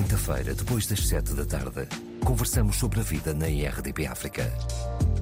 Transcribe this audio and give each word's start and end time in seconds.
quinta-feira, 0.00 0.54
depois 0.54 0.86
das 0.86 1.06
sete 1.06 1.34
da 1.34 1.44
tarde, 1.44 1.86
conversamos 2.24 2.76
sobre 2.76 3.00
a 3.00 3.02
vida 3.02 3.34
na 3.34 3.50
IRDP 3.50 4.06
África. 4.06 4.50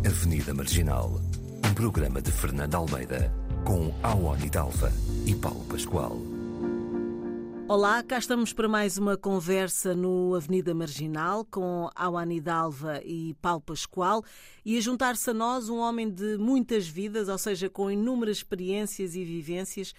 Avenida 0.07 0.55
Marginal, 0.55 1.21
um 1.69 1.75
programa 1.75 2.23
de 2.23 2.31
Fernando 2.31 2.77
Almeida, 2.77 3.35
com 3.65 3.93
Awani 4.05 4.49
Dalva 4.49 4.93
e 5.27 5.35
Paulo 5.35 5.65
Pascoal. 5.65 6.17
Olá, 7.67 8.05
cá 8.05 8.19
estamos 8.19 8.53
para 8.53 8.69
mais 8.69 8.97
uma 8.97 9.17
conversa 9.17 9.97
no 9.97 10.37
Avenida 10.37 10.73
Marginal 10.73 11.45
com 11.45 11.91
Awani 11.97 12.41
Dalva 12.41 13.03
e 13.05 13.35
Paulo 13.43 13.61
Pascoal 13.61 14.23
e 14.65 14.79
a 14.79 14.81
juntar-se 14.81 15.29
a 15.29 15.35
nós 15.35 15.69
um 15.69 15.79
homem 15.79 16.09
de 16.09 16.39
muitas 16.39 16.87
vidas, 16.87 17.29
ou 17.29 17.37
seja, 17.37 17.69
com 17.69 17.91
inúmeras 17.91 18.37
experiências 18.37 19.17
e 19.17 19.25
vivências 19.25 19.93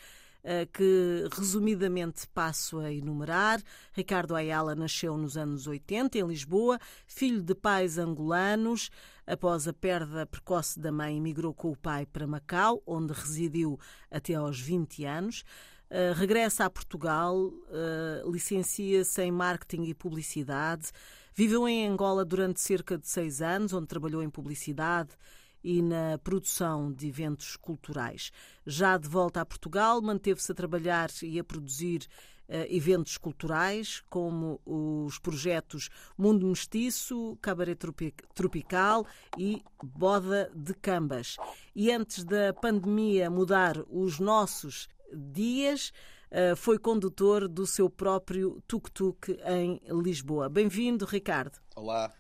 que 0.73 1.27
resumidamente 1.31 2.27
passo 2.34 2.79
a 2.79 2.91
enumerar. 2.91 3.61
Ricardo 3.93 4.36
Ayala 4.36 4.75
nasceu 4.75 5.16
nos 5.18 5.38
anos 5.38 5.67
80 5.67 6.17
em 6.17 6.27
Lisboa, 6.27 6.80
filho 7.05 7.41
de 7.41 7.53
pais 7.53 7.98
angolanos. 7.98 8.90
Após 9.27 9.67
a 9.67 9.73
perda 9.73 10.26
precoce 10.26 10.80
da 10.80 10.91
mãe, 10.91 11.17
emigrou 11.17 11.54
com 11.54 11.70
o 11.71 11.77
pai 11.77 12.05
para 12.05 12.26
Macau, 12.26 12.81
onde 12.85 13.13
residiu 13.13 13.80
até 14.09 14.34
aos 14.34 14.59
20 14.59 15.05
anos. 15.05 15.43
Uh, 15.91 16.13
regressa 16.16 16.66
a 16.66 16.70
Portugal, 16.70 17.35
uh, 17.35 18.31
licencia-se 18.31 19.21
em 19.21 19.31
marketing 19.31 19.84
e 19.84 19.93
publicidade. 19.93 20.90
Viveu 21.34 21.68
em 21.68 21.88
Angola 21.88 22.26
durante 22.26 22.59
cerca 22.59 22.98
de 22.98 23.07
seis 23.07 23.41
anos, 23.41 23.71
onde 23.71 23.88
trabalhou 23.88 24.21
em 24.23 24.29
publicidade 24.29 25.12
e 25.63 25.81
na 25.81 26.18
produção 26.23 26.91
de 26.91 27.08
eventos 27.08 27.55
culturais. 27.55 28.31
Já 28.66 28.98
de 28.98 29.08
volta 29.08 29.41
a 29.41 29.45
Portugal, 29.45 30.02
manteve-se 30.02 30.52
a 30.52 30.55
trabalhar 30.55 31.09
e 31.22 31.40
a 31.40 31.44
produzir 31.44 32.08
uh, 32.48 32.66
eventos 32.70 33.18
culturais, 33.18 34.02
como 34.09 34.59
os 34.66 35.20
projetos 35.20 35.90
Mundo 36.18 36.48
Mestiço, 36.48 37.38
Cabaré 37.41 37.76
Tropical 38.34 39.05
e 39.37 39.62
Boda 39.84 40.52
de 40.55 40.74
Cambas. 40.74 41.37
E 41.76 41.91
antes 41.91 42.24
da 42.24 42.54
pandemia 42.54 43.30
mudar 43.30 43.77
os 43.90 44.20
nossos 44.20 44.87
dias, 45.13 45.91
uh, 46.32 46.55
foi 46.55 46.80
condutor 46.80 47.48
do 47.48 47.65
seu 47.65 47.90
próprio 47.90 48.62
tuk-tuk 48.68 49.37
em 49.46 49.80
Lisboa. 50.02 50.49
Bem-vindo, 50.49 51.05
Ricardo. 51.05 51.60
Olá, 51.76 52.13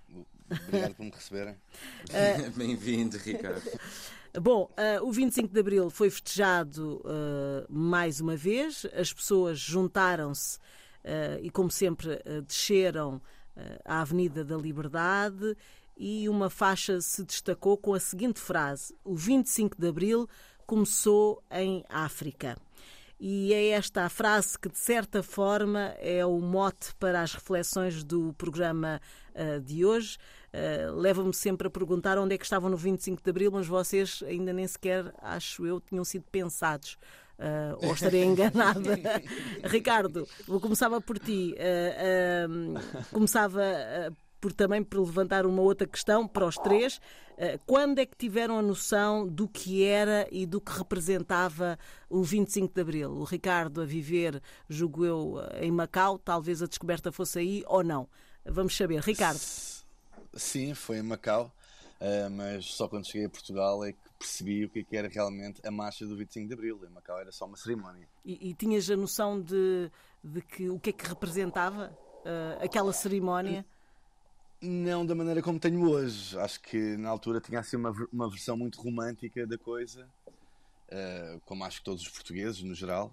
Obrigado 0.49 0.95
por 0.95 1.05
me 1.05 1.11
receberem. 1.11 1.53
Uh, 1.53 2.51
Bem-vindo, 2.57 3.17
Ricardo. 3.17 3.61
Bom, 4.41 4.69
uh, 4.77 5.07
o 5.07 5.11
25 5.11 5.53
de 5.53 5.59
Abril 5.59 5.89
foi 5.89 6.09
festejado 6.09 7.01
uh, 7.03 7.65
mais 7.67 8.21
uma 8.21 8.35
vez, 8.35 8.85
as 8.93 9.11
pessoas 9.11 9.59
juntaram-se 9.59 10.57
uh, 10.57 11.39
e, 11.41 11.49
como 11.49 11.71
sempre, 11.71 12.21
desceram 12.47 13.21
à 13.83 13.99
Avenida 13.99 14.45
da 14.45 14.55
Liberdade 14.55 15.57
e 15.97 16.29
uma 16.29 16.49
faixa 16.49 17.01
se 17.01 17.25
destacou 17.25 17.77
com 17.77 17.93
a 17.93 17.99
seguinte 17.99 18.39
frase: 18.39 18.95
O 19.03 19.15
25 19.15 19.75
de 19.77 19.87
Abril 19.87 20.29
começou 20.65 21.43
em 21.51 21.83
África. 21.89 22.55
E 23.19 23.53
é 23.53 23.69
esta 23.71 24.05
a 24.05 24.09
frase 24.09 24.57
que, 24.57 24.69
de 24.69 24.77
certa 24.77 25.21
forma, 25.21 25.93
é 25.99 26.25
o 26.25 26.39
mote 26.39 26.95
para 26.97 27.21
as 27.21 27.33
reflexões 27.33 28.01
do 28.01 28.33
programa 28.33 29.01
uh, 29.35 29.59
de 29.59 29.83
hoje. 29.83 30.17
Uh, 30.53 30.95
Leva-me 30.95 31.33
sempre 31.33 31.67
a 31.67 31.69
perguntar 31.69 32.17
onde 32.17 32.33
é 32.33 32.37
que 32.37 32.43
estavam 32.43 32.69
no 32.69 32.77
25 32.77 33.21
de 33.21 33.29
Abril, 33.29 33.51
mas 33.51 33.67
vocês 33.67 34.23
ainda 34.25 34.51
nem 34.51 34.67
sequer, 34.67 35.13
acho 35.21 35.65
eu, 35.65 35.79
tinham 35.79 36.03
sido 36.03 36.25
pensados. 36.31 36.97
Uh, 37.37 37.87
ou 37.87 37.93
estarei 37.93 38.23
enganada. 38.25 38.99
Ricardo, 39.63 40.27
vou 40.47 40.59
começava 40.59 40.99
por 40.99 41.17
ti. 41.17 41.55
começava 43.11 43.61
por 44.41 44.51
também 44.51 44.83
por 44.83 44.99
levantar 44.99 45.45
uma 45.45 45.61
outra 45.61 45.87
questão 45.87 46.27
para 46.27 46.45
os 46.45 46.57
três. 46.57 46.99
Quando 47.65 47.99
é 47.99 48.05
que 48.05 48.17
tiveram 48.17 48.59
a 48.59 48.61
noção 48.61 49.25
do 49.25 49.47
que 49.47 49.85
era 49.85 50.27
e 50.29 50.45
do 50.45 50.59
que 50.59 50.77
representava 50.77 51.79
o 52.09 52.21
25 52.21 52.73
de 52.73 52.81
Abril? 52.81 53.11
O 53.11 53.23
Ricardo 53.23 53.81
a 53.81 53.85
viver, 53.85 54.41
julgo 54.67 55.05
eu, 55.05 55.35
em 55.61 55.71
Macau, 55.71 56.17
talvez 56.17 56.61
a 56.61 56.67
descoberta 56.67 57.13
fosse 57.13 57.39
aí 57.39 57.63
ou 57.65 57.81
não. 57.81 58.09
Vamos 58.45 58.75
saber. 58.75 58.99
Ricardo. 58.99 59.39
Sim, 60.33 60.73
foi 60.73 60.97
em 60.97 61.01
Macau, 61.01 61.51
eh, 61.99 62.29
mas 62.29 62.65
só 62.65 62.87
quando 62.87 63.05
cheguei 63.05 63.25
a 63.25 63.29
Portugal 63.29 63.83
é 63.83 63.91
que 63.91 63.99
percebi 64.17 64.65
o 64.65 64.69
que 64.69 64.85
é 64.91 64.95
era 64.95 65.07
realmente 65.07 65.65
a 65.65 65.71
marcha 65.71 66.05
do 66.05 66.15
25 66.15 66.47
de 66.47 66.53
Abril. 66.53 66.79
Em 66.85 66.89
Macau 66.89 67.19
era 67.19 67.31
só 67.31 67.45
uma 67.45 67.57
cerimónia. 67.57 68.07
E, 68.23 68.49
e 68.49 68.53
tinhas 68.53 68.89
a 68.89 68.95
noção 68.95 69.41
de, 69.41 69.91
de 70.23 70.41
que, 70.41 70.69
o 70.69 70.79
que 70.79 70.91
é 70.91 70.93
que 70.93 71.05
representava 71.07 71.97
uh, 72.19 72.63
aquela 72.63 72.93
cerimónia? 72.93 73.65
Não 74.61 75.05
da 75.05 75.15
maneira 75.15 75.41
como 75.41 75.59
tenho 75.59 75.89
hoje. 75.89 76.37
Acho 76.37 76.59
que 76.61 76.97
na 76.97 77.09
altura 77.09 77.39
tinha 77.39 77.59
assim 77.59 77.77
uma, 77.77 77.93
uma 78.11 78.29
versão 78.29 78.57
muito 78.57 78.81
romântica 78.81 79.47
da 79.47 79.57
coisa, 79.57 80.07
uh, 80.27 81.39
como 81.45 81.63
acho 81.63 81.79
que 81.79 81.85
todos 81.85 82.03
os 82.03 82.09
portugueses 82.09 82.61
no 82.61 82.75
geral. 82.75 83.11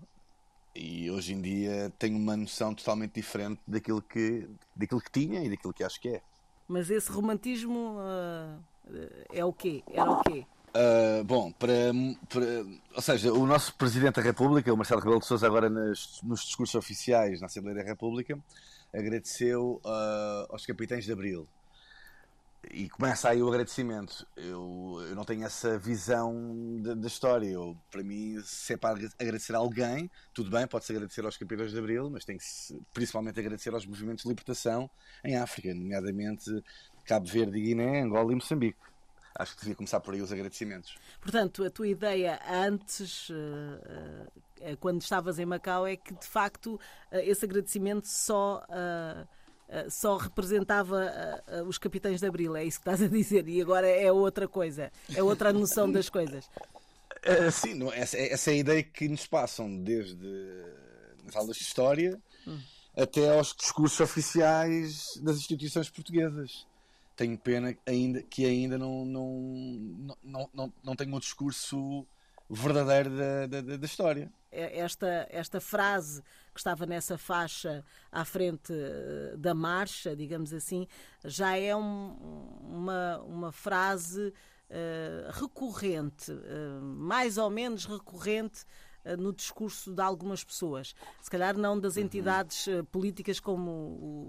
E 0.74 1.10
hoje 1.10 1.32
em 1.32 1.40
dia 1.40 1.90
tenho 1.98 2.18
uma 2.18 2.36
noção 2.36 2.74
totalmente 2.74 3.14
diferente 3.14 3.62
daquilo 3.66 4.02
que, 4.02 4.46
daquilo 4.74 5.00
que 5.00 5.10
tinha 5.10 5.42
e 5.42 5.48
daquilo 5.48 5.72
que 5.72 5.82
acho 5.82 6.00
que 6.00 6.08
é. 6.08 6.22
Mas 6.68 6.90
esse 6.90 7.10
romantismo 7.10 7.96
uh, 7.98 8.62
é 9.32 9.44
o 9.44 9.52
quê? 9.52 9.82
Era 9.92 10.10
o 10.10 10.22
quê? 10.22 10.44
Uh, 10.76 11.24
bom, 11.24 11.50
para, 11.52 11.72
para, 12.28 12.44
ou 12.94 13.00
seja, 13.00 13.32
o 13.32 13.46
nosso 13.46 13.74
Presidente 13.76 14.16
da 14.16 14.22
República, 14.22 14.72
o 14.72 14.76
Marcelo 14.76 15.00
Rebelo 15.00 15.20
de 15.20 15.26
Sousa, 15.26 15.46
agora 15.46 15.70
nas, 15.70 16.20
nos 16.22 16.44
discursos 16.44 16.74
oficiais 16.74 17.40
na 17.40 17.46
Assembleia 17.46 17.78
da 17.78 17.84
República, 17.84 18.38
agradeceu 18.92 19.80
uh, 19.84 20.52
aos 20.52 20.66
capitães 20.66 21.04
de 21.04 21.12
Abril. 21.12 21.48
E 22.70 22.88
começa 22.88 23.28
aí 23.28 23.42
o 23.42 23.48
agradecimento. 23.48 24.26
Eu, 24.36 24.98
eu 25.08 25.14
não 25.14 25.24
tenho 25.24 25.44
essa 25.44 25.78
visão 25.78 26.34
da 26.80 27.06
história. 27.06 27.46
Eu, 27.46 27.76
para 27.90 28.02
mim, 28.02 28.40
se 28.44 28.74
é 28.74 28.76
para 28.76 28.98
agradecer 29.18 29.54
a 29.54 29.58
alguém, 29.58 30.10
tudo 30.34 30.50
bem, 30.50 30.66
pode-se 30.66 30.92
agradecer 30.92 31.24
aos 31.24 31.36
capitães 31.36 31.70
de 31.70 31.78
Abril, 31.78 32.10
mas 32.10 32.24
tem 32.24 32.36
que 32.36 32.44
principalmente 32.92 33.38
agradecer 33.38 33.72
aos 33.72 33.86
movimentos 33.86 34.24
de 34.24 34.28
libertação 34.28 34.90
em 35.24 35.36
África, 35.36 35.72
nomeadamente 35.74 36.50
Cabo 37.04 37.26
Verde, 37.26 37.60
Guiné, 37.60 38.02
Angola 38.02 38.32
e 38.32 38.34
Moçambique 38.34 38.78
acho 39.38 39.54
que 39.54 39.60
devia 39.60 39.74
começar 39.74 40.00
por 40.00 40.14
aí 40.14 40.22
os 40.22 40.32
agradecimentos. 40.32 40.96
Portanto, 41.20 41.64
a 41.64 41.70
tua 41.70 41.88
ideia 41.88 42.40
antes, 42.48 43.28
uh, 43.28 43.34
uh, 43.34 44.76
quando 44.78 45.02
estavas 45.02 45.38
em 45.38 45.46
Macau, 45.46 45.86
é 45.86 45.96
que 45.96 46.14
de 46.14 46.26
facto 46.26 46.74
uh, 46.74 46.80
esse 47.18 47.44
agradecimento 47.44 48.08
só. 48.08 48.64
Só 49.90 50.16
representava 50.16 51.10
os 51.66 51.78
capitães 51.78 52.20
de 52.20 52.26
Abril, 52.26 52.56
é 52.56 52.64
isso 52.64 52.78
que 52.80 52.88
estás 52.88 53.02
a 53.02 53.08
dizer, 53.08 53.48
e 53.48 53.60
agora 53.60 53.88
é 53.88 54.10
outra 54.10 54.46
coisa, 54.46 54.92
é 55.14 55.22
outra 55.22 55.52
noção 55.52 55.90
das 55.90 56.08
coisas. 56.08 56.48
sim, 57.52 57.74
não, 57.74 57.92
essa, 57.92 58.16
essa, 58.16 58.50
é 58.50 58.54
a 58.54 58.56
ideia 58.56 58.82
que 58.82 59.08
nos 59.08 59.26
passam 59.26 59.82
desde 59.82 60.26
as 61.26 61.34
aulas 61.34 61.56
de 61.56 61.62
História 61.64 62.20
hum. 62.46 62.58
até 62.96 63.36
aos 63.36 63.54
discursos 63.54 63.98
oficiais 64.00 65.02
das 65.22 65.36
instituições 65.38 65.90
portuguesas 65.90 66.66
tenho 67.16 67.36
pena 67.38 67.74
ainda, 67.86 68.22
que 68.22 68.44
ainda 68.44 68.76
não, 68.76 69.04
não, 69.04 70.16
não, 70.22 70.50
não, 70.52 70.72
não 70.84 70.94
tenho 70.94 71.16
um 71.16 71.18
discurso 71.18 72.06
verdadeiro 72.48 73.10
da, 73.10 73.46
da, 73.46 73.76
da, 73.76 73.86
história. 73.86 74.30
É, 74.56 74.78
esta, 74.78 75.26
esta 75.28 75.60
frase 75.60 76.22
que 76.54 76.58
estava 76.58 76.86
nessa 76.86 77.18
faixa 77.18 77.84
à 78.10 78.24
frente 78.24 78.72
eh, 78.72 79.36
da 79.36 79.54
marcha, 79.54 80.16
digamos 80.16 80.54
assim, 80.54 80.88
já 81.22 81.58
é 81.58 81.76
um, 81.76 82.16
uma, 82.62 83.18
uma 83.18 83.52
frase 83.52 84.28
uh, 84.70 85.30
recorrente, 85.32 86.32
uh, 86.32 86.80
mais 86.80 87.36
ou 87.36 87.50
menos 87.50 87.84
recorrente 87.84 88.64
no 89.20 89.32
discurso 89.32 89.92
de 89.92 90.02
algumas 90.02 90.42
pessoas. 90.42 90.92
Se 91.22 91.30
calhar 91.30 91.56
não 91.56 91.78
das 91.78 91.94
uhum. 91.94 92.02
entidades 92.02 92.66
uhum. 92.66 92.84
políticas, 92.86 93.38
como 93.38 93.70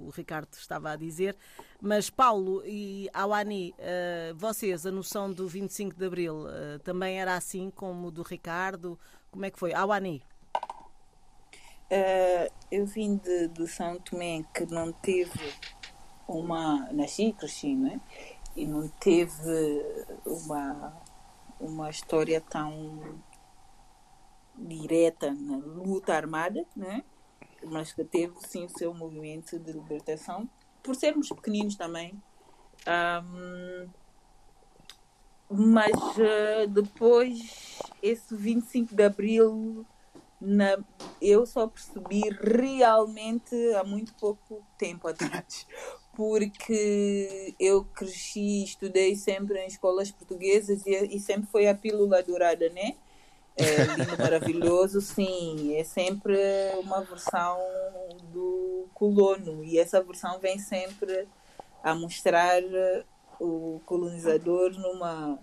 o 0.06 0.12
Ricardo 0.14 0.54
estava 0.54 0.92
a 0.92 0.96
dizer, 0.96 1.36
mas 1.82 2.12
Paulo 2.12 2.62
e 2.64 3.10
Awani, 3.12 3.74
vocês, 4.36 4.86
a 4.86 4.92
noção 4.92 5.34
do 5.34 5.48
25 5.48 5.96
de 5.96 6.06
Abril 6.06 6.46
também 6.84 7.20
era 7.20 7.36
assim 7.36 7.72
como 7.72 8.12
do 8.12 8.22
Ricardo? 8.22 9.00
Como 9.32 9.46
é 9.46 9.52
que 9.52 9.60
foi? 9.60 9.74
Awani. 9.74 10.24
Uh, 11.90 12.52
eu 12.72 12.86
vim 12.86 13.18
de, 13.18 13.48
de 13.48 13.68
São 13.68 13.98
Tomé, 14.00 14.44
que 14.54 14.66
não 14.66 14.92
teve 14.92 15.54
uma. 16.28 16.92
Nasci 16.92 17.28
e 17.28 17.34
cresci, 17.34 17.76
não 17.76 17.92
é? 17.92 18.00
E 18.56 18.66
não 18.66 18.88
teve 18.88 19.86
uma, 20.26 20.94
uma 21.60 21.90
história 21.90 22.42
tão 22.42 23.22
direta 24.58 25.32
na 25.32 25.58
luta 25.58 26.14
armada, 26.14 26.66
né? 26.76 27.04
mas 27.64 27.92
que 27.92 28.04
teve 28.04 28.34
sim 28.42 28.66
o 28.66 28.70
seu 28.70 28.94
movimento 28.94 29.58
de 29.60 29.72
libertação, 29.72 30.50
por 30.84 30.96
sermos 30.96 31.30
pequeninos 31.30 31.76
também. 31.76 32.22
Um, 32.88 33.90
mas 35.50 35.96
uh, 36.18 36.68
depois, 36.68 37.80
esse 38.02 38.36
25 38.36 38.94
de 38.94 39.04
Abril 39.04 39.86
na, 40.40 40.78
eu 41.22 41.46
só 41.46 41.68
percebi 41.68 42.24
realmente 42.42 43.56
há 43.76 43.84
muito 43.84 44.14
pouco 44.16 44.64
tempo 44.78 45.08
atrás. 45.10 45.66
Porque 46.16 47.54
eu 47.60 47.84
cresci, 47.86 48.64
estudei 48.64 49.16
sempre 49.16 49.60
em 49.60 49.68
escolas 49.68 50.10
portuguesas 50.12 50.84
e, 50.86 51.16
e 51.16 51.20
sempre 51.20 51.48
foi 51.52 51.68
a 51.68 51.76
pílula 51.76 52.24
dourada, 52.24 52.70
né? 52.70 52.96
É 53.56 53.84
lindo, 53.84 54.18
maravilhoso, 54.18 55.00
sim. 55.00 55.76
É 55.76 55.84
sempre 55.84 56.36
uma 56.80 57.02
versão 57.02 57.60
do 58.34 58.88
colono 58.96 59.64
e 59.64 59.78
essa 59.78 60.02
versão 60.02 60.40
vem 60.40 60.58
sempre 60.58 61.28
a 61.84 61.94
mostrar 61.94 62.62
o 63.40 63.82
colonizador 63.86 64.72
numa, 64.80 65.40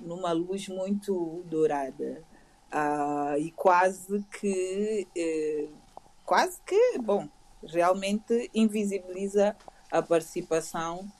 numa 0.00 0.32
luz 0.32 0.68
muito 0.68 1.42
dourada. 1.46 2.22
Ah, 2.70 3.34
e 3.38 3.50
quase 3.52 4.24
que, 4.24 5.06
eh, 5.16 5.68
quase 6.24 6.60
que, 6.66 6.98
bom, 6.98 7.28
realmente 7.62 8.50
invisibiliza 8.54 9.56
a 9.90 10.02
participação 10.02 11.10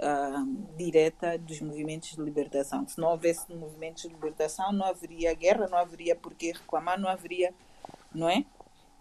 ah, 0.00 0.44
direta 0.76 1.38
dos 1.38 1.60
movimentos 1.60 2.10
de 2.10 2.22
libertação. 2.22 2.86
Se 2.86 3.00
não 3.00 3.08
houvesse 3.08 3.52
movimentos 3.54 4.02
de 4.02 4.08
libertação, 4.08 4.72
não 4.72 4.86
haveria 4.86 5.34
guerra, 5.34 5.68
não 5.68 5.78
haveria 5.78 6.14
por 6.16 6.34
que 6.34 6.52
reclamar, 6.52 6.98
não 7.00 7.08
haveria, 7.08 7.54
não 8.14 8.28
é? 8.28 8.44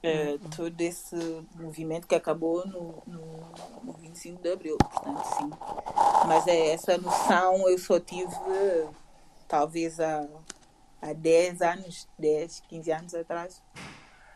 Uh, 0.03 0.39
todo 0.55 0.81
esse 0.81 1.15
movimento 1.53 2.07
que 2.07 2.15
acabou 2.15 2.65
no, 2.65 3.03
no, 3.05 3.51
no 3.83 3.93
25 3.93 4.41
de 4.41 4.51
Abril, 4.51 4.77
portanto, 4.77 5.23
sim. 5.37 5.49
Mas 6.27 6.47
é 6.47 6.73
essa 6.73 6.97
noção 6.97 7.69
eu 7.69 7.77
só 7.77 7.99
tive 7.99 8.33
talvez 9.51 9.99
há, 9.99 10.25
há 11.01 11.11
10 11.11 11.61
anos, 11.61 12.07
10, 12.17 12.63
15 12.69 12.91
anos 12.93 13.13
atrás, 13.13 13.61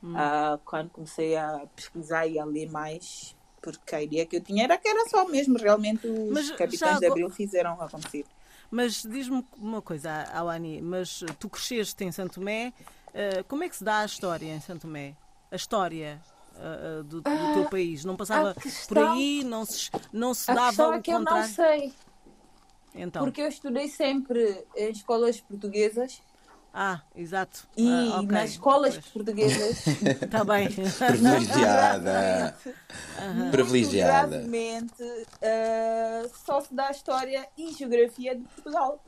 hum. 0.03 0.13
uh, 0.13 0.59
quando 0.65 0.89
comecei 0.89 1.37
a 1.37 1.65
pesquisar 1.73 2.27
e 2.27 2.37
a 2.37 2.43
ler 2.43 2.69
mais, 2.69 3.33
porque 3.61 3.95
a 3.95 4.03
ideia 4.03 4.25
que 4.25 4.35
eu 4.35 4.41
tinha 4.41 4.65
era 4.65 4.77
que 4.77 4.89
era 4.89 5.07
só 5.07 5.25
mesmo 5.25 5.57
realmente 5.57 6.05
os 6.05 6.29
mas 6.29 6.51
capitães 6.51 6.99
de 6.99 7.07
Abril 7.07 7.29
fizeram 7.29 7.81
acontecer. 7.81 8.25
Mas 8.69 9.03
diz-me 9.03 9.45
uma 9.57 9.81
coisa, 9.81 10.11
Awani, 10.33 10.81
mas 10.81 11.23
tu 11.39 11.47
cresceste 11.47 12.03
em 12.03 12.11
Santo 12.11 12.35
Tomé, 12.35 12.73
uh, 13.09 13.43
como 13.47 13.63
é 13.63 13.69
que 13.69 13.77
se 13.77 13.85
dá 13.85 13.99
a 13.99 14.05
história 14.05 14.53
em 14.53 14.59
Santo 14.59 14.81
Tomé? 14.81 15.15
A 15.51 15.55
história 15.55 16.21
uh, 16.55 17.03
do, 17.03 17.21
do 17.21 17.53
teu 17.53 17.65
país? 17.69 18.03
Não 18.05 18.15
passava 18.15 18.53
questão, 18.53 18.87
por 18.87 18.97
aí? 18.97 19.43
Não 19.43 19.65
se, 19.65 19.89
não 20.11 20.33
se 20.33 20.53
dava 20.53 20.89
o 20.89 20.93
é 20.93 21.01
que 21.01 21.11
eu 21.11 21.19
não 21.19 21.43
sei. 21.43 21.93
Então. 22.93 23.23
Porque 23.23 23.41
eu 23.41 23.47
estudei 23.47 23.87
sempre 23.89 24.65
em 24.75 24.89
escolas 24.89 25.39
portuguesas. 25.41 26.21
Ah, 26.77 27.01
exato. 27.15 27.65
E 27.77 27.87
ah, 27.89 28.19
okay. 28.19 28.27
nas 28.27 28.49
escolas 28.51 28.95
pois. 28.95 29.07
portuguesas. 29.07 29.87
Está 29.87 30.43
bem. 30.45 30.67
Privilegiada. 31.07 32.57
uhum. 33.21 33.51
Privilegiada. 33.51 34.43
Uh, 34.45 36.31
só 36.45 36.59
se 36.59 36.73
dá 36.73 36.91
história 36.91 37.47
e 37.57 37.71
geografia 37.71 38.35
de 38.35 38.43
Portugal. 38.43 39.01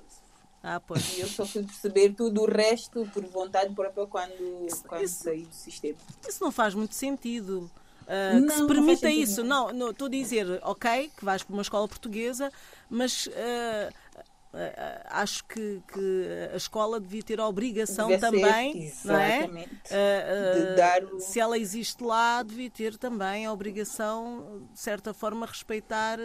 Ah, 0.70 0.82
pois. 0.86 1.18
E 1.18 1.22
eu 1.22 1.28
só 1.30 1.46
fui 1.46 1.64
perceber 1.64 2.10
tudo 2.10 2.42
o 2.42 2.46
resto 2.46 3.10
por 3.14 3.24
vontade 3.24 3.74
própria 3.74 4.06
quando, 4.06 4.68
isso, 4.68 4.84
quando 4.84 5.02
isso, 5.06 5.24
saí 5.24 5.44
do 5.44 5.56
sistema. 5.56 5.98
Isso 6.28 6.44
não 6.44 6.52
faz 6.52 6.74
muito 6.74 6.94
sentido. 6.94 7.72
Uh, 8.04 8.42
não, 8.42 8.48
que 8.48 8.54
se 8.54 8.68
permita 8.68 9.10
isso. 9.10 9.44
Não, 9.46 9.72
não, 9.72 9.92
estou 9.92 10.08
a 10.08 10.10
dizer, 10.10 10.46
ok, 10.64 11.10
que 11.16 11.24
vais 11.24 11.42
para 11.42 11.54
uma 11.54 11.62
escola 11.62 11.88
portuguesa, 11.88 12.52
mas 12.90 13.28
uh, 13.28 13.32
uh, 13.32 14.60
acho 15.06 15.46
que, 15.46 15.82
que, 15.88 16.28
a 16.54 16.58
escola 16.58 17.00
devia 17.00 17.24
ter 17.24 17.40
a 17.40 17.48
obrigação 17.48 18.10
devia 18.10 18.20
também, 18.20 18.90
ser, 18.90 19.08
não 19.08 19.16
é? 19.16 19.48
De 19.48 20.76
dar 20.76 21.02
o... 21.06 21.22
Se 21.22 21.40
ela 21.40 21.58
existe 21.58 22.04
lá, 22.04 22.44
devia 22.44 22.70
ter 22.70 22.98
também 22.98 23.46
a 23.46 23.54
obrigação, 23.54 24.68
de 24.74 24.80
certa 24.82 25.14
forma, 25.14 25.46
respeitar 25.46 26.20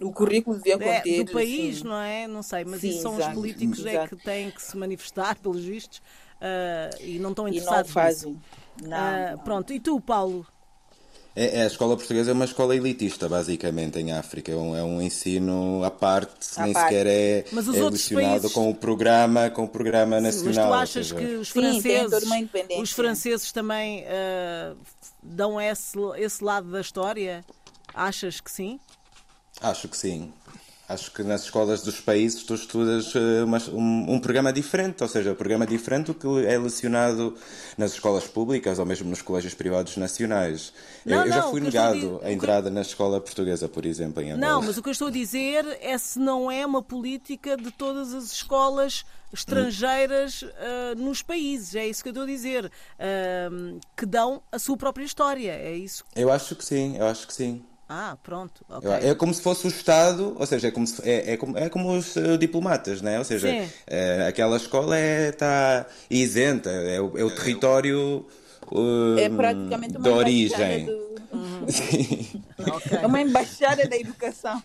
o 0.00 0.12
currículo 0.12 0.56
devia 0.56 0.74
é, 0.74 0.78
conter. 0.78 1.20
É, 1.20 1.24
do 1.24 1.32
país, 1.32 1.78
sim. 1.78 1.84
não 1.84 2.00
é? 2.00 2.26
Não 2.26 2.42
sei, 2.42 2.64
mas 2.64 2.80
sim, 2.80 2.90
isso 2.90 3.02
são 3.02 3.14
exato, 3.14 3.30
os 3.30 3.34
políticos 3.34 3.78
exato. 3.80 3.96
é 3.96 4.08
que 4.08 4.16
têm 4.16 4.50
que 4.50 4.62
se 4.62 4.76
manifestar, 4.76 5.36
pelos 5.40 5.64
vistos, 5.64 5.98
uh, 5.98 7.02
e 7.02 7.18
não 7.18 7.30
estão 7.30 7.48
interessados 7.48 7.90
e 7.90 7.94
não 7.94 8.02
fazem. 8.02 8.40
Não, 8.82 8.88
uh, 8.88 9.30
não. 9.32 9.38
Pronto, 9.38 9.72
e 9.72 9.80
tu, 9.80 10.00
Paulo? 10.00 10.46
É, 11.38 11.58
é, 11.58 11.62
a 11.64 11.66
escola 11.66 11.94
portuguesa 11.98 12.30
é 12.30 12.32
uma 12.32 12.46
escola 12.46 12.74
elitista, 12.74 13.28
basicamente, 13.28 13.98
em 13.98 14.10
África. 14.10 14.50
É 14.50 14.56
um, 14.56 14.74
é 14.74 14.82
um 14.82 15.02
ensino 15.02 15.84
à 15.84 15.90
parte, 15.90 16.32
à 16.56 16.64
nem 16.64 16.72
parte. 16.72 16.88
sequer 16.88 17.06
é, 17.06 17.44
mas 17.52 17.68
é 17.68 17.72
relacionado 17.72 18.30
países... 18.30 18.52
com 18.52 18.70
o 18.70 18.74
programa, 18.74 19.50
com 19.50 19.64
o 19.64 19.68
programa 19.68 20.18
nacional. 20.18 20.70
Mas 20.70 20.92
tu 20.94 20.98
achas 20.98 21.12
que 21.12 21.24
os 21.34 21.50
franceses, 21.50 22.24
Sim, 22.24 22.48
os 22.80 22.90
franceses 22.90 23.52
também 23.52 24.04
uh, 24.04 24.74
dão 25.22 25.60
esse, 25.60 25.98
esse 26.16 26.42
lado 26.42 26.70
da 26.70 26.80
história? 26.80 27.44
Achas 27.96 28.40
que 28.40 28.50
sim? 28.50 28.78
Acho 29.62 29.88
que 29.88 29.96
sim. 29.96 30.32
Acho 30.88 31.10
que 31.10 31.24
nas 31.24 31.42
escolas 31.42 31.82
dos 31.82 32.00
países 32.00 32.44
tu 32.44 32.54
estudas 32.54 33.12
eh, 33.16 33.42
uma, 33.42 33.58
um, 33.72 34.14
um, 34.14 34.20
programa 34.20 34.52
diferente, 34.52 35.02
ou 35.02 35.08
seja, 35.08 35.32
um 35.32 35.34
programa 35.34 35.66
diferente 35.66 36.06
do 36.06 36.14
que 36.14 36.46
é 36.46 36.56
lecionado 36.56 37.34
nas 37.76 37.94
escolas 37.94 38.28
públicas 38.28 38.78
ou 38.78 38.86
mesmo 38.86 39.10
nos 39.10 39.20
colégios 39.20 39.52
privados 39.52 39.96
nacionais. 39.96 40.72
Não, 41.04 41.16
eu, 41.16 41.22
eu 41.22 41.28
não, 41.28 41.36
já 41.36 41.42
fui 41.44 41.60
negado 41.60 42.20
a, 42.22 42.28
a 42.28 42.32
entrada 42.32 42.70
na 42.70 42.82
escola 42.82 43.20
portuguesa, 43.20 43.68
por 43.68 43.84
exemplo, 43.84 44.22
em 44.22 44.30
Angola. 44.30 44.48
Não, 44.48 44.62
mas 44.62 44.78
o 44.78 44.82
que 44.82 44.88
eu 44.88 44.92
estou 44.92 45.08
a 45.08 45.10
dizer 45.10 45.66
é 45.80 45.98
se 45.98 46.20
não 46.20 46.48
é 46.48 46.64
uma 46.64 46.82
política 46.82 47.56
de 47.56 47.72
todas 47.72 48.14
as 48.14 48.30
escolas 48.30 49.04
estrangeiras 49.32 50.42
uh, 50.42 50.94
nos 50.96 51.20
países, 51.20 51.74
é 51.74 51.88
isso 51.88 52.00
que 52.00 52.10
eu 52.10 52.12
estou 52.12 52.22
a 52.22 52.26
dizer, 52.26 52.66
uh, 52.66 53.80
que 53.96 54.06
dão 54.06 54.40
a 54.52 54.58
sua 54.60 54.76
própria 54.76 55.04
história, 55.04 55.50
é 55.50 55.74
isso? 55.74 56.04
Eu 56.14 56.30
acho 56.30 56.54
que 56.54 56.64
sim, 56.64 56.96
eu 56.96 57.06
acho 57.06 57.26
que 57.26 57.34
sim. 57.34 57.64
Ah, 57.88 58.16
pronto. 58.20 58.64
Okay. 58.68 59.10
É 59.10 59.14
como 59.14 59.32
se 59.32 59.40
fosse 59.40 59.66
o 59.66 59.68
Estado, 59.68 60.36
ou 60.38 60.46
seja, 60.46 60.68
é 60.68 60.70
como, 60.72 60.86
se, 60.86 61.08
é, 61.08 61.34
é, 61.34 61.36
como, 61.36 61.56
é 61.56 61.68
como 61.68 61.96
os 61.96 62.16
uh, 62.16 62.36
diplomatas, 62.36 63.00
né? 63.00 63.18
ou 63.18 63.24
seja, 63.24 63.48
uh, 63.48 64.28
aquela 64.28 64.56
escola 64.56 64.98
está 64.98 65.86
é, 65.88 66.14
isenta, 66.14 66.70
é 66.70 67.00
o, 67.00 67.16
é 67.16 67.22
o 67.22 67.30
território 67.30 68.26
uh, 68.72 69.18
é 69.18 69.28
praticamente 69.28 69.96
uma 69.96 70.02
de 70.02 70.08
origem. 70.08 70.86
Do... 70.86 71.06
Uhum. 71.32 71.64
okay. 72.76 72.98
É 72.98 73.06
uma 73.06 73.20
embaixada 73.20 73.86
da 73.86 73.96
educação. 73.96 74.62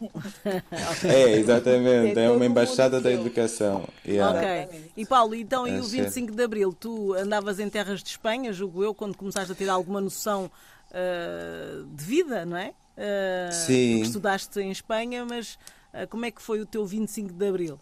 É, 1.04 1.32
exatamente, 1.38 2.18
é, 2.18 2.24
é 2.24 2.32
uma 2.32 2.46
embaixada 2.46 3.00
da 3.00 3.12
educação. 3.12 3.88
Yeah. 4.06 4.38
Ok. 4.38 4.90
E 4.98 5.06
Paulo, 5.06 5.36
então, 5.36 5.68
e 5.68 5.80
o 5.80 5.84
25 5.84 6.32
de 6.32 6.44
Abril? 6.44 6.76
Tu 6.80 7.14
andavas 7.14 7.60
em 7.60 7.70
terras 7.70 8.02
de 8.02 8.10
Espanha, 8.10 8.54
julgo 8.54 8.84
eu, 8.84 8.94
quando 8.94 9.16
começaste 9.16 9.52
a 9.52 9.56
ter 9.56 9.70
alguma 9.70 10.00
noção 10.00 10.50
uh, 10.92 11.86
de 11.86 12.04
vida, 12.04 12.46
não 12.46 12.58
é? 12.58 12.74
Uh, 12.98 13.52
Sim. 13.52 14.02
Estudaste 14.02 14.60
em 14.60 14.72
Espanha, 14.72 15.26
mas 15.26 15.58
uh, 15.94 16.08
como 16.10 16.26
é 16.26 16.32
que 16.32 16.42
foi 16.42 16.60
o 16.62 16.66
teu 16.66 16.86
25 16.86 17.34
de 17.34 17.48
Abril? 17.48 17.80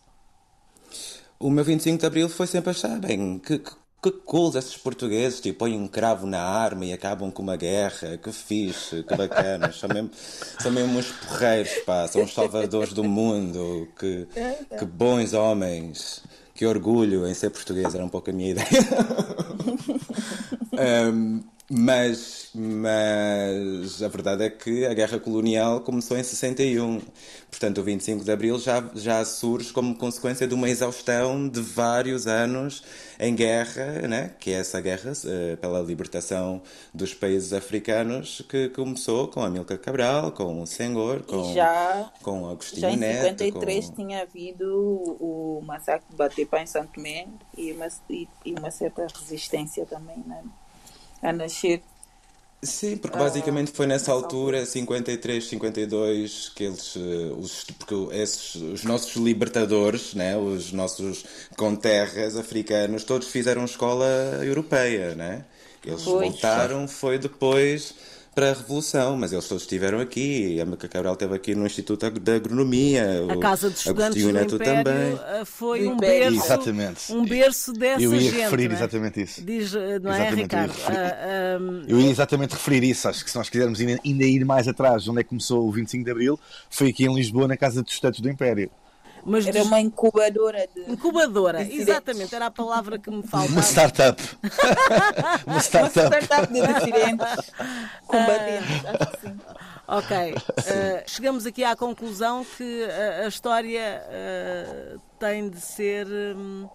O 1.39 1.49
meu 1.49 1.63
25 1.63 1.97
de 1.97 2.05
Abril 2.05 2.29
foi 2.29 2.47
sempre 2.47 2.71
achar, 2.71 2.99
bem, 2.99 3.39
que, 3.39 3.59
que, 3.59 3.71
que 4.03 4.11
cool 4.11 4.55
esses 4.57 4.75
portugueses, 4.75 5.39
tipo, 5.39 5.59
põem 5.59 5.77
um 5.77 5.87
cravo 5.87 6.27
na 6.27 6.41
arma 6.41 6.85
e 6.85 6.93
acabam 6.93 7.31
com 7.31 7.41
uma 7.41 7.55
guerra, 7.55 8.17
que 8.17 8.31
fixe, 8.31 9.03
que 9.03 9.15
bacana. 9.15 9.71
são, 9.73 9.89
mesmo, 9.89 10.11
são 10.59 10.71
mesmo 10.71 10.99
uns 10.99 11.11
porreiros, 11.11 11.71
pá, 11.85 12.07
são 12.07 12.23
os 12.23 12.33
salvadores 12.33 12.93
do 12.93 13.03
mundo, 13.03 13.87
que, 13.97 14.27
que 14.77 14.85
bons 14.85 15.33
homens, 15.33 16.23
que 16.53 16.65
orgulho 16.65 17.25
em 17.25 17.33
ser 17.33 17.51
português, 17.51 17.95
era 17.95 18.03
um 18.03 18.09
pouco 18.09 18.29
a 18.29 18.33
minha 18.33 18.51
ideia. 18.51 18.67
um, 21.13 21.41
Mas, 21.71 22.49
mas 22.55 24.01
a 24.01 24.07
verdade 24.07 24.43
é 24.43 24.49
que 24.49 24.87
a 24.87 24.93
guerra 24.93 25.19
colonial 25.19 25.81
começou 25.81 26.17
em 26.17 26.23
61. 26.23 26.99
Portanto, 27.47 27.77
o 27.79 27.83
25 27.83 28.23
de 28.23 28.31
Abril 28.31 28.57
já, 28.57 28.83
já 28.95 29.23
surge 29.23 29.71
como 29.71 29.95
consequência 29.95 30.47
de 30.47 30.55
uma 30.55 30.67
exaustão 30.67 31.47
de 31.47 31.61
vários 31.61 32.25
anos 32.25 32.83
em 33.19 33.35
guerra, 33.35 34.07
né? 34.07 34.33
que 34.39 34.51
é 34.51 34.55
essa 34.55 34.81
guerra 34.81 35.11
uh, 35.11 35.57
pela 35.57 35.79
libertação 35.81 36.59
dos 36.91 37.13
países 37.13 37.53
africanos 37.53 38.41
que 38.49 38.69
começou 38.69 39.27
com 39.27 39.43
Amílcar 39.43 39.77
Cabral, 39.77 40.31
com 40.31 40.63
o 40.63 40.65
Senghor, 40.65 41.21
com, 41.21 41.53
já, 41.53 42.11
com 42.23 42.49
Agostinho 42.49 42.81
Já 42.81 42.91
em 42.91 42.97
Neto, 42.97 43.43
53 43.43 43.85
com... 43.85 43.95
tinha 43.95 44.21
havido 44.23 44.65
o 45.19 45.61
massacre 45.63 46.07
de 46.09 46.15
Batepa 46.15 46.61
em 46.61 46.65
Santo 46.65 46.93
Tomé 46.93 47.27
e 47.55 47.73
uma, 47.73 47.87
e, 48.09 48.27
e 48.43 48.53
uma 48.53 48.71
certa 48.71 49.05
resistência 49.05 49.85
também, 49.85 50.23
né? 50.25 50.43
A 51.21 51.31
nascer. 51.33 51.81
Sim, 52.61 52.97
porque 52.97 53.17
basicamente 53.17 53.71
foi 53.71 53.87
nessa 53.87 54.11
altura, 54.11 54.65
53, 54.65 55.47
52, 55.47 56.49
que 56.49 56.65
eles, 56.65 56.93
eh, 56.97 57.33
os, 57.37 57.63
porque 57.77 57.95
esses, 58.17 58.55
os 58.55 58.83
nossos 58.83 59.15
libertadores, 59.15 60.13
né, 60.13 60.35
os 60.35 60.73
nossos 60.73 61.23
conterras 61.55 62.35
africanos, 62.35 63.05
todos 63.05 63.29
fizeram 63.29 63.63
escola 63.63 64.05
europeia, 64.43 65.15
né? 65.15 65.45
Eles 65.85 66.03
pois. 66.03 66.31
voltaram, 66.31 66.85
foi 66.85 67.17
depois 67.17 67.95
para 68.39 68.51
a 68.51 68.53
Revolução, 68.53 69.17
mas 69.17 69.33
eles 69.33 69.45
todos 69.49 69.63
estiveram 69.63 69.99
aqui. 69.99 70.61
A 70.61 70.65
Maca 70.65 70.87
Cabral 70.87 71.11
esteve 71.13 71.35
aqui 71.35 71.53
no 71.53 71.65
Instituto 71.65 72.09
de 72.09 72.31
Agronomia. 72.31 73.25
A 73.29 73.37
Casa 73.37 73.69
dos 73.69 73.79
Estudantes 73.79 74.23
do 74.23 74.31
Neto 74.31 74.55
Império 74.55 74.83
também. 74.85 75.19
eh, 75.27 75.43
foi 75.43 75.87
um 75.89 75.97
berço, 75.97 76.37
Exatamente. 76.45 77.11
um 77.13 77.25
berço 77.25 77.73
dessa 77.73 78.01
Eu 78.01 78.13
ia 78.15 78.21
gente. 78.21 78.35
referir 78.37 78.67
não 78.69 78.75
é? 78.75 78.77
exatamente 78.77 79.21
isso. 79.21 79.41
Diz, 79.43 79.75
eh, 79.75 79.99
não 79.99 80.09
é, 80.13 80.15
Exatamente, 80.21 80.55
eu 80.55 80.59
ia 80.61 80.65
Ricardo? 80.67 80.71
referir- 80.71 80.97
ah, 80.97 81.59
Eu 81.89 81.99
ia 81.99 82.09
exatamente 82.09 82.51
referir 82.53 82.83
isso. 82.85 83.09
Acho 83.09 83.25
que 83.25 83.29
se 83.29 83.37
nós 83.37 83.49
quisermos 83.49 83.77
ainda 83.81 83.99
ainda 84.05 84.23
ir 84.23 84.45
mais 84.45 84.69
atrás, 84.69 85.05
onde 85.09 85.19
é 85.19 85.23
que 85.23 85.29
começou 85.29 85.67
o 85.67 85.71
25 85.73 86.05
de 86.05 86.11
Abril, 86.11 86.39
foi 86.69 86.89
aqui 86.91 87.03
em 87.05 87.13
Lisboa, 87.13 87.45
na 87.45 87.57
Casa 87.57 87.83
dos 87.83 87.91
Estudantes 87.91 88.21
do 88.21 88.29
Império. 88.29 88.71
Mas 89.25 89.45
Era 89.47 89.59
diz- 89.59 89.67
uma 89.67 89.79
incubadora 89.79 90.67
de. 90.73 90.91
incubadora, 90.91 91.59
Dissidentes. 91.59 91.87
exatamente, 91.89 92.35
era 92.35 92.45
a 92.47 92.51
palavra 92.51 92.97
que 92.99 93.09
me 93.09 93.17
Uma 93.17 93.23
faltava. 93.27 93.59
startup. 93.61 94.21
Uma 95.45 95.53
Uma 95.53 95.59
startup. 95.59 96.07
startup 96.25 96.53
de 96.53 96.61
dissidentes 96.61 97.51
combatentes, 98.07 98.85
acho 98.85 99.11
que 99.11 99.27
sim. 99.27 99.39
Ok, 99.87 100.17
eh, 100.67 101.03
chegamos 101.07 101.45
aqui 101.45 101.63
à 101.63 101.75
conclusão 101.75 102.45
que 102.45 102.85
a, 102.85 103.25
a 103.25 103.27
história 103.27 104.03
eh, 104.07 104.95
tem 105.19 105.49
de 105.49 105.59
ser 105.59 106.05
hum, 106.07 106.67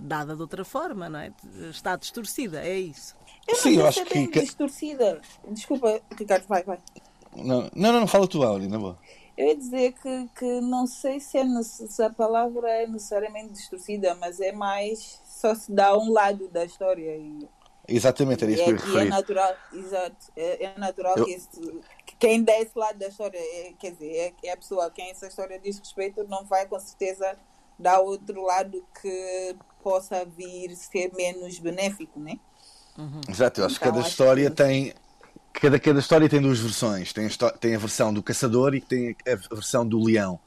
dada 0.00 0.34
de 0.34 0.40
outra 0.42 0.64
forma, 0.64 1.08
não 1.08 1.18
é? 1.18 1.32
Está 1.70 1.96
distorcida, 1.96 2.60
é 2.64 2.78
isso. 2.78 3.14
Eu 3.48 3.56
Sim, 3.56 3.72
eu 3.72 3.80
não 3.80 3.86
acho 3.88 4.00
é 4.00 4.04
que- 4.04 4.26
distorcida. 4.40 5.20
Desculpa, 5.48 6.00
Ricardo, 6.16 6.44
vai, 6.46 6.62
vai. 6.62 6.78
Não, 7.34 7.68
não, 7.74 7.92
não, 7.92 8.06
fala 8.06 8.28
tu, 8.28 8.42
Auri, 8.42 8.68
na 8.68 8.78
boa. 8.78 8.96
Eu 9.36 9.46
ia 9.48 9.56
dizer 9.56 9.92
que, 9.94 10.28
que 10.36 10.60
não 10.60 10.86
sei 10.86 11.18
se, 11.20 11.38
é, 11.38 11.44
se 11.62 12.02
a 12.02 12.10
palavra 12.10 12.70
é 12.70 12.86
necessariamente 12.86 13.52
distorcida, 13.54 14.14
mas 14.14 14.40
é 14.40 14.52
mais 14.52 15.20
só 15.24 15.54
se 15.54 15.72
dá 15.72 15.96
um 15.98 16.12
lado 16.12 16.48
da 16.48 16.64
história 16.64 17.16
e, 17.16 17.48
Exatamente, 17.88 18.42
era 18.44 18.52
isso 18.52 18.62
é, 18.62 18.64
que 18.64 18.70
eu 18.70 18.76
e 18.84 18.98
é 18.98 19.04
referir. 19.04 19.06
natural, 19.06 19.56
exato, 19.72 20.32
é, 20.36 20.64
é 20.66 20.78
natural 20.78 21.18
Eu- 21.18 21.24
que, 21.24 21.30
esse, 21.30 21.48
que 22.06 22.16
quem 22.18 22.42
dá 22.44 22.58
esse 22.60 22.76
lado 22.78 22.98
da 22.98 23.08
história, 23.08 23.38
é, 23.38 23.72
quer 23.78 23.92
dizer, 23.92 24.34
é, 24.42 24.48
é 24.48 24.52
a 24.52 24.56
pessoa 24.56 24.86
a 24.86 24.90
quem 24.90 25.10
essa 25.10 25.26
história 25.26 25.58
diz 25.58 25.78
respeito, 25.78 26.24
não 26.28 26.44
vai 26.44 26.66
com 26.66 26.78
certeza 26.78 27.38
dar 27.78 28.00
outro 28.00 28.42
lado 28.42 28.86
que 29.00 29.56
possa 29.82 30.24
vir 30.24 30.76
ser 30.76 31.12
menos 31.14 31.58
benéfico, 31.58 32.20
né? 32.20 32.38
Exato, 33.28 33.60
eu 33.60 33.66
acho 33.66 33.76
que 33.76 33.80
Então, 33.80 33.88
cada 33.88 34.00
acho 34.00 34.10
história 34.10 34.50
que- 34.50 34.50
tem. 34.50 34.94
Cada, 35.52 35.78
cada 35.78 36.00
história 36.00 36.28
tem 36.28 36.40
duas 36.40 36.58
versões. 36.58 37.12
Tem 37.12 37.26
a, 37.26 37.50
tem 37.50 37.74
a 37.74 37.78
versão 37.78 38.12
do 38.12 38.22
caçador 38.22 38.74
e 38.74 38.80
tem 38.80 39.14
a 39.26 39.54
versão 39.54 39.86
do 39.86 40.02
leão. 40.02 40.38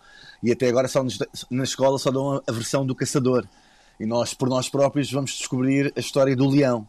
E 0.44 0.52
até 0.52 0.68
agora 0.68 0.88
só 0.88 1.04
nos- 1.04 1.20
na 1.50 1.64
escola 1.64 1.98
só 1.98 2.12
dão 2.12 2.34
a, 2.38 2.42
a 2.48 2.52
versão 2.52 2.86
do 2.86 2.94
caçador. 2.96 3.48
E 4.00 4.06
nós, 4.06 4.34
por 4.34 4.50
nós 4.50 4.68
próprios, 4.68 5.12
vamos 5.12 5.32
descobrir 5.32 5.94
a 5.96 6.00
história 6.00 6.36
do 6.36 6.48
leão. 6.50 6.88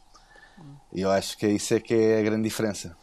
E 0.92 1.02
eu 1.02 1.10
acho 1.10 1.36
que 1.38 1.46
isso 1.46 1.74
é 1.74 1.80
que 1.80 1.94
é 1.94 2.20
a 2.20 2.22
grande 2.22 2.42
diferença. 2.44 2.96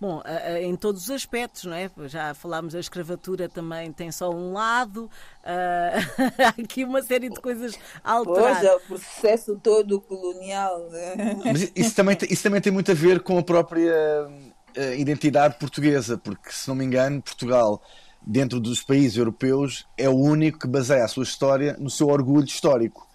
Bom, 0.00 0.20
em 0.60 0.74
todos 0.76 1.04
os 1.04 1.10
aspectos, 1.10 1.64
não 1.64 1.72
é? 1.72 1.88
Já 2.06 2.34
falámos, 2.34 2.74
a 2.74 2.80
escravatura 2.80 3.48
também 3.48 3.92
tem 3.92 4.10
só 4.10 4.28
um 4.28 4.52
lado, 4.52 5.08
ah, 5.42 5.92
há 6.46 6.48
aqui 6.60 6.84
uma 6.84 7.00
série 7.02 7.30
de 7.30 7.40
coisas 7.40 7.78
a 8.02 8.22
Pois 8.22 8.62
é, 8.62 8.74
o 8.74 8.80
processo 8.80 9.58
todo 9.62 10.00
colonial. 10.00 10.90
né? 10.90 11.14
Mas 11.44 11.72
isso 11.74 11.94
também, 11.94 12.16
tem- 12.16 12.28
isso 12.30 12.42
também 12.42 12.60
tem 12.60 12.72
muito 12.72 12.90
a 12.90 12.94
ver 12.94 13.20
com 13.20 13.38
a 13.38 13.42
própria 13.42 14.28
eh, 14.74 14.98
identidade 14.98 15.58
portuguesa, 15.58 16.18
porque, 16.18 16.50
se 16.50 16.68
não 16.68 16.74
me 16.74 16.84
engano, 16.84 17.22
Portugal, 17.22 17.80
dentro 18.20 18.58
dos 18.60 18.82
países 18.82 19.16
europeus, 19.16 19.86
é 19.96 20.08
o 20.08 20.16
único 20.16 20.58
que 20.58 20.66
baseia 20.66 21.04
a 21.04 21.08
sua 21.08 21.22
história 21.22 21.76
no 21.78 21.88
seu 21.88 22.08
orgulho 22.08 22.44
histórico. 22.46 23.08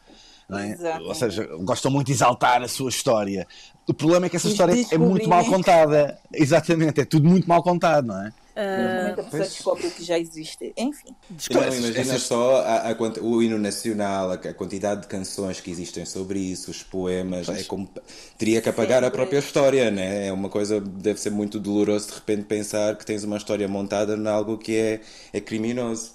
é? 0.51 0.71
Exato. 0.71 1.03
Ou 1.03 1.13
seja, 1.13 1.47
gostam 1.61 1.91
muito 1.91 2.07
de 2.07 2.13
exaltar 2.13 2.61
a 2.63 2.67
sua 2.67 2.89
história. 2.89 3.45
O 3.89 3.93
problema 3.93 4.27
é 4.27 4.29
que 4.29 4.35
essa 4.35 4.45
Os 4.45 4.53
história 4.53 4.75
é 4.91 4.97
muito 4.99 5.27
mal 5.27 5.43
contada. 5.45 6.15
Exatamente, 6.31 7.01
é 7.01 7.05
tudo 7.05 7.27
muito 7.27 7.49
mal 7.49 7.63
contado, 7.63 8.05
não 8.05 8.21
é? 8.21 8.31
Normalmente 8.59 9.19
a 9.19 9.23
pessoa 9.23 9.43
descobre 9.43 9.89
que 9.91 10.03
já 10.03 10.19
existe. 10.19 10.73
Enfim. 10.75 11.15
Desculpa, 11.29 11.67
Não, 11.67 11.75
imagina 11.75 12.19
só 12.19 12.57
a, 12.57 12.91
a 12.91 12.95
o 13.21 13.41
hino 13.41 13.57
nacional, 13.57 14.31
a, 14.31 14.33
a 14.33 14.53
quantidade 14.53 15.01
de 15.01 15.07
canções 15.07 15.61
que 15.61 15.71
existem 15.71 16.05
sobre 16.05 16.39
isso, 16.39 16.69
os 16.69 16.83
poemas, 16.83 17.47
é 17.47 17.63
como 17.63 17.89
teria 18.37 18.61
que 18.61 18.67
apagar 18.67 19.03
a 19.03 19.07
Sempre. 19.07 19.17
própria 19.17 19.39
história, 19.39 19.89
né? 19.89 20.27
É 20.27 20.33
uma 20.33 20.49
coisa, 20.49 20.81
deve 20.81 21.19
ser 21.19 21.29
muito 21.29 21.59
doloroso 21.59 22.07
de 22.07 22.13
repente 22.15 22.43
pensar 22.43 22.95
que 22.97 23.05
tens 23.05 23.23
uma 23.23 23.37
história 23.37 23.67
montada 23.67 24.15
em 24.15 24.27
algo 24.27 24.57
que 24.57 24.75
é, 24.75 25.01
é 25.31 25.39
criminoso. 25.39 26.11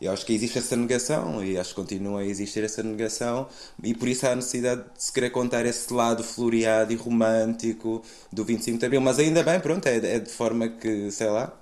Eu 0.00 0.12
acho 0.12 0.24
que 0.24 0.32
existe 0.32 0.58
essa 0.58 0.76
negação 0.76 1.44
e 1.44 1.58
acho 1.58 1.70
que 1.70 1.76
continua 1.76 2.20
a 2.20 2.24
existir 2.24 2.62
essa 2.62 2.82
negação 2.82 3.48
e 3.82 3.94
por 3.94 4.08
isso 4.08 4.26
há 4.26 4.32
a 4.32 4.36
necessidade 4.36 4.82
de 4.82 5.02
se 5.02 5.12
querer 5.12 5.30
contar 5.30 5.66
esse 5.66 5.92
lado 5.92 6.22
floreado 6.22 6.92
e 6.92 6.96
romântico 6.96 8.02
do 8.32 8.44
25 8.44 8.78
de 8.78 8.86
Abril, 8.86 9.00
mas 9.00 9.18
ainda 9.18 9.42
bem, 9.42 9.58
pronto, 9.60 9.86
é, 9.86 9.96
é 9.96 10.18
de 10.18 10.30
forma 10.30 10.68
que, 10.68 11.10
sei 11.10 11.28
lá, 11.28 11.52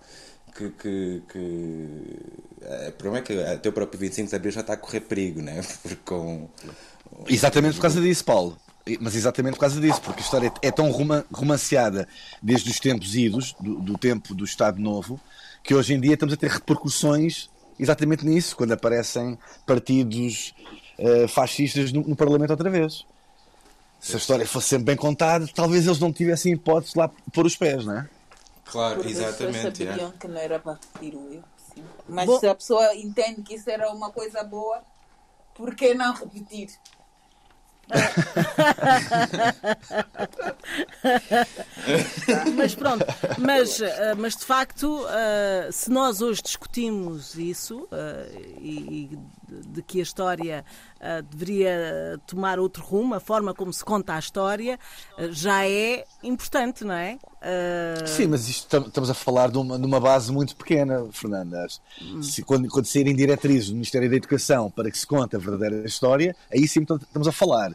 que, 0.57 0.71
que, 0.71 1.23
que 1.33 2.17
é, 2.63 2.89
o 2.89 2.93
problema 2.93 3.19
é 3.19 3.23
que 3.23 3.43
até 3.43 3.69
o 3.69 3.73
próprio 3.73 3.99
25 4.01 4.29
de 4.31 4.37
Abril 4.37 4.53
já 4.53 4.61
está 4.61 4.73
a 4.73 4.77
correr 4.77 5.01
perigo, 5.01 5.43
né? 5.43 5.61
Porque 5.83 5.97
com 6.05 6.49
Exatamente 7.29 7.75
por 7.77 7.83
causa 7.83 8.01
disso, 8.01 8.25
Paulo. 8.25 8.59
Mas 9.01 9.17
exatamente 9.17 9.55
por 9.55 9.61
causa 9.61 9.81
disso, 9.81 10.01
porque 10.01 10.21
a 10.21 10.23
história 10.23 10.53
é 10.63 10.71
tão 10.71 10.93
roma- 10.93 11.25
romanceada 11.33 12.07
desde 12.41 12.71
os 12.71 12.79
tempos 12.79 13.17
idos, 13.17 13.53
do, 13.59 13.81
do 13.81 13.99
tempo 13.99 14.33
do 14.33 14.45
Estado 14.45 14.81
Novo, 14.81 15.19
que 15.65 15.75
hoje 15.75 15.95
em 15.95 16.01
dia 16.01 16.15
estamos 16.15 16.33
a 16.33 16.37
ter 16.37 16.49
repercussões 16.49 17.51
exatamente 17.81 18.25
nisso, 18.25 18.55
quando 18.57 18.71
aparecem 18.73 19.37
partidos 19.67 20.55
eh, 20.99 21.27
fascistas 21.27 21.91
no, 21.91 22.03
no 22.03 22.15
Parlamento 22.15 22.51
outra 22.51 22.71
vez. 22.71 23.05
Se 23.99 24.15
a 24.15 24.19
história 24.19 24.47
fosse 24.47 24.69
sempre 24.69 24.85
bem 24.85 24.97
contada, 24.97 25.49
talvez 25.53 25.85
eles 25.85 25.99
não 25.99 26.13
tivessem 26.13 26.53
hipótese 26.53 26.93
de 26.93 26.99
lá 27.01 27.11
pôr 27.33 27.45
os 27.45 27.57
pés, 27.57 27.85
não 27.85 27.99
é? 27.99 28.09
Claro, 28.71 28.97
Porque 28.97 29.13
as 29.13 29.19
pessoas 29.19 29.41
exatamente. 29.57 29.85
sabiam 29.87 30.11
que 30.13 30.29
não 30.29 30.41
era 30.41 30.59
para 30.59 30.73
repetir 30.75 31.15
o 31.15 31.33
erro. 31.33 31.45
sim. 31.75 31.85
Mas 32.09 32.27
Bom. 32.27 32.41
se 32.41 32.47
a 32.49 32.55
pessoa 32.55 32.95
entende 32.95 33.43
que 33.43 33.55
isso 33.55 33.71
era 33.71 33.91
uma 33.91 34.11
coisa 34.11 34.43
boa, 34.43 34.83
por 35.55 35.75
que 35.75 35.95
não 35.95 36.13
repetir? 36.15 36.71
Mas 42.57 42.75
pronto, 42.75 43.05
mas, 43.39 43.81
ah, 43.81 44.15
mas 44.17 44.35
de 44.37 44.45
facto, 44.45 45.07
ah, 45.09 45.71
se 45.71 45.89
nós 45.91 46.21
hoje 46.21 46.43
discutimos 46.43 47.35
isso 47.37 47.87
ah, 47.93 48.27
e, 48.61 49.11
e 49.13 49.19
de- 49.49 49.83
que 49.83 50.00
a 50.00 50.03
história 50.03 50.65
ah, 51.00 51.21
deveria 51.21 52.21
tomar 52.26 52.59
outro 52.59 52.83
rumo, 52.83 53.15
a 53.15 53.21
forma 53.21 53.53
como 53.55 53.73
se 53.73 53.85
conta 53.85 54.15
a 54.15 54.19
história, 54.19 54.79
ah, 55.19 55.29
já 55.31 55.67
é 55.69 56.05
importante, 56.23 56.85
não 56.85 56.95
é? 56.95 57.19
Ah, 57.41 58.07
Sim, 58.07 58.26
mas 58.29 58.49
isto 58.49 58.67
tam- 58.69 58.87
estamos 58.88 59.11
a 59.11 59.15
falar 59.15 59.50
de 59.50 59.59
uma, 59.59 59.79
de 59.79 59.87
uma 59.87 60.00
base 60.00 60.33
muito 60.33 60.57
pequena, 60.57 61.07
Fernanda. 61.12 61.67
Se, 62.23 62.43
quando, 62.43 62.69
quando 62.69 62.87
saírem 62.87 63.15
diretrizes 63.15 63.69
do 63.69 63.75
Ministério 63.75 64.09
da 64.11 64.17
Educação 64.17 64.71
para 64.71 64.91
que 64.91 64.99
se 64.99 65.07
conte 65.07 65.37
a 65.37 65.38
verdadeira 65.38 65.87
história, 65.87 66.35
aí 66.53 66.67
sim 66.67 66.81
estamos 66.83 67.29
a 67.29 67.33
falar. 67.33 67.73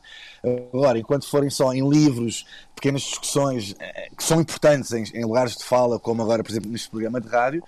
Agora, 0.73 0.97
enquanto 0.99 1.27
forem 1.29 1.49
só 1.49 1.73
em 1.73 1.87
livros, 1.87 2.45
pequenas 2.75 3.01
discussões 3.03 3.75
eh, 3.79 4.09
que 4.17 4.23
são 4.23 4.41
importantes 4.41 4.91
em, 4.91 5.03
em 5.13 5.23
lugares 5.23 5.55
de 5.55 5.63
fala, 5.63 5.99
como 5.99 6.21
agora, 6.21 6.43
por 6.43 6.51
exemplo, 6.51 6.69
neste 6.71 6.89
programa 6.89 7.21
de 7.21 7.27
rádio, 7.27 7.63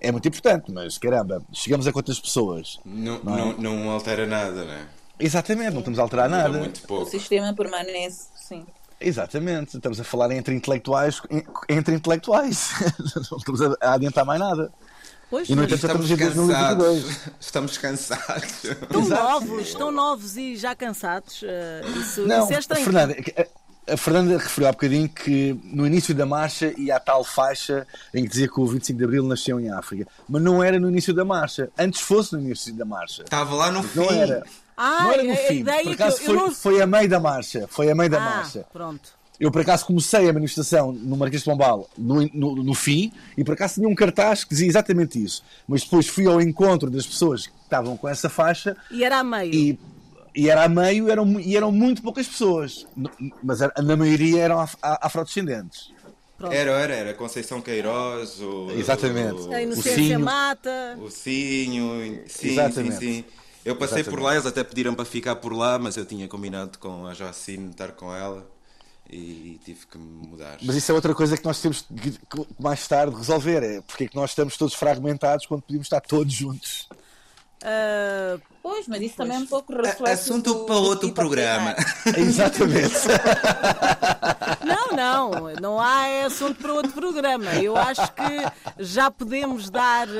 é 0.00 0.10
muito 0.12 0.26
importante, 0.28 0.70
mas 0.72 0.98
caramba, 0.98 1.42
chegamos 1.52 1.86
a 1.86 1.92
quantas 1.92 2.18
pessoas? 2.20 2.78
Não, 2.84 3.18
não, 3.22 3.52
não 3.54 3.90
altera 3.90 4.26
nada, 4.26 4.64
né? 4.64 4.86
Exatamente, 5.20 5.72
não 5.72 5.78
estamos 5.80 5.98
a 5.98 6.02
alterar 6.02 6.28
Muda 6.28 6.42
nada. 6.42 6.58
muito 6.58 6.78
O 6.84 6.86
pouco. 6.86 7.10
sistema 7.10 7.52
permanece, 7.54 8.28
sim. 8.36 8.64
Exatamente, 9.00 9.76
estamos 9.76 10.00
a 10.00 10.04
falar 10.04 10.30
entre 10.32 10.54
intelectuais, 10.54 11.20
entre 11.68 11.94
intelectuais. 11.94 12.70
não 13.30 13.38
estamos 13.38 13.62
a, 13.62 13.76
adiantar 13.94 14.24
mais 14.24 14.40
nada. 14.40 14.72
pois, 15.30 15.48
E 15.48 15.54
no 15.54 15.62
mas 15.62 15.72
entanto, 15.72 15.86
Estamos 15.86 16.10
estamos 16.10 16.10
em 16.10 16.44
2022. 16.44 17.04
cansados. 17.04 17.32
Estamos 17.40 17.78
cansados. 17.78 18.64
estão 18.64 19.02
novos, 19.08 19.62
estão 19.68 19.90
novos 19.92 20.36
e 20.36 20.56
já 20.56 20.74
cansados. 20.74 21.44
ah, 21.44 21.88
isso, 22.00 22.26
Não, 22.26 22.44
isso 22.44 22.54
é 22.54 22.58
estranho. 22.58 22.84
Fernanda, 22.84 23.16
a, 23.92 23.96
Fernanda 23.96 24.38
referiu 24.38 24.68
há 24.68 24.72
bocadinho 24.72 25.08
que 25.08 25.58
no 25.64 25.86
início 25.86 26.14
da 26.14 26.24
marcha 26.26 26.72
ia 26.76 26.96
a 26.96 27.00
tal 27.00 27.24
faixa 27.24 27.86
em 28.14 28.22
que 28.24 28.28
dizia 28.30 28.48
que 28.48 28.60
o 28.60 28.66
25 28.66 28.98
de 28.98 29.04
Abril 29.04 29.24
nasceu 29.24 29.58
em 29.60 29.70
África. 29.70 30.06
Mas 30.28 30.42
não 30.42 30.62
era 30.62 30.78
no 30.78 30.88
início 30.88 31.12
da 31.14 31.24
marcha. 31.24 31.70
Antes 31.78 32.00
fosse 32.00 32.32
no 32.34 32.40
início 32.40 32.72
da 32.74 32.84
marcha. 32.84 33.22
Estava 33.22 33.54
lá 33.54 33.70
no 33.70 33.82
fim. 33.82 33.98
Não 34.00 34.10
era. 34.10 34.42
Ah, 34.76 35.02
não 35.04 35.12
era 35.12 35.22
no 35.24 35.32
a 35.32 35.36
fim. 35.36 35.64
Por 35.64 35.92
acaso 35.92 36.20
foi, 36.22 36.34
não- 36.36 36.50
foi 36.50 36.80
a 36.82 36.86
meio 36.86 37.08
da 37.08 37.18
marcha. 37.20 37.66
Foi 37.68 37.90
a 37.90 37.94
meio 37.94 38.10
da 38.10 38.18
Ah, 38.18 38.36
marcha. 38.36 38.64
pronto. 38.72 39.18
Eu 39.40 39.52
por 39.52 39.60
acaso 39.62 39.86
comecei 39.86 40.28
a 40.28 40.32
manifestação 40.32 40.90
no 40.90 41.16
Marquês 41.16 41.42
de 41.42 41.48
Pombal 41.48 41.88
no, 41.96 42.28
no, 42.34 42.56
no 42.56 42.74
fim 42.74 43.12
e 43.36 43.44
por 43.44 43.52
acaso 43.54 43.74
tinha 43.74 43.88
um 43.88 43.94
cartaz 43.94 44.42
que 44.42 44.50
dizia 44.50 44.66
exatamente 44.66 45.22
isso. 45.22 45.44
Mas 45.68 45.84
depois 45.84 46.08
fui 46.08 46.26
ao 46.26 46.40
encontro 46.40 46.90
das 46.90 47.06
pessoas 47.06 47.46
que 47.46 47.52
estavam 47.62 47.96
com 47.96 48.08
essa 48.08 48.28
faixa 48.28 48.76
E 48.90 49.04
era 49.04 49.18
a 49.20 49.22
meio. 49.24 49.54
e, 49.54 49.78
e 50.40 50.48
era 50.48 50.64
a 50.64 50.68
meio 50.68 51.10
eram, 51.10 51.40
e 51.40 51.56
eram 51.56 51.72
muito 51.72 52.00
poucas 52.02 52.26
pessoas. 52.28 52.86
Mas 53.42 53.60
era- 53.60 53.72
na 53.82 53.96
maioria 53.96 54.40
eram 54.42 54.60
af- 54.60 54.76
afrodescendentes. 54.82 55.92
Pronto. 56.36 56.52
Era, 56.52 56.70
era, 56.70 56.94
era 56.94 57.14
Conceição 57.14 57.60
Queiroz, 57.60 58.40
o, 58.40 58.70
Exatamente. 58.70 59.40
o, 59.42 59.52
A 59.52 59.56
o 59.56 59.60
inocência 59.60 59.94
Cinho. 59.96 60.20
mata. 60.20 60.96
o 61.00 61.10
Cinho, 61.10 62.22
sim, 62.28 62.50
Exatamente. 62.50 62.94
sim, 62.96 63.12
sim. 63.14 63.24
Eu 63.64 63.74
passei 63.74 63.98
Exatamente. 63.98 64.10
por 64.10 64.24
lá, 64.24 64.34
eles 64.34 64.46
até 64.46 64.62
pediram 64.62 64.94
para 64.94 65.04
ficar 65.04 65.34
por 65.36 65.52
lá, 65.52 65.78
mas 65.78 65.96
eu 65.96 66.06
tinha 66.06 66.28
combinado 66.28 66.78
com 66.78 67.06
a 67.06 67.12
Jacine 67.14 67.70
estar 67.70 67.90
com 67.92 68.14
ela. 68.14 68.46
e 69.10 69.58
tive 69.64 69.86
que 69.86 69.96
mudar. 69.96 70.58
Mas 70.62 70.76
isso 70.76 70.92
é 70.92 70.94
outra 70.94 71.14
coisa 71.14 71.34
que 71.36 71.44
nós 71.44 71.58
temos 71.62 71.80
que 71.80 72.46
mais 72.60 72.86
tarde 72.86 73.16
resolver, 73.16 73.62
é 73.62 73.80
porque 73.80 74.04
é 74.04 74.08
que 74.08 74.14
nós 74.14 74.30
estamos 74.30 74.54
todos 74.58 74.74
fragmentados 74.74 75.46
quando 75.46 75.62
podíamos 75.62 75.86
estar 75.86 76.00
todos 76.02 76.30
juntos. 76.32 76.86
Uh, 77.62 78.40
pois, 78.62 78.86
mas 78.86 79.00
isso 79.02 79.14
pois. 79.16 79.28
também 79.28 79.36
é 79.36 79.40
um 79.40 79.46
pouco 79.46 79.72
reflexo 79.74 80.04
Assunto 80.32 80.54
do, 80.54 80.64
para 80.64 80.76
outro 80.76 81.12
programa. 81.12 81.74
Exatamente. 82.16 82.94
não, 84.64 84.96
não, 84.96 85.52
não 85.60 85.80
há 85.80 86.24
assunto 86.24 86.60
para 86.60 86.72
outro 86.72 86.92
programa. 86.92 87.54
Eu 87.54 87.76
acho 87.76 88.12
que 88.12 88.82
já 88.82 89.10
podemos 89.10 89.70
dar 89.70 90.06
uh, 90.08 90.12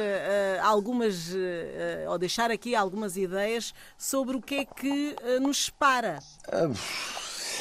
algumas, 0.63 1.29
uh, 1.29 2.11
ou 2.11 2.19
deixar 2.19 2.51
aqui 2.51 2.75
algumas 2.75 3.17
ideias 3.17 3.73
sobre 3.97 4.37
o 4.37 4.43
que 4.43 4.57
é 4.57 4.65
que 4.65 5.17
nos 5.41 5.67
separa. 5.67 6.19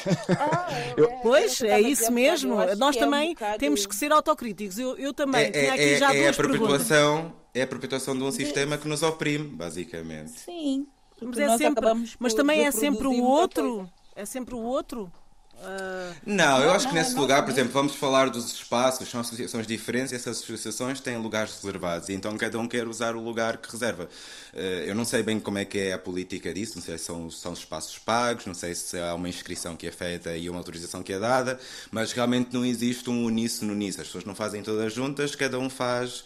Ah, 0.39 0.67
eu, 0.95 1.09
pois, 1.21 1.61
é 1.61 1.79
isso 1.81 2.11
mesmo. 2.11 2.55
Nós 2.77 2.95
também 2.95 3.27
é 3.27 3.31
um 3.31 3.33
bocado... 3.33 3.57
temos 3.57 3.85
que 3.85 3.95
ser 3.95 4.11
autocríticos. 4.11 4.77
Eu, 4.77 4.97
eu 4.97 5.13
também 5.13 5.45
é, 5.45 5.51
tinha 5.51 5.73
aqui 5.73 5.93
é, 5.93 5.97
já 5.97 6.13
é 6.13 6.23
duas 6.23 6.39
a 6.39 6.43
perpetuação, 6.43 7.15
perguntas. 7.15 7.37
É 7.53 7.61
a 7.61 7.67
perpetuação 7.67 8.17
de 8.17 8.23
um 8.23 8.31
sistema 8.31 8.77
que 8.77 8.87
nos 8.87 9.03
oprime, 9.03 9.47
basicamente. 9.47 10.31
Sim. 10.31 10.87
Mas, 11.21 11.37
é 11.37 11.57
sempre, 11.57 11.85
mas 12.19 12.33
também 12.33 12.65
é 12.65 12.71
sempre 12.71 13.07
o 13.07 13.23
outro. 13.23 13.89
É 14.15 14.25
sempre 14.25 14.55
o 14.55 14.59
outro. 14.59 15.11
Uh... 15.59 16.15
Não, 16.25 16.61
eu 16.61 16.71
acho 16.71 16.87
que 16.87 16.93
nesse 16.93 17.15
lugar, 17.15 17.43
por 17.43 17.51
exemplo, 17.51 17.73
vamos 17.73 17.95
falar 17.95 18.29
dos 18.29 18.53
espaços, 18.53 19.09
são 19.09 19.21
associações 19.21 19.65
diferentes 19.65 20.11
e 20.11 20.15
essas 20.15 20.37
associações 20.41 20.99
têm 20.99 21.17
lugares 21.17 21.55
reservados, 21.55 22.09
então 22.09 22.37
cada 22.37 22.59
um 22.59 22.67
quer 22.67 22.87
usar 22.87 23.15
o 23.15 23.19
lugar 23.19 23.57
que 23.57 23.71
reserva. 23.71 24.07
Uh, 24.53 24.57
eu 24.85 24.93
não 24.93 25.03
sei 25.03 25.23
bem 25.23 25.39
como 25.39 25.57
é 25.57 25.65
que 25.65 25.79
é 25.79 25.93
a 25.93 25.97
política 25.97 26.53
disso, 26.53 26.75
não 26.75 26.83
sei 26.83 26.97
se 26.97 27.05
são, 27.05 27.29
são 27.31 27.53
espaços 27.53 27.97
pagos, 27.97 28.45
não 28.45 28.53
sei 28.53 28.75
se 28.75 28.99
há 28.99 29.15
uma 29.15 29.27
inscrição 29.27 29.75
que 29.75 29.87
é 29.87 29.91
feita 29.91 30.37
e 30.37 30.49
uma 30.49 30.59
autorização 30.59 31.01
que 31.01 31.11
é 31.11 31.19
dada, 31.19 31.59
mas 31.91 32.11
realmente 32.11 32.53
não 32.53 32.63
existe 32.63 33.09
um 33.09 33.25
uníssono 33.25 33.73
nisso. 33.73 33.99
As 33.99 34.07
pessoas 34.07 34.25
não 34.25 34.35
fazem 34.35 34.61
todas 34.61 34.93
juntas, 34.93 35.35
cada 35.35 35.57
um 35.57 35.69
faz 35.69 36.23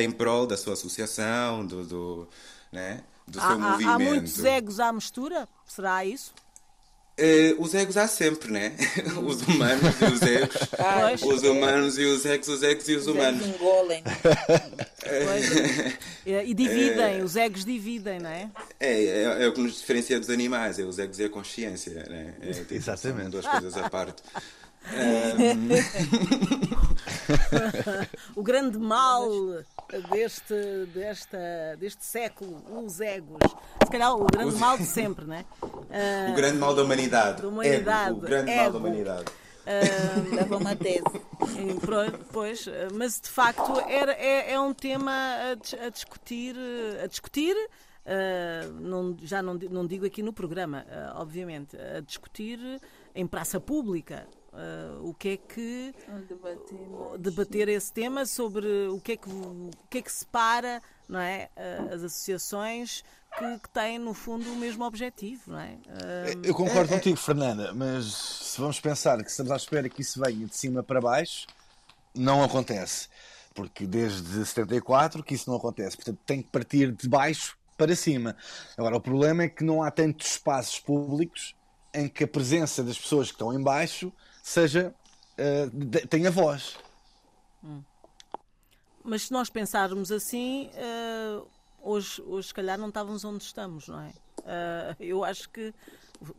em 0.00 0.10
prol 0.10 0.46
da 0.46 0.56
sua 0.56 0.72
associação, 0.72 1.64
do, 1.64 1.84
do, 1.84 2.28
né, 2.72 3.04
do 3.28 3.38
há, 3.40 3.48
seu 3.48 3.58
movimento. 3.58 3.90
Há 3.90 3.98
muitos 3.98 4.44
egos 4.44 4.80
à 4.80 4.92
mistura? 4.92 5.48
Será 5.66 6.04
isso? 6.04 6.32
Uh, 7.18 7.60
os 7.62 7.74
egos 7.74 7.98
há 7.98 8.08
sempre, 8.08 8.50
né? 8.50 8.74
Os 9.22 9.42
humanos 9.42 10.00
e 10.00 10.04
os 10.04 10.22
egos. 10.22 10.56
Ah, 10.78 11.12
os 11.12 11.42
humanos 11.42 11.98
e 11.98 12.04
os 12.04 12.24
egos, 12.24 12.48
os 12.48 12.62
egos 12.62 12.88
e 12.88 12.94
os, 12.94 13.02
os 13.02 13.14
humanos. 13.14 13.46
engolem. 13.46 14.02
e 16.24 16.54
dividem, 16.54 17.18
é, 17.18 17.22
os 17.22 17.36
egos 17.36 17.66
dividem, 17.66 18.18
não 18.18 18.30
é? 18.30 18.48
É, 18.80 19.04
é, 19.04 19.44
é, 19.44 19.48
o 19.48 19.52
que 19.52 19.60
nos 19.60 19.78
diferencia 19.78 20.18
dos 20.18 20.30
animais, 20.30 20.78
é 20.78 20.84
os 20.84 20.98
egos 20.98 21.18
e 21.18 21.24
a 21.24 21.28
consciência, 21.28 22.02
né? 22.08 22.32
É, 22.40 22.52
tipo, 22.52 22.72
Exatamente. 22.72 23.22
São 23.22 23.30
duas 23.30 23.46
coisas 23.46 23.76
à 23.76 23.90
parte. 23.90 24.22
o 28.34 28.42
grande 28.42 28.78
mal 28.78 29.28
deste, 30.10 30.86
desta, 30.94 31.76
deste 31.78 32.04
século, 32.04 32.62
os 32.84 33.00
egos. 33.00 33.38
Se 33.84 33.90
calhar 33.90 34.14
o 34.14 34.26
grande 34.26 34.56
mal 34.56 34.78
de 34.78 34.84
sempre, 34.84 35.24
não 35.24 35.34
é? 35.34 35.44
Uh, 35.62 36.30
o 36.32 36.34
grande 36.34 36.58
mal 36.58 36.74
da 36.74 36.82
humanidade. 36.82 37.42
Da 37.42 37.48
humanidade. 37.48 38.10
Ego, 38.10 38.18
o 38.18 38.20
grande 38.20 38.50
ego. 38.50 38.62
mal 38.62 38.72
da 38.72 38.78
humanidade. 38.78 39.24
Uh, 39.62 40.36
Dava 40.36 40.56
uma 40.56 40.74
tese. 40.74 41.02
Pois, 42.32 42.66
mas 42.94 43.20
de 43.20 43.28
facto 43.28 43.80
era, 43.88 44.12
é, 44.12 44.52
é 44.52 44.60
um 44.60 44.74
tema 44.74 45.12
a, 45.12 45.86
a 45.86 45.88
discutir, 45.90 46.56
a 47.02 47.06
discutir 47.06 47.56
uh, 48.06 48.72
não, 48.80 49.16
já 49.22 49.42
não, 49.42 49.54
não 49.54 49.86
digo 49.86 50.06
aqui 50.06 50.22
no 50.22 50.32
programa, 50.32 50.84
uh, 50.88 51.20
obviamente, 51.20 51.76
a 51.76 52.00
discutir 52.00 52.58
em 53.14 53.26
praça 53.26 53.60
pública. 53.60 54.26
Uh, 54.52 55.08
o 55.08 55.14
que 55.14 55.28
é 55.30 55.36
que 55.38 55.94
debater, 56.28 57.18
debater 57.18 57.68
esse 57.68 57.90
tema 57.90 58.26
sobre 58.26 58.66
o 58.88 59.00
que 59.00 59.12
é 59.12 59.16
que 59.16 59.30
o 59.30 59.70
que 59.88 59.96
é 59.98 60.02
que 60.02 60.12
separa 60.12 60.82
não 61.08 61.18
é 61.18 61.48
uh, 61.56 61.94
as 61.94 62.02
associações 62.02 63.02
que, 63.38 63.58
que, 63.60 63.68
têm 63.70 63.98
no 63.98 64.12
fundo 64.12 64.52
o 64.52 64.56
mesmo 64.56 64.84
objetivo 64.84 65.52
não 65.52 65.58
é? 65.58 65.78
Uh, 65.86 66.44
eu 66.44 66.54
concordo 66.54 66.92
é, 66.92 66.98
contigo 66.98 67.16
Fernanda 67.16 67.72
mas 67.72 68.04
se 68.04 68.60
vamos 68.60 68.78
pensar 68.78 69.24
que 69.24 69.30
estamos 69.30 69.50
à 69.50 69.56
espera 69.56 69.88
que 69.88 70.02
isso 70.02 70.20
venha 70.20 70.46
de 70.46 70.54
cima 70.54 70.82
para 70.82 71.00
baixo 71.00 71.46
não 72.14 72.42
acontece. 72.42 73.08
Porque 73.54 73.86
desde 73.86 74.44
74 74.44 75.22
que 75.22 75.34
isso 75.34 75.48
não 75.50 75.56
acontece. 75.56 75.96
Portanto 75.96 76.18
tem 76.24 76.42
que 76.42 76.48
partir 76.50 76.92
de 76.92 77.08
baixo 77.08 77.56
para 77.76 77.94
cima. 77.94 78.36
Agora 78.76 78.96
o 78.96 79.00
problema 79.00 79.44
é 79.44 79.48
que 79.48 79.64
não 79.64 79.82
há 79.82 79.90
tantos 79.90 80.32
espaços 80.32 80.78
públicos 80.78 81.54
em 81.94 82.08
que 82.08 82.24
a 82.24 82.28
presença 82.28 82.82
das 82.82 82.98
pessoas 82.98 83.28
que 83.28 83.34
estão 83.34 83.52
em 83.52 83.62
baixo 83.62 84.12
seja 84.42 84.92
uh, 85.38 86.08
tenha 86.08 86.30
voz. 86.30 86.76
Hum. 87.62 87.82
Mas 89.04 89.22
se 89.22 89.32
nós 89.32 89.48
pensarmos 89.48 90.12
assim, 90.12 90.70
uh, 90.74 91.46
hoje, 91.80 92.20
hoje 92.22 92.48
se 92.48 92.54
calhar 92.54 92.78
não 92.78 92.88
estávamos 92.88 93.24
onde 93.24 93.44
estamos, 93.44 93.88
não 93.88 94.00
é? 94.00 94.08
Uh, 94.40 94.96
eu 95.00 95.24
acho 95.24 95.48
que 95.48 95.72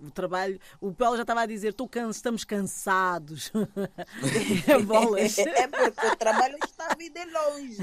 o 0.01 0.11
trabalho. 0.11 0.59
O 0.79 0.93
Paulo 0.93 1.17
já 1.17 1.23
estava 1.23 1.41
a 1.41 1.45
dizer: 1.45 1.73
can, 1.91 2.09
estamos 2.09 2.43
cansados. 2.43 3.51
Bolas. 4.85 5.37
É 5.43 5.67
porque 5.67 6.07
o 6.07 6.15
trabalho 6.15 6.57
está 6.63 6.91
a 6.91 6.95
vir 6.95 7.11
de 7.11 7.25
longe. 7.25 7.77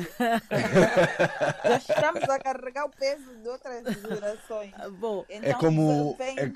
já 1.65 1.77
estamos 1.77 2.25
a 2.25 2.39
carregar 2.39 2.87
o 2.87 2.91
peso 2.91 3.37
de 3.37 3.49
outras 3.49 3.85
gerações. 3.85 4.73
Bom, 4.99 5.25
então, 5.29 5.51
é 5.51 5.55
como. 5.55 6.15
Vem... 6.17 6.39
É... 6.39 6.53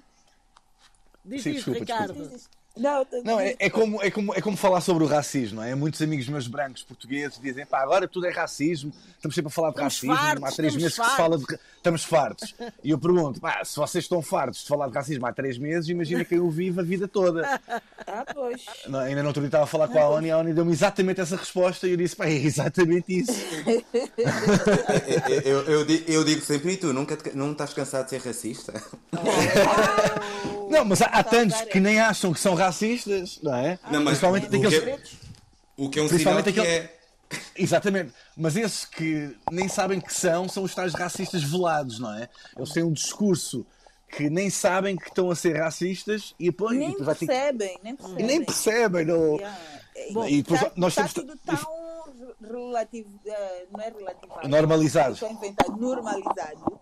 Diz 1.25 1.43
Sim, 1.43 1.51
isso, 1.51 1.73
desculpa, 1.73 1.79
Ricardo. 1.81 2.15
Desculpa. 2.15 2.64
Não, 2.77 3.07
não 3.25 3.39
é, 3.39 3.55
é, 3.61 3.71
como, 3.71 4.03
é, 4.03 4.11
como, 4.11 4.35
é 4.35 4.41
como 4.41 4.57
falar 4.57 4.81
sobre 4.81 5.05
o 5.05 5.07
racismo, 5.07 5.61
não 5.61 5.63
é? 5.63 5.77
Muitos 5.77 6.03
amigos 6.03 6.29
meus 6.29 6.49
brancos 6.49 6.83
portugueses 6.83 7.39
dizem, 7.41 7.65
pá, 7.65 7.81
agora 7.81 8.09
tudo 8.09 8.27
é 8.27 8.31
racismo, 8.31 8.93
estamos 9.15 9.33
sempre 9.33 9.47
a 9.47 9.51
falar 9.51 9.69
de 9.69 9.75
estamos 9.75 9.95
racismo, 9.95 10.17
fartos, 10.17 10.45
há 10.45 10.57
três 10.57 10.75
meses 10.75 10.97
fartos. 10.97 11.07
que 11.07 11.11
se 11.11 11.17
fala 11.23 11.39
de. 11.39 11.45
Estamos 11.77 12.05
fartos. 12.05 12.55
E 12.83 12.91
eu 12.91 12.99
pergunto, 12.99 13.41
pá, 13.41 13.65
se 13.65 13.77
vocês 13.77 14.03
estão 14.05 14.21
fartos 14.21 14.63
de 14.63 14.69
falar 14.69 14.89
de 14.89 14.95
racismo 14.95 15.25
há 15.25 15.33
três 15.33 15.57
meses, 15.57 15.89
imagina 15.89 16.25
quem 16.25 16.41
o 16.41 16.51
vive 16.51 16.81
a 16.81 16.83
vida 16.83 17.07
toda. 17.07 17.61
Ah, 18.07 18.23
pois. 18.35 18.67
Não, 18.87 18.99
ainda 18.99 19.23
no 19.23 19.29
outro 19.29 19.41
dia 19.41 19.49
estava 19.49 19.65
a 19.65 19.67
falar 19.67 19.89
com 19.89 19.99
a 19.99 20.07
ONU 20.11 20.27
e 20.27 20.31
a 20.31 20.37
ONU 20.37 20.53
deu-me 20.53 20.73
exatamente 20.73 21.23
essa 21.23 21.37
resposta 21.37 21.87
e 21.87 21.93
eu 21.93 21.97
disse, 21.97 22.15
pá, 22.15 22.27
é 22.27 22.35
exatamente 22.35 23.19
isso. 23.19 23.33
eu, 25.43 25.45
eu, 25.45 25.63
eu, 25.63 25.87
digo, 25.87 26.13
eu, 26.13 26.23
digo 26.23 26.43
sempre, 26.43 26.73
e 26.73 26.77
tu, 26.77 26.93
nunca 26.93 27.17
te, 27.17 27.35
não 27.35 27.53
estás 27.53 27.73
cansado 27.73 28.05
de 28.05 28.11
ser 28.11 28.21
racista? 28.21 28.75
Oh. 29.13 29.17
Não, 30.75 30.85
mas 30.85 31.03
há, 31.03 31.07
há 31.07 31.23
tantos 31.25 31.61
que 31.63 31.81
nem 31.81 32.01
acham 32.01 32.33
que 32.33 32.41
são 32.41 32.55
racistas, 32.55 33.39
não 33.43 33.55
é? 33.55 33.79
Não, 33.91 34.01
mas 34.03 34.19
Principalmente 34.19 34.47
o, 34.47 34.51
daqueles... 34.51 34.79
que 34.83 34.91
é, 34.91 34.99
o 35.77 35.89
que 35.91 35.99
é 35.99 36.03
um 36.03 36.09
sinal 36.09 36.43
que 36.43 36.51
aquele- 36.51 36.67
é... 36.67 36.99
Exatamente, 37.57 38.13
mas 38.37 38.55
esses 38.57 38.85
que 38.85 39.35
nem 39.51 39.69
sabem 39.69 40.01
que 40.01 40.13
são, 40.13 40.49
são 40.49 40.63
os 40.63 40.75
tais 40.75 40.93
racistas 40.95 41.43
velados, 41.43 41.99
não 41.99 42.13
é? 42.15 42.29
Eles 42.57 42.71
têm 42.71 42.83
um 42.83 42.93
discurso 42.93 43.67
que 44.09 44.31
nem 44.31 44.49
sabem 44.51 44.97
que 44.97 45.09
estão 45.09 45.31
a 45.31 45.35
ser 45.35 45.57
racistas 45.59 46.35
e 46.39 46.47
depois, 46.47 46.77
e 46.77 46.79
Nem 46.79 46.91
depois 46.91 47.07
vai 47.07 47.15
ter 47.17 47.27
percebem, 47.27 47.79
nem 47.83 47.97
percebem. 47.97 48.25
e 48.25 48.27
nem 48.29 48.45
percebem. 48.45 49.05
Não... 49.07 49.37
Yeah. 49.37 49.59
Bom, 50.13 50.27
e 50.29 50.43
depois 50.43 50.61
tá, 50.61 50.73
nós 50.77 50.95
tá 50.95 51.03
temos- 51.09 51.15
tudo 51.15 51.37
tão 51.45 52.05
relativo, 52.41 53.09
eh, 53.27 53.67
não 53.73 53.81
é 53.81 53.89
relativo. 53.91 54.49
Normalizado. 54.49 55.17
Normalizado, 55.79 56.81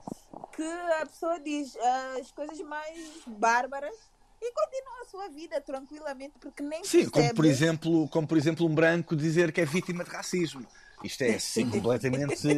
que 0.63 1.03
a 1.03 1.07
pessoa 1.07 1.41
diz 1.41 1.77
eh, 1.77 2.21
as 2.21 2.31
coisas 2.31 2.61
mais 2.61 2.99
bárbaras 3.27 3.95
e 4.41 4.53
continua 4.53 5.03
a 5.03 5.05
sua 5.07 5.29
vida 5.29 5.61
tranquilamente 5.61 6.35
porque 6.41 6.63
nem 6.63 6.85
Sim, 6.85 7.05
como 7.05 7.13
percebe. 7.13 7.35
por, 7.35 7.45
exemplo, 7.45 8.09
como 8.09 8.27
por 8.27 8.39
exemplo 8.39 8.67
um 8.67 8.75
branco 8.75 9.17
dizer 9.17 9.53
que 9.53 9.61
é 9.61 9.65
vítima 9.65 10.05
de 10.05 10.11
racismo. 10.11 10.67
Isto 11.03 11.23
é 11.23 11.35
assim 11.35 11.69
completamente. 11.71 12.49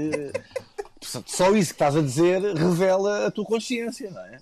Só 1.01 1.55
isso 1.55 1.71
que 1.71 1.75
estás 1.75 1.97
a 1.97 2.01
dizer 2.01 2.41
revela 2.55 3.27
a 3.27 3.31
tua 3.31 3.45
consciência, 3.45 4.11
não 4.11 4.21
é? 4.21 4.39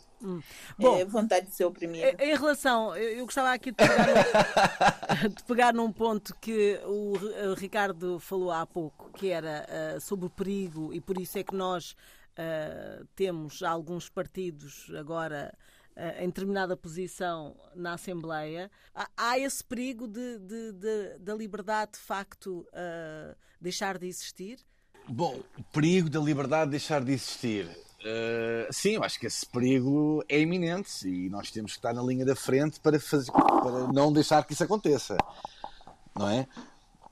Bom, 0.79 1.01
é 1.01 1.05
vontade 1.05 1.47
de 1.47 1.55
ser 1.55 1.65
oprimido. 1.65 2.05
Em 2.21 2.37
relação, 2.37 2.97
eu 2.97 3.25
gostava 3.25 3.53
aqui 3.53 3.73
de 3.73 3.77
pegar, 3.77 4.07
num, 4.07 5.29
de 5.35 5.43
pegar 5.43 5.75
num 5.75 5.93
ponto 5.93 6.37
que 6.41 6.81
o 6.85 7.13
o 7.51 7.55
Ricardo 7.55 8.21
falou 8.21 8.53
há 8.53 8.65
pouco, 8.65 9.11
que 9.19 9.31
era 9.31 9.67
ah, 9.69 10.01
sobre 10.01 10.27
o 10.27 10.31
perigo, 10.31 10.95
e 10.95 11.01
por 11.01 11.19
isso 11.19 11.39
é 11.39 11.43
que 11.43 11.55
nós 11.57 11.97
ah, 12.37 13.05
temos 13.15 13.63
alguns 13.63 14.09
partidos 14.09 14.91
agora 14.99 15.57
ah, 15.97 16.23
em 16.23 16.27
determinada 16.27 16.77
posição 16.77 17.57
na 17.75 17.95
Assembleia. 17.95 18.71
Há, 19.17 19.39
esse 19.39 19.63
perigo 19.65 20.07
de, 20.07 20.39
de- 20.39 20.73
de- 20.73 21.19
da 21.19 21.35
liberdade 21.35 21.93
de 21.93 21.99
facto 21.99 22.67
ah, 22.73 23.35
deixar 23.61 23.99
de 23.99 24.07
existir? 24.07 24.59
Bom, 25.09 25.41
o 25.59 25.63
perigo 25.65 26.09
da 26.09 26.21
liberdade 26.21 26.71
deixar 26.71 27.03
de 27.05 27.13
existir. 27.13 27.67
Uh, 28.05 28.67
sim, 28.73 28.95
eu 28.97 29.05
acho 29.05 29.19
que 29.19 29.27
esse 29.27 29.47
perigo 29.47 30.25
é 30.29 30.41
iminente 30.41 31.09
e 31.09 31.31
nós 31.31 31.53
temos 31.53 31.73
que 31.73 31.79
estar 31.79 31.93
na 31.93 32.03
linha 32.03 32.25
da 32.25 32.35
frente 32.35 32.81
para, 32.81 32.99
fazer, 32.99 33.31
para 33.31 33.93
não 33.93 34.13
deixar 34.13 34.45
que 34.45 34.53
isso 34.55 34.65
aconteça. 34.65 35.17
Não 36.17 36.29
é? 36.29 36.49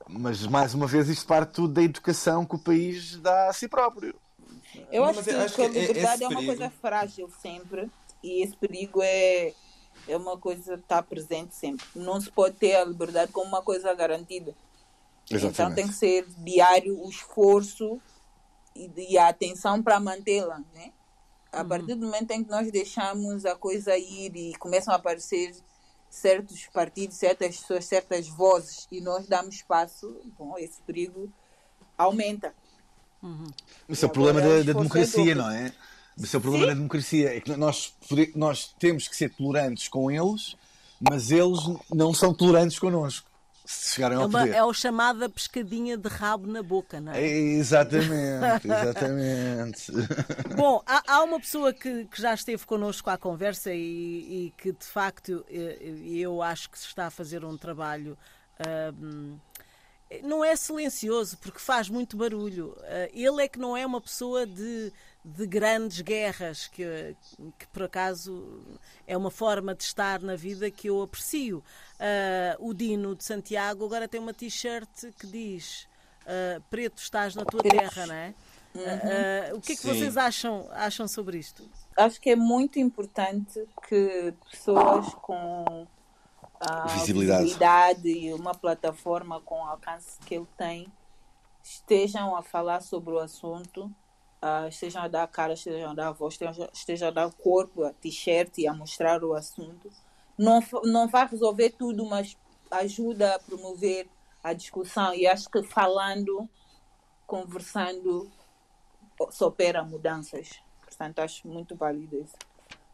Mas, 0.09 0.45
mais 0.47 0.73
uma 0.73 0.87
vez, 0.87 1.07
isto 1.07 1.25
parte 1.25 1.53
tudo 1.53 1.73
da 1.75 1.81
educação 1.81 2.45
que 2.45 2.55
o 2.55 2.59
país 2.59 3.15
dá 3.17 3.49
a 3.49 3.53
si 3.53 3.69
próprio. 3.69 4.13
Eu 4.91 5.01
Não, 5.03 5.09
acho 5.09 5.29
eu 5.29 5.41
acho 5.41 5.55
que 5.55 5.61
a 5.63 5.69
que 5.69 5.77
é- 5.77 5.81
liberdade 5.87 6.23
é 6.23 6.27
uma 6.27 6.35
perigo- 6.39 6.57
coisa 6.57 6.69
frágil 6.81 7.29
sempre 7.41 7.89
e 8.23 8.43
esse 8.43 8.55
perigo 8.55 9.01
é 9.03 9.53
É 10.07 10.17
uma 10.17 10.35
coisa 10.37 10.77
que 10.77 10.83
está 10.83 11.03
presente 11.03 11.53
sempre. 11.53 11.85
Não 11.95 12.19
se 12.19 12.31
pode 12.31 12.55
ter 12.55 12.75
a 12.75 12.83
liberdade 12.83 13.31
como 13.31 13.47
uma 13.47 13.61
coisa 13.61 13.93
garantida. 13.93 14.55
Exatamente. 15.29 15.53
Então 15.61 15.75
tem 15.75 15.87
que 15.87 15.93
ser 15.93 16.25
diário 16.39 16.97
o 16.99 17.07
esforço 17.07 18.01
e, 18.75 18.89
e 18.97 19.17
a 19.17 19.27
atenção 19.27 19.83
para 19.83 19.99
mantê-la, 19.99 20.59
né? 20.73 20.91
A 21.51 21.63
partir 21.63 21.93
do 21.95 22.05
momento 22.07 22.31
em 22.31 22.43
que 22.43 22.49
nós 22.49 22.71
deixamos 22.71 23.45
a 23.45 23.55
coisa 23.55 23.95
ir 23.97 24.35
e 24.35 24.55
começam 24.57 24.91
a 24.91 24.97
aparecer 24.97 25.53
certos 26.09 26.65
partidos, 26.67 27.17
certas 27.17 27.57
pessoas, 27.59 27.85
certas 27.85 28.27
vozes 28.27 28.87
e 28.91 29.01
nós 29.01 29.27
damos 29.27 29.55
espaço, 29.55 30.19
bom, 30.37 30.57
esse 30.57 30.81
perigo 30.81 31.31
aumenta. 31.97 32.55
Isso 33.89 34.05
é 34.05 34.07
o 34.07 34.11
E 34.11 34.13
problema 34.13 34.41
da, 34.41 34.57
da 34.63 34.73
democracia, 34.73 35.35
não 35.35 35.49
é? 35.49 35.71
Isso 36.17 36.35
é 36.35 36.39
o 36.39 36.41
problema 36.41 36.67
da 36.67 36.73
democracia. 36.73 37.35
É 37.37 37.41
que 37.41 37.55
nós, 37.55 37.93
nós 38.35 38.73
temos 38.79 39.07
que 39.07 39.15
ser 39.15 39.29
tolerantes 39.29 39.87
com 39.87 40.09
eles, 40.11 40.55
mas 40.99 41.31
eles 41.31 41.59
não 41.93 42.13
são 42.13 42.33
tolerantes 42.33 42.77
connosco. 42.79 43.29
Se 43.63 43.95
chegarem 43.95 44.17
É, 44.17 44.21
ao 44.21 44.27
uma, 44.27 44.39
poder. 44.39 44.53
é 44.55 44.63
o 44.63 44.73
chamada 44.73 45.29
pescadinha 45.29 45.95
de 45.95 46.09
rabo 46.09 46.45
na 46.47 46.61
boca, 46.61 46.99
não 46.99 47.13
é? 47.13 47.21
É, 47.21 47.27
Exatamente, 47.57 48.67
exatamente. 48.67 49.91
Bom, 50.57 50.81
há, 50.85 51.01
há 51.15 51.23
uma 51.23 51.39
pessoa 51.39 51.71
que, 51.71 52.05
que 52.05 52.21
já 52.21 52.33
esteve 52.33 52.65
connosco 52.65 53.09
à 53.09 53.17
conversa 53.17 53.71
e, 53.73 53.77
e 54.47 54.53
que 54.57 54.71
de 54.73 54.85
facto 54.85 55.45
eh, 55.49 55.77
eu 56.05 56.41
acho 56.41 56.69
que 56.69 56.77
se 56.77 56.87
está 56.87 57.07
a 57.07 57.11
fazer 57.11 57.45
um 57.45 57.55
trabalho. 57.57 58.17
ahm, 58.59 59.35
não 60.23 60.43
é 60.43 60.55
silencioso, 60.55 61.37
porque 61.37 61.59
faz 61.59 61.89
muito 61.89 62.17
barulho. 62.17 62.75
Ah, 62.81 63.09
ele 63.13 63.43
é 63.43 63.47
que 63.47 63.59
não 63.59 63.75
é 63.75 63.85
uma 63.85 64.01
pessoa 64.01 64.45
de, 64.45 64.91
de 65.23 65.47
grandes 65.47 66.01
guerras, 66.01 66.67
que, 66.67 67.15
que 67.57 67.67
por 67.67 67.83
acaso 67.83 68.61
é 69.07 69.15
uma 69.15 69.31
forma 69.31 69.73
de 69.73 69.83
estar 69.83 70.19
na 70.21 70.35
vida 70.35 70.69
que 70.69 70.89
eu 70.89 71.01
aprecio. 71.01 71.63
Ah, 71.99 72.57
o 72.59 72.73
Dino 72.73 73.15
de 73.15 73.23
Santiago 73.23 73.85
agora 73.85 74.07
tem 74.07 74.19
uma 74.19 74.33
t-shirt 74.33 75.13
que 75.17 75.27
diz 75.27 75.87
ah, 76.25 76.61
Preto, 76.69 77.01
estás 77.01 77.35
na 77.35 77.45
tua 77.45 77.61
terra, 77.61 78.07
não 78.07 78.15
é? 78.15 78.33
Ah, 78.75 79.49
ah, 79.51 79.55
o 79.55 79.61
que 79.61 79.73
é 79.73 79.75
que 79.75 79.81
Sim. 79.81 79.89
vocês 79.89 80.17
acham, 80.17 80.67
acham 80.71 81.07
sobre 81.07 81.37
isto? 81.37 81.63
Acho 81.97 82.19
que 82.21 82.29
é 82.29 82.35
muito 82.35 82.79
importante 82.79 83.63
que 83.87 84.33
pessoas 84.49 85.13
com 85.15 85.85
a 86.61 86.87
Visibilidade. 86.87 87.43
visibilidade 87.43 88.07
e 88.07 88.33
uma 88.33 88.53
plataforma 88.53 89.41
com 89.41 89.55
o 89.55 89.65
alcance 89.65 90.19
que 90.19 90.35
ele 90.35 90.47
tem 90.55 90.91
estejam 91.63 92.35
a 92.35 92.43
falar 92.43 92.81
sobre 92.81 93.13
o 93.13 93.19
assunto, 93.19 93.91
ah, 94.41 94.67
estejam 94.67 95.01
a 95.01 95.07
dar 95.07 95.23
a 95.23 95.27
cara, 95.27 95.53
estejam 95.53 95.91
a 95.91 95.93
dar 95.93 96.07
a 96.09 96.11
voz, 96.11 96.35
estejam, 96.35 96.69
estejam 96.71 97.07
a 97.07 97.11
dar 97.11 97.27
o 97.27 97.33
corpo, 97.33 97.83
a 97.83 97.93
t-shirt 97.93 98.59
e 98.59 98.67
a 98.67 98.73
mostrar 98.73 99.23
o 99.23 99.33
assunto. 99.33 99.91
Não, 100.37 100.59
não 100.83 101.07
vai 101.07 101.27
resolver 101.27 101.71
tudo, 101.71 102.05
mas 102.05 102.37
ajuda 102.69 103.35
a 103.35 103.39
promover 103.39 104.07
a 104.43 104.53
discussão. 104.53 105.13
E 105.13 105.27
acho 105.27 105.49
que 105.49 105.63
falando, 105.63 106.47
conversando, 107.25 108.31
se 109.29 109.43
opera 109.43 109.83
mudanças. 109.83 110.61
Portanto, 110.81 111.19
acho 111.19 111.47
muito 111.47 111.75
válido 111.75 112.19
isso, 112.19 112.35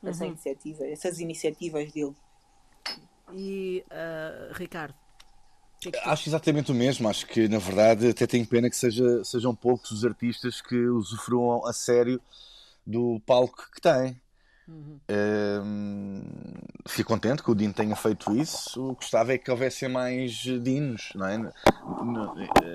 essa 0.04 0.26
iniciativa, 0.26 0.86
essas 0.88 1.20
iniciativas 1.20 1.92
dele. 1.92 2.16
E 3.34 3.84
ah, 3.92 4.50
Ricardo? 4.54 4.96
que 5.80 5.90
é 5.90 5.92
que 5.92 6.10
Acho 6.10 6.30
exatamente 6.30 6.72
o 6.72 6.76
mesmo. 6.76 7.08
Acho 7.08 7.26
que, 7.26 7.48
na 7.48 7.60
verdade, 7.60 8.10
até 8.10 8.26
tenho 8.26 8.46
pena 8.46 8.70
que 8.70 8.76
seja, 8.76 9.24
sejam 9.24 9.56
poucos 9.56 9.92
os 9.92 10.06
artistas 10.06 10.62
que 10.62 10.76
usufruam 10.76 11.66
a 11.66 11.74
sério 11.74 12.22
do 12.86 13.20
palco 13.26 13.70
que 13.74 13.82
têm. 13.82 14.20
Hum, 14.70 16.22
fico 16.88 17.08
contente 17.10 17.42
que 17.42 17.50
o 17.50 17.56
Dino 17.56 17.74
tenha 17.74 17.96
feito 17.96 18.36
isso. 18.36 18.90
O 18.92 18.96
que 18.96 19.02
gostava 19.02 19.34
é 19.34 19.38
que 19.38 19.50
houvessem 19.50 19.88
mais 19.90 20.32
Dinos, 20.34 21.12
não 21.16 21.26
é? 21.26 21.38
Na, 21.38 21.52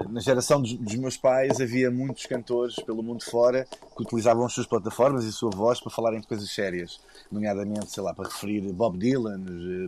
na- 0.08 0.20
geração 0.20 0.60
dos, 0.60 0.72
dos 0.74 0.94
meus 0.96 1.16
pais 1.16 1.60
havia 1.60 1.90
muitos 1.90 2.24
cantores 2.26 2.76
pelo 2.76 3.02
mundo 3.02 3.22
fora 3.24 3.66
que 3.96 4.02
utilizavam 4.02 4.46
as 4.46 4.52
suas 4.52 4.66
plataformas 4.66 5.24
e 5.24 5.28
a 5.28 5.32
sua 5.32 5.50
voz 5.50 5.80
para 5.80 5.90
falarem 5.92 6.20
de 6.20 6.26
coisas 6.26 6.50
sérias, 6.50 6.98
nomeadamente, 7.30 7.90
sei 7.90 8.02
lá, 8.02 8.14
para 8.14 8.26
referir 8.28 8.60
Bob 8.72 8.96
Dylan, 8.98 9.40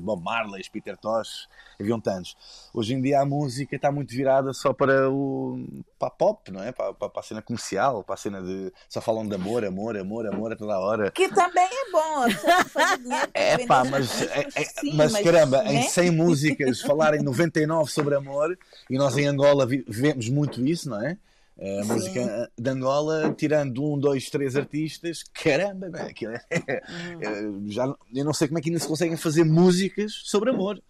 Bob 0.03 0.23
Marley, 0.23 0.63
Peter 0.71 0.97
Tosh, 0.97 1.49
haviam 1.81 1.99
tantos. 2.01 2.37
Hoje 2.75 2.95
em 2.95 3.01
dia 3.01 3.21
a 3.21 3.25
música 3.25 3.77
está 3.77 3.91
muito 3.91 4.11
virada 4.15 4.53
só 4.53 4.73
para 4.73 5.11
o 5.11 5.65
para 5.99 6.09
a 6.09 6.11
pop, 6.11 6.51
não 6.51 6.63
é? 6.63 6.71
Para, 6.73 6.93
para, 6.93 7.09
para 7.09 7.21
a 7.21 7.23
cena 7.25 7.41
comercial, 7.41 8.05
para 8.05 8.15
a 8.15 8.19
cena 8.19 8.43
de 8.43 8.71
só 8.89 9.01
falam 9.01 9.27
de 9.27 9.35
amor, 9.35 9.65
amor, 9.65 9.97
amor, 9.97 10.27
amor 10.27 10.53
a 10.53 10.57
toda 10.57 10.79
hora. 10.79 11.11
Que 11.11 11.29
também 11.29 11.65
é 11.65 11.91
bom, 11.95 12.23
a 12.23 12.27
pessoa 12.27 12.65
que 12.65 12.71
faz 12.71 13.03
dinheiro 13.03 13.29
É 13.35 13.67
pá, 13.67 13.81
as 13.83 13.91
mas, 13.91 14.23
é- 14.23 14.49
é- 14.55 14.65
sim, 14.65 14.95
mas 14.95 15.13
caramba, 15.21 15.63
né? 15.63 15.75
em 15.75 15.83
100 15.89 16.11
músicas 16.11 16.81
falarem 16.81 17.23
99 17.23 17.91
sobre 17.91 18.15
amor, 18.17 18.59
e 18.91 18.99
nós 18.99 19.17
em 19.17 19.27
Angola 19.27 19.65
vi- 19.67 19.85
vemos 19.89 20.29
muito 20.29 20.65
isso, 20.67 20.89
não 20.91 21.01
é? 21.01 21.17
A 21.81 21.85
música 21.85 22.51
de 22.59 22.69
Angola, 22.71 23.33
tirando 23.39 23.85
um, 23.85 23.97
dois, 23.97 24.29
três 24.29 24.57
artistas, 24.57 25.23
caramba, 25.33 25.87
aquilo 26.01 26.33
é- 26.33 26.43
é- 26.51 26.83
já, 27.69 27.95
eu 28.13 28.25
não 28.25 28.35
sei 28.35 28.49
como 28.49 28.59
é 28.59 28.61
que 28.61 28.69
ainda 28.71 28.81
se 28.81 28.89
conseguem 28.89 29.17
fazer 29.17 29.45
músicas 29.45 30.13
sobre 30.25 30.51
amor. 30.51 30.83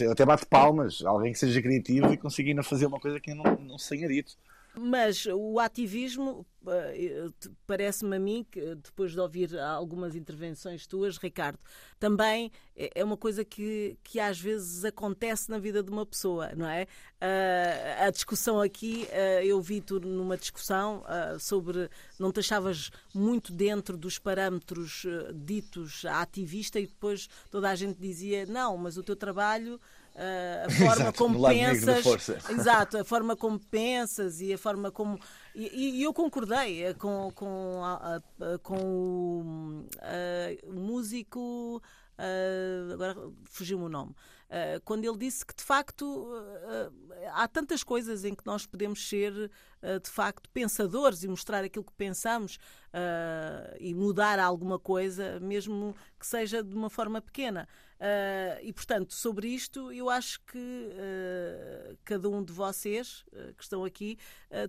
Eu, 0.00 0.12
até 0.12 0.26
bate 0.26 0.44
palmas, 0.44 1.02
alguém 1.04 1.32
que 1.32 1.38
seja 1.38 1.62
criativo 1.62 2.12
e 2.12 2.16
consiga 2.16 2.50
ainda 2.50 2.62
fazer 2.64 2.86
uma 2.86 2.98
coisa 3.00 3.18
que 3.20 3.30
eu 3.30 3.36
não, 3.36 3.44
não 3.60 3.78
se 3.78 3.88
tenha 3.90 4.08
dito. 4.08 4.34
Mas 4.74 5.26
o 5.26 5.58
ativismo, 5.58 6.46
eh, 6.66 7.28
parece-me 7.66 8.16
a 8.16 8.18
mim, 8.20 8.46
que 8.50 8.74
depois 8.76 9.12
de 9.12 9.20
ouvir 9.20 9.58
algumas 9.58 10.14
intervenções 10.14 10.86
tuas, 10.86 11.16
Ricardo, 11.16 11.58
também 11.98 12.52
é 12.76 12.90
é 12.94 13.04
uma 13.04 13.16
coisa 13.16 13.44
que, 13.44 13.98
que 14.04 14.20
às 14.20 14.40
vezes 14.40 14.84
acontece 14.84 15.50
na 15.50 15.58
vida 15.58 15.82
de 15.82 15.90
uma 15.90 16.06
pessoa, 16.06 16.52
não 16.56 16.68
é? 16.68 16.86
Ah, 17.20 18.06
a 18.06 18.10
discussão 18.10 18.60
aqui, 18.60 19.08
ah, 19.12 19.44
eu 19.44 19.60
vi 19.60 19.80
tu 19.80 19.98
numa 19.98 20.36
discussão 20.36 21.02
sobre 21.40 21.90
não 22.18 22.30
te 22.30 22.40
achavas 22.40 22.90
muito 23.14 23.52
dentro 23.52 23.96
dos 23.96 24.18
parâmetros 24.18 25.04
eh, 25.06 25.32
ditos 25.34 26.04
ativista 26.04 26.78
e 26.78 26.86
depois 26.86 27.28
toda 27.50 27.68
a 27.68 27.74
gente 27.74 27.98
dizia 27.98 28.46
não, 28.46 28.76
mas 28.76 28.96
o 28.96 29.02
teu 29.02 29.16
trabalho, 29.16 29.80
a 30.66 30.70
forma 30.70 30.92
Exato, 30.94 31.18
como 31.18 31.48
pensas. 31.48 32.28
Exato, 32.50 32.98
a 32.98 33.04
forma 33.04 33.36
como 33.36 33.58
pensas 33.58 34.40
e 34.40 34.52
a 34.52 34.58
forma 34.58 34.90
como. 34.90 35.18
E, 35.54 35.98
e 36.00 36.02
eu 36.02 36.12
concordei 36.12 36.84
eh, 36.84 36.94
com, 36.94 37.30
com, 37.34 37.82
a- 37.84 38.16
a- 38.40 38.44
a- 38.54 38.58
com 38.58 38.76
o, 38.76 39.84
eh, 40.02 40.58
o 40.64 40.72
músico. 40.72 41.82
eh, 42.18 42.90
agora 42.92 43.16
fugiu-me 43.44 43.84
o 43.84 43.88
nome. 43.88 44.14
Eh, 44.50 44.80
quando 44.84 45.04
ele 45.04 45.18
disse 45.18 45.44
que 45.44 45.54
de 45.54 45.62
facto 45.62 46.32
eh, 46.34 46.90
eh, 47.10 47.30
há 47.34 47.46
tantas 47.46 47.84
coisas 47.84 48.24
em 48.24 48.34
que 48.34 48.46
nós 48.46 48.64
podemos 48.64 49.06
ser 49.06 49.50
de 50.02 50.10
facto 50.10 50.50
pensadores 50.50 51.22
e 51.22 51.28
mostrar 51.28 51.62
aquilo 51.62 51.84
que 51.84 51.92
pensamos 51.92 52.58
e 53.78 53.94
mudar 53.94 54.40
alguma 54.40 54.76
coisa, 54.76 55.38
mesmo 55.38 55.94
que 56.18 56.26
seja 56.26 56.64
de 56.64 56.74
uma 56.74 56.90
forma 56.90 57.22
pequena. 57.22 57.68
E 58.60 58.72
portanto, 58.72 59.14
sobre 59.14 59.46
isto, 59.46 59.92
eu 59.92 60.10
acho 60.10 60.40
que 60.46 60.90
cada 62.04 62.28
um 62.28 62.42
de 62.42 62.52
vocês 62.52 63.24
que 63.56 63.62
estão 63.62 63.84
aqui 63.84 64.18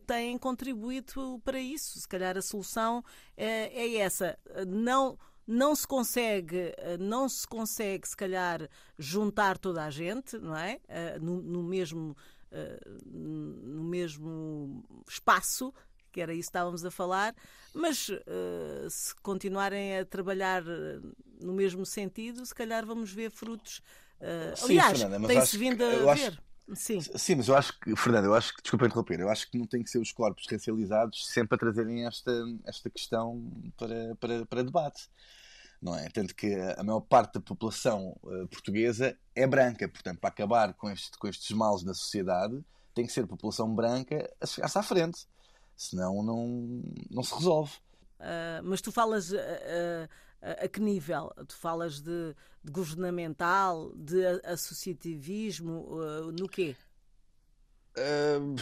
têm 0.06 0.38
contribuído 0.38 1.42
para 1.44 1.60
isso. 1.60 2.00
Se 2.00 2.08
calhar 2.08 2.38
a 2.38 2.42
solução 2.44 3.04
é 3.36 3.96
essa. 3.96 4.38
Não 4.68 5.18
não 5.52 5.76
se 5.76 5.88
consegue, 5.88 6.74
eh, 6.78 6.98
não 7.00 7.28
se 7.28 7.48
consegue, 7.48 8.08
se 8.08 8.16
calhar, 8.16 8.70
juntar 8.98 9.58
toda 9.58 9.84
a 9.84 9.90
gente, 9.90 10.38
não 10.38 10.56
é? 10.56 10.80
Eh, 10.88 11.18
No, 11.20 11.42
no 11.42 11.64
mesmo, 11.64 12.16
eh, 12.52 12.80
no 13.06 13.84
mesmo 13.84 14.84
espaço, 15.08 15.74
que 16.12 16.22
era 16.22 16.34
isso 16.34 16.48
que 16.48 16.50
estávamos 16.50 16.86
a 16.86 16.92
falar, 16.92 17.36
mas 17.74 18.10
se 18.90 19.16
continuarem 19.22 20.00
a 20.00 20.06
trabalhar 20.06 20.64
no 21.40 21.54
mesmo 21.54 21.86
sentido, 21.86 22.46
se 22.46 22.54
calhar 22.54 22.86
vamos 22.86 23.12
ver 23.12 23.30
frutos. 23.32 23.82
Sim, 24.56 24.64
aliás, 24.66 25.00
tem-se 25.28 25.58
vindo 25.58 25.84
a 25.84 25.90
eu 25.90 26.10
acho- 26.10 26.32
ver. 26.32 26.44
Sim. 26.76 27.00
Sim, 27.02 27.36
mas 27.36 27.48
eu 27.48 27.56
acho 27.56 27.80
que, 27.80 27.96
Fernando, 27.96 28.26
eu 28.26 28.36
acho 28.36 28.56
que, 28.56 28.62
desculpa 28.62 28.86
interromper, 28.86 29.20
eu 29.20 29.30
acho 29.30 29.50
que 29.50 29.58
não 29.58 29.66
tem 29.66 29.82
que 29.82 29.90
ser 29.90 29.98
os 30.00 30.12
corpos 30.12 30.46
racializados 30.52 31.26
sempre 31.26 31.56
a 31.56 31.58
trazerem 31.58 32.06
esta, 32.06 32.32
esta 32.64 32.90
questão 32.92 33.42
para, 33.78 34.16
para, 34.18 34.46
para 34.46 34.64
debate. 34.64 35.10
Não 35.82 35.96
é? 35.96 36.10
Tanto 36.10 36.36
que 36.36 36.54
a 36.78 36.84
maior 36.84 37.00
parte 37.00 37.36
da 37.36 37.42
população 37.42 38.20
eh, 38.26 38.46
portuguesa 38.48 39.18
é 39.34 39.48
branca, 39.48 39.88
portanto, 39.88 40.20
para 40.20 40.30
acabar 40.30 40.74
com, 40.74 40.90
este, 40.90 41.18
com 41.18 41.28
estes 41.28 41.56
males 41.56 41.84
na 41.84 41.94
sociedade, 41.94 42.62
tem 42.94 43.06
que 43.06 43.14
ser 43.14 43.24
a 43.24 43.28
população 43.28 43.74
branca 43.74 44.30
a 44.42 44.46
chegar-se 44.46 44.78
à 44.78 44.84
frente. 44.84 45.26
Senão 45.78 46.22
não, 46.22 46.84
não 47.10 47.24
se 47.24 47.34
resolve. 47.34 47.72
Ah, 48.20 48.62
mas 48.64 48.82
tu 48.82 48.92
falas 48.92 49.34
ah, 49.34 50.10
ah, 50.42 50.66
a 50.66 50.68
que 50.68 50.82
nível? 50.82 51.34
Tu 51.48 51.56
falas 51.56 52.02
de, 52.02 52.36
de 52.64 52.72
governamental, 52.72 53.94
de 53.96 54.26
associativismo, 54.44 55.88
ah, 56.02 56.32
no 56.38 56.50
quê? 56.50 56.76
Uh, 57.98 58.56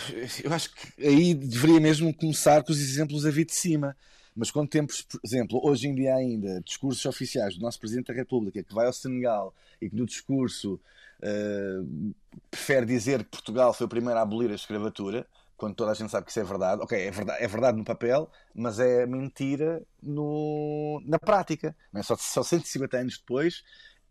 eu 0.43 0.53
acho 0.53 0.73
que 0.73 1.05
aí 1.05 1.33
deveria 1.33 1.79
mesmo 1.79 2.13
começar 2.13 2.63
com 2.63 2.71
os 2.71 2.79
exemplos 2.79 3.25
a 3.25 3.29
vir 3.29 3.45
de 3.45 3.53
cima. 3.53 3.95
Mas 4.37 4.51
quando 4.51 4.69
temos, 4.69 5.01
por 5.01 5.19
exemplo, 5.25 5.59
hoje 5.63 5.87
em 5.87 5.95
dia 5.95 6.13
ainda, 6.13 6.61
discursos 6.61 7.03
oficiais 7.05 7.55
do 7.55 7.61
nosso 7.61 7.79
Presidente 7.79 8.07
da 8.07 8.13
República 8.13 8.61
que 8.61 8.73
vai 8.73 8.85
ao 8.85 8.93
Senegal 8.93 9.53
e 9.81 9.89
que 9.89 9.95
no 9.95 10.05
discurso 10.05 10.79
uh, 11.19 12.13
prefere 12.51 12.85
dizer 12.85 13.23
que 13.23 13.31
Portugal 13.31 13.73
foi 13.73 13.87
o 13.87 13.89
primeiro 13.89 14.19
a 14.19 14.21
abolir 14.21 14.51
a 14.51 14.55
escravatura, 14.55 15.25
quando 15.57 15.73
toda 15.73 15.89
a 15.89 15.95
gente 15.95 16.11
sabe 16.11 16.25
que 16.25 16.31
isso 16.31 16.39
é 16.39 16.43
verdade. 16.43 16.83
Ok, 16.83 16.95
é 16.95 17.09
verdade, 17.09 17.43
é 17.43 17.47
verdade 17.47 17.77
no 17.79 17.83
papel, 17.83 18.29
mas 18.53 18.79
é 18.79 19.07
mentira 19.07 19.81
no, 20.03 21.01
na 21.03 21.17
prática. 21.17 21.75
Não 21.91 21.99
é? 21.99 22.03
só, 22.03 22.15
só 22.15 22.43
150 22.43 22.95
anos 22.95 23.17
depois 23.17 23.63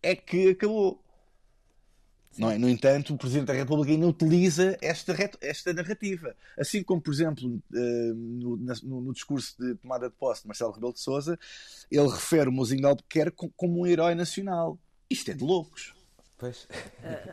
é 0.02 0.16
que 0.16 0.50
acabou. 0.50 1.00
Não 2.38 2.50
é? 2.50 2.58
No 2.58 2.68
entanto, 2.68 3.14
o 3.14 3.18
Presidente 3.18 3.46
da 3.46 3.52
República 3.52 3.92
ainda 3.92 4.06
utiliza 4.06 4.76
esta, 4.80 5.14
esta 5.40 5.72
narrativa. 5.72 6.34
Assim 6.58 6.82
como, 6.82 7.00
por 7.00 7.12
exemplo, 7.12 7.62
eh, 7.74 8.12
no, 8.14 8.56
no, 8.56 9.00
no, 9.00 9.12
discurso 9.12 9.54
de 9.58 9.74
tomada 9.76 10.08
de 10.08 10.14
posse 10.14 10.42
de 10.42 10.48
Marcelo 10.48 10.72
Rebelo 10.72 10.92
de 10.92 11.00
Sousa, 11.00 11.38
ele 11.90 12.08
refere 12.08 12.48
o 12.48 12.52
Mozinho 12.52 12.80
de 12.80 12.86
Albuquerque 12.86 13.50
como 13.56 13.80
um 13.80 13.86
herói 13.86 14.14
nacional. 14.14 14.78
Isto 15.08 15.30
é 15.30 15.34
de 15.34 15.44
loucos. 15.44 15.94
Pois. 16.38 16.68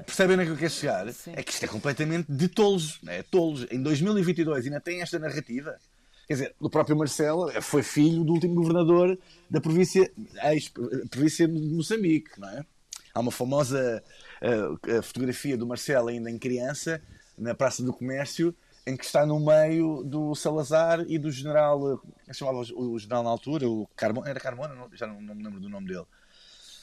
Percebem 0.06 0.36
onde 0.36 0.44
é 0.44 0.46
que 0.46 0.52
eu 0.52 0.58
quero 0.58 0.72
chegar? 0.72 1.12
Sim. 1.12 1.34
É 1.36 1.44
que 1.44 1.52
isto 1.52 1.66
é 1.66 1.68
completamente 1.68 2.32
de 2.32 2.48
tolos. 2.48 3.00
É 3.06 3.22
tolos. 3.24 3.68
Em 3.70 3.82
2022 3.82 4.66
ainda 4.66 4.80
tem 4.80 5.02
esta 5.02 5.20
narrativa. 5.20 5.78
Quer 6.26 6.34
dizer, 6.34 6.56
o 6.60 6.70
próprio 6.70 6.96
Marcelo 6.96 7.52
foi 7.62 7.84
filho 7.84 8.24
do 8.24 8.32
último 8.32 8.56
governador 8.56 9.20
da 9.50 9.60
província, 9.60 10.10
ex-província 10.46 11.48
de 11.48 11.60
Moçambique, 11.60 12.40
não 12.40 12.50
é? 12.50 12.66
Há 13.14 13.20
uma 13.20 13.32
famosa 13.32 14.04
uh, 14.42 15.04
fotografia 15.04 15.58
do 15.58 15.68
Marcelo 15.68 16.10
ainda 16.10 16.30
em 16.32 16.40
criança, 16.40 17.02
na 17.38 17.54
Praça 17.54 17.84
do 17.84 17.94
Comércio, 17.94 18.56
em 18.86 18.98
que 18.98 19.06
está 19.06 19.26
no 19.26 19.40
meio 19.40 20.04
do 20.04 20.36
Salazar 20.36 21.06
e 21.08 21.18
do 21.18 21.32
general, 21.32 22.02
que 22.26 22.34
chamava 22.34 22.60
o, 22.60 23.00
general 23.00 23.24
na 23.24 23.30
altura, 23.30 23.70
o 23.70 23.88
Carmona, 23.96 24.30
era 24.30 24.40
Carmona, 24.40 24.76
já 24.94 25.08
não, 25.08 25.22
não 25.22 25.36
me 25.36 25.44
lembro 25.44 25.60
do 25.60 25.70
nome 25.70 25.88
dele, 25.88 26.06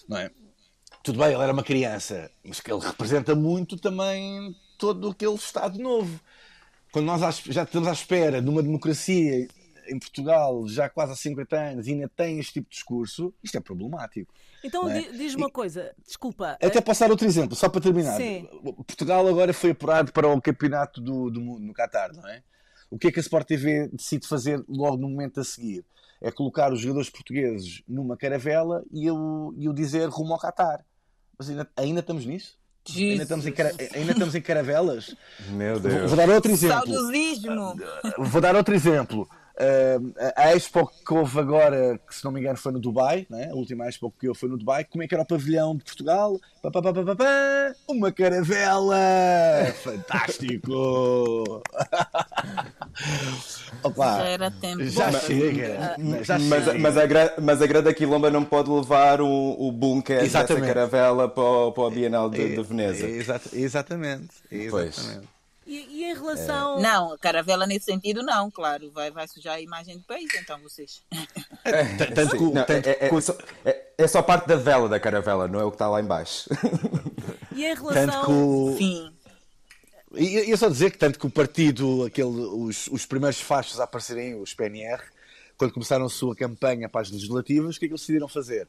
não 0.09 0.17
é? 0.17 0.31
tudo 1.03 1.19
bem, 1.19 1.33
ele 1.33 1.43
era 1.43 1.53
uma 1.53 1.63
criança, 1.63 2.31
mas 2.45 2.61
que 2.61 2.71
ele 2.71 2.85
representa 2.85 3.35
muito 3.35 3.77
também 3.77 4.55
todo 4.77 5.09
aquele 5.09 5.35
Estado 5.35 5.79
novo. 5.79 6.21
Quando 6.93 7.07
nós 7.07 7.21
já 7.47 7.63
estamos 7.63 7.89
à 7.89 7.93
espera 7.93 8.43
de 8.43 8.49
uma 8.49 8.63
democracia 8.63 9.49
em 9.91 9.99
Portugal 9.99 10.67
já 10.69 10.89
quase 10.89 11.13
há 11.13 11.17
50 11.17 11.57
anos 11.57 11.87
e 11.87 11.93
ainda 11.93 12.09
tem 12.09 12.39
este 12.39 12.55
tipo 12.55 12.71
de 12.71 12.77
discurso, 12.77 13.35
isto 13.43 13.59
é 13.59 13.61
problemático. 13.61 14.33
Então 14.63 14.89
é? 14.89 15.03
diz 15.03 15.35
uma 15.35 15.51
coisa, 15.51 15.95
desculpa. 16.07 16.53
Até 16.53 16.79
eh, 16.79 16.81
passar 16.81 17.11
outro 17.11 17.27
exemplo, 17.27 17.57
só 17.57 17.69
para 17.69 17.81
terminar. 17.81 18.17
Sim. 18.17 18.49
Portugal 18.87 19.27
agora 19.27 19.53
foi 19.53 19.71
apurado 19.71 20.13
para 20.13 20.29
o 20.29 20.41
campeonato 20.41 21.01
do, 21.01 21.31
do 21.31 21.41
mundo 21.41 21.61
no 21.61 21.73
Qatar, 21.73 22.15
não 22.15 22.29
é? 22.29 22.43
O 22.91 22.99
que 22.99 23.09
é 23.09 23.13
que 23.13 23.21
a 23.21 23.23
Sport 23.23 23.47
TV 23.47 23.89
decide 23.93 24.27
fazer 24.27 24.63
logo 24.69 24.97
no 24.97 25.09
momento 25.09 25.41
a 25.41 25.45
seguir? 25.45 25.85
É 26.21 26.31
colocar 26.31 26.73
os 26.73 26.81
jogadores 26.81 27.09
portugueses 27.09 27.83
numa 27.89 28.17
caravela 28.17 28.85
e 28.93 29.07
eu, 29.07 29.55
e 29.57 29.65
eu 29.65 29.73
dizer 29.73 30.09
rumo 30.09 30.35
ao 30.35 30.41
Qatar. 30.41 30.85
Mas 31.39 31.49
ainda, 31.49 31.71
ainda 31.77 32.01
estamos 32.01 32.27
nisso? 32.27 32.59
Ainda 32.97 33.23
estamos, 33.23 33.47
em 33.47 33.53
cara... 33.53 33.75
ainda 33.95 34.13
estamos 34.13 34.35
em 34.35 34.43
caravelas? 34.43 35.15
Meu 35.49 35.79
Deus. 35.79 35.95
Vou, 35.95 36.09
vou 36.09 36.17
dar 36.17 36.29
outro 36.31 36.51
exemplo. 36.51 36.77
Saudosismo. 36.77 37.75
Vou 38.19 38.41
dar 38.41 38.57
outro 38.57 38.75
exemplo. 38.75 39.29
Uh, 39.57 40.15
a 40.37 40.55
Expo 40.55 40.91
que 41.07 41.13
houve 41.13 41.39
agora, 41.39 42.01
que 42.07 42.15
se 42.15 42.25
não 42.25 42.33
me 42.33 42.41
engano 42.41 42.57
foi 42.57 42.73
no 42.73 42.81
Dubai, 42.81 43.27
né? 43.29 43.51
a 43.51 43.55
última 43.55 43.87
Expo 43.89 44.11
que 44.19 44.29
houve 44.29 44.41
foi 44.41 44.49
no 44.49 44.57
Dubai, 44.57 44.85
como 44.85 45.03
é 45.03 45.09
que 45.09 45.15
era 45.15 45.23
o 45.23 45.27
pavilhão 45.27 45.77
de 45.77 45.85
Portugal? 45.85 46.41
Pá, 46.63 46.71
pá, 46.71 46.81
pá, 46.83 46.93
Uma 47.89 48.11
caravela! 48.13 48.97
Fantástico! 49.83 51.63
Opa, 53.83 54.19
já 54.19 54.25
era 54.29 54.51
tempo. 54.51 54.85
Já 54.85 55.11
mas, 55.11 55.23
chega. 55.23 55.97
Já 56.23 56.39
mas, 56.39 56.65
chega. 56.65 56.79
Mas, 56.79 56.97
a, 56.97 57.03
mas 57.41 57.63
a 57.63 57.67
Grande 57.67 57.95
Quilomba 57.95 58.31
não 58.31 58.45
pode 58.45 58.71
levar 58.71 59.21
o, 59.21 59.57
o 59.59 59.73
bunker 59.73 60.23
exatamente. 60.23 60.63
dessa 60.63 60.75
caravela 60.75 61.29
para 61.29 61.43
o, 61.43 61.73
para 61.73 61.83
o 61.85 61.91
Bienal 61.91 62.29
de, 62.29 62.57
de 62.57 62.63
Veneza. 62.63 63.07
Exatamente. 63.07 63.63
exatamente. 63.63 64.29
Pois. 64.71 65.21
E, 65.71 65.87
e, 65.89 66.05
em 66.05 66.15
relação. 66.15 66.81
É... 66.81 66.83
Não, 66.83 67.13
a 67.13 67.19
caravela 67.19 67.65
nesse 67.65 67.85
sentido 67.85 68.25
não, 68.25 68.51
claro. 68.51 68.91
Vai, 68.91 69.09
vai 69.13 69.29
sujar 69.29 69.55
a 69.55 69.61
imagem 69.61 69.99
do 69.99 70.03
país, 70.03 70.29
então 70.35 70.59
vocês. 70.59 71.01
É, 71.65 71.85
tanto 72.07 72.37
que, 72.37 72.43
não, 72.43 72.65
tanto 72.65 72.89
é, 72.89 72.99
é, 73.01 73.21
só, 73.21 73.39
é, 73.65 73.87
é, 73.97 74.09
só 74.09 74.21
parte 74.21 74.49
da 74.49 74.57
vela 74.57 74.89
da 74.89 74.99
caravela, 74.99 75.47
não 75.47 75.61
é 75.61 75.65
o 75.65 75.71
que 75.71 75.77
está 75.77 75.89
lá 75.89 76.01
embaixo. 76.01 76.51
E 77.53 77.65
em 77.65 77.75
relação. 77.75 78.07
Tanto 78.07 78.27
que 78.27 78.33
o... 78.33 78.77
Sim. 78.79 79.13
E, 80.15 80.51
e 80.51 80.57
só 80.57 80.69
dizer 80.69 80.93
que 80.93 80.99
tanto 80.99 81.19
que 81.19 81.27
o 81.27 81.31
partido, 81.31 82.05
aquele, 82.05 82.29
os, 82.29 82.87
os 82.87 83.05
primeiros 83.05 83.41
fachos 83.41 83.79
a 83.79 83.85
aparecerem, 83.85 84.41
os 84.41 84.55
PNR, 84.55 85.03
quando 85.59 85.73
começaram 85.73 86.07
a 86.07 86.09
sua 86.09 86.35
campanha 86.35 86.89
para 86.89 87.03
as 87.03 87.11
legislativas, 87.11 87.77
o 87.77 87.79
que 87.79 87.85
é 87.85 87.89
que 87.89 87.93
eles 87.93 88.01
decidiram 88.01 88.29
fazer? 88.29 88.67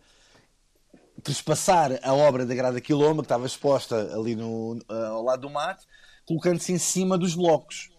Trespassar 1.23 1.99
a 2.03 2.13
obra 2.13 2.45
da 2.45 2.53
Grada 2.53 2.81
Quilomba, 2.81 3.21
que 3.21 3.27
estava 3.27 3.45
exposta 3.45 4.13
ali 4.13 4.35
no, 4.35 4.79
ao 4.89 5.23
lado 5.23 5.43
do 5.43 5.49
mato, 5.49 5.85
colocando-se 6.25 6.71
em 6.71 6.77
cima 6.77 7.17
dos 7.17 7.35
blocos. 7.35 7.89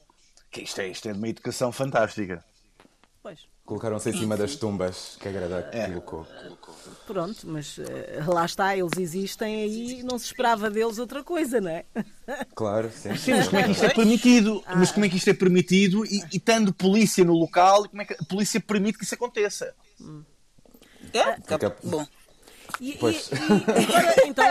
Que 0.51 0.63
isto 0.63 0.81
é, 0.81 0.89
isto 0.89 1.09
é 1.09 1.13
de 1.13 1.19
uma 1.19 1.29
educação 1.29 1.73
fantástica. 1.73 2.45
Pois. 3.23 3.41
Colocaram-se 3.65 4.11
em 4.11 4.13
cima 4.13 4.37
das 4.37 4.57
tumbas 4.57 5.17
que 5.21 5.29
a 5.29 5.33
Grada 5.33 5.71
é. 5.73 5.87
colocou. 5.87 6.27
Pronto, 7.07 7.47
mas 7.47 7.79
uh, 7.79 7.85
lá 8.27 8.45
está, 8.45 8.77
eles 8.77 8.99
existem 8.99 9.63
aí 9.63 10.01
e 10.01 10.03
não 10.03 10.19
se 10.19 10.27
esperava 10.27 10.69
deles 10.69 10.99
outra 10.99 11.23
coisa, 11.23 11.61
não 11.61 11.71
é? 11.71 11.85
Claro, 12.55 12.91
sim. 12.91 13.17
sim 13.17 13.33
mas 13.33 13.49
como 13.49 13.61
é 13.61 13.65
que 13.65 13.71
isto 13.71 13.85
é 13.85 13.95
permitido? 13.95 14.63
Ah. 14.67 14.77
Mas 14.77 14.91
como 14.91 15.07
é 15.07 15.09
que 15.09 15.17
isto 15.17 15.31
é 15.31 15.35
permitido 15.35 16.05
e, 16.05 16.23
e 16.33 16.41
tendo 16.41 16.73
polícia 16.73 17.25
no 17.25 17.35
local, 17.35 17.89
como 17.89 18.03
é 18.03 18.05
que 18.05 18.15
a 18.15 18.25
polícia 18.25 18.61
permite 18.61 18.99
que 18.99 19.05
isso 19.05 19.15
aconteça? 19.15 19.75
Hum. 20.01 20.25
É? 21.15 21.37
Fica... 21.37 21.77
Bom. 21.85 22.07
E, 22.83 22.91
e, 22.91 22.95
e, 22.95 23.97
agora, 23.97 24.27
então, 24.27 24.45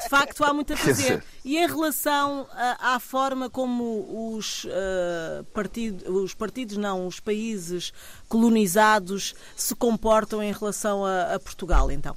de 0.00 0.08
facto, 0.08 0.44
há 0.44 0.54
muito 0.54 0.74
a 0.74 0.76
fazer. 0.76 1.24
E 1.44 1.58
em 1.58 1.66
relação 1.66 2.46
à, 2.52 2.94
à 2.94 3.00
forma 3.00 3.50
como 3.50 4.36
os, 4.36 4.62
uh, 4.62 5.42
partido, 5.52 6.22
os 6.22 6.32
partidos, 6.34 6.76
não, 6.76 7.04
os 7.04 7.18
países 7.18 7.92
colonizados 8.28 9.34
se 9.56 9.74
comportam 9.74 10.40
em 10.40 10.52
relação 10.52 11.04
a, 11.04 11.34
a 11.34 11.40
Portugal, 11.40 11.90
então? 11.90 12.14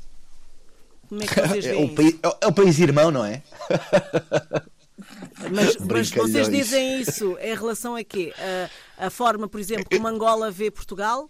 Como 1.10 1.24
é 1.24 1.26
que 1.26 1.34
vocês 1.34 1.66
veem 1.66 1.82
é, 1.90 1.92
o 1.92 1.96
país, 1.96 2.20
é 2.40 2.48
o 2.48 2.54
país 2.54 2.78
irmão, 2.78 3.10
não 3.10 3.26
é? 3.26 3.42
Mas, 5.52 5.76
mas, 5.78 6.12
vocês 6.12 6.50
dizem 6.50 7.02
isso 7.02 7.36
em 7.42 7.56
relação 7.56 7.96
a 7.96 8.04
quê? 8.04 8.32
A, 9.00 9.08
a 9.08 9.10
forma, 9.10 9.48
por 9.48 9.60
exemplo, 9.60 9.86
como 9.90 10.08
Angola 10.08 10.52
vê 10.52 10.70
Portugal? 10.70 11.28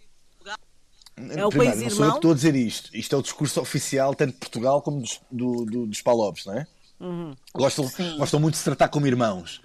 É 1.30 1.46
o 1.46 1.50
Primeiro, 1.50 1.74
país 1.74 1.82
não 1.82 1.88
irmão. 1.88 1.90
sou 1.90 2.06
eu 2.06 2.12
que 2.12 2.18
estou 2.18 2.32
a 2.32 2.36
dizer 2.36 2.56
isto. 2.56 2.96
Isto 2.96 3.16
é 3.16 3.18
o 3.18 3.22
discurso 3.22 3.62
oficial 3.62 4.16
tanto 4.16 4.34
de 4.34 4.40
Portugal 4.40 4.82
como 4.82 5.02
dos, 5.02 5.22
do, 5.32 5.66
do, 5.66 5.88
dos 5.88 6.02
Palopes, 6.02 6.46
não 6.46 6.58
é? 6.58 6.68
Uhum. 7.00 7.36
Gostam, 7.54 7.90
gostam 8.18 8.40
muito 8.40 8.54
de 8.54 8.60
se 8.60 8.64
tratar 8.64 8.88
como 8.90 9.08
irmãos. 9.08 9.62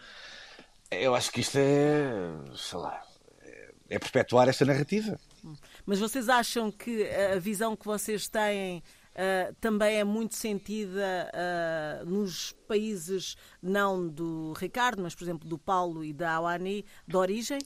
Eu 0.91 1.15
acho 1.15 1.31
que 1.31 1.41
isto 1.41 1.57
é, 1.59 2.07
sei 2.57 2.79
lá, 2.79 3.03
é, 3.43 3.71
é 3.91 3.99
perpetuar 3.99 4.49
esta 4.49 4.65
narrativa. 4.65 5.19
Mas 5.85 5.99
vocês 5.99 6.29
acham 6.29 6.71
que 6.71 7.09
a 7.09 7.39
visão 7.39 7.77
que 7.77 7.85
vocês 7.85 8.29
têm 8.29 8.79
uh, 8.79 9.55
também 9.61 9.97
é 9.97 10.05
muito 10.05 10.35
sentida 10.35 11.31
uh, 11.33 12.07
nos 12.07 12.53
países 12.67 13.37
não 13.63 14.09
do 14.09 14.53
Ricardo, 14.55 15.03
mas 15.03 15.15
por 15.15 15.25
exemplo 15.25 15.49
do 15.49 15.59
Paulo 15.59 16.05
e 16.05 16.13
da 16.13 16.33
Awani, 16.35 16.85
de 17.07 17.17
origem? 17.17 17.59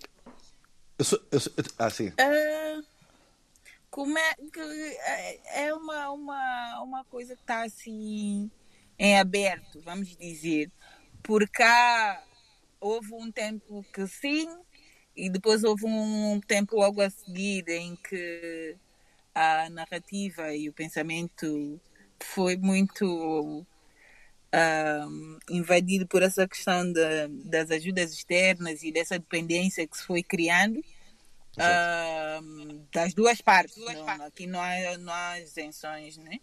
Eu 0.99 1.05
sou, 1.05 1.21
eu 1.31 1.41
sou, 1.41 1.53
ah, 1.79 1.89
sim. 1.91 2.09
Uh, 2.09 2.85
como 3.91 4.17
é 4.17 4.37
é, 4.57 5.67
é 5.67 5.75
uma, 5.75 6.11
uma, 6.11 6.83
uma 6.83 7.05
coisa 7.05 7.35
que 7.35 7.43
está 7.43 7.63
assim 7.65 8.51
em 8.99 9.19
aberto, 9.19 9.81
vamos 9.83 10.17
dizer. 10.17 10.71
Por 11.23 11.49
cá 11.49 12.23
houve 12.81 13.13
um 13.15 13.31
tempo 13.31 13.85
que 13.93 14.07
sim, 14.07 14.49
e 15.17 15.29
depois 15.29 15.65
houve 15.65 15.85
um 15.87 16.41
tempo 16.47 16.77
logo 16.77 17.01
a 17.01 17.11
seguir 17.11 17.69
em 17.69 17.97
que 17.97 18.77
a 19.35 19.69
narrativa 19.71 20.55
e 20.55 20.69
o 20.69 20.73
pensamento 20.73 21.81
foi 22.23 22.57
muito 22.57 23.05
um, 24.53 25.39
invadido 25.49 26.07
por 26.07 26.23
essa 26.23 26.47
questão 26.47 26.91
de, 26.93 27.29
das 27.45 27.71
ajudas 27.71 28.13
externas 28.13 28.83
e 28.83 28.93
dessa 28.93 29.19
dependência 29.19 29.87
que 29.87 29.97
se 29.97 30.05
foi 30.05 30.23
criando 30.23 30.83
uh, 31.61 32.87
das 32.93 33.15
duas 33.15 33.41
partes. 33.41 33.77
Duas 33.77 33.97
não, 33.97 34.07
partes. 34.07 34.27
Aqui 34.27 34.47
não 34.47 34.61
há, 34.61 34.99
não 34.99 35.13
há 35.13 35.41
isenções, 35.41 36.17
né? 36.17 36.39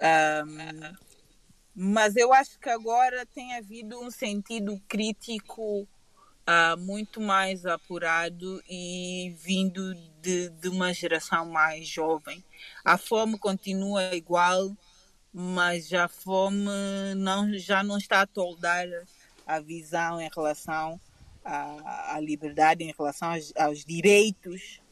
Um, 0.00 0.96
mas 1.74 2.16
eu 2.16 2.32
acho 2.32 2.58
que 2.58 2.68
agora 2.68 3.24
tem 3.26 3.54
havido 3.56 3.98
um 4.00 4.10
sentido 4.10 4.80
crítico 4.88 5.82
uh, 5.82 6.76
muito 6.78 7.20
mais 7.20 7.64
apurado 7.64 8.62
e 8.68 9.34
vindo 9.38 9.94
de, 10.20 10.50
de 10.50 10.68
uma 10.68 10.92
geração 10.92 11.46
mais 11.46 11.86
jovem. 11.86 12.44
A 12.84 12.98
fome 12.98 13.38
continua 13.38 14.14
igual, 14.14 14.76
mas 15.32 15.92
a 15.92 16.08
fome 16.08 16.68
não, 17.16 17.56
já 17.58 17.82
não 17.82 17.96
está 17.96 18.22
a 18.22 18.26
toldar 18.26 18.86
a 19.46 19.60
visão 19.60 20.20
em 20.20 20.28
relação 20.34 21.00
à, 21.44 22.16
à 22.16 22.20
liberdade, 22.20 22.84
em 22.84 22.94
relação 22.96 23.32
aos, 23.32 23.52
aos 23.56 23.84
direitos 23.84 24.82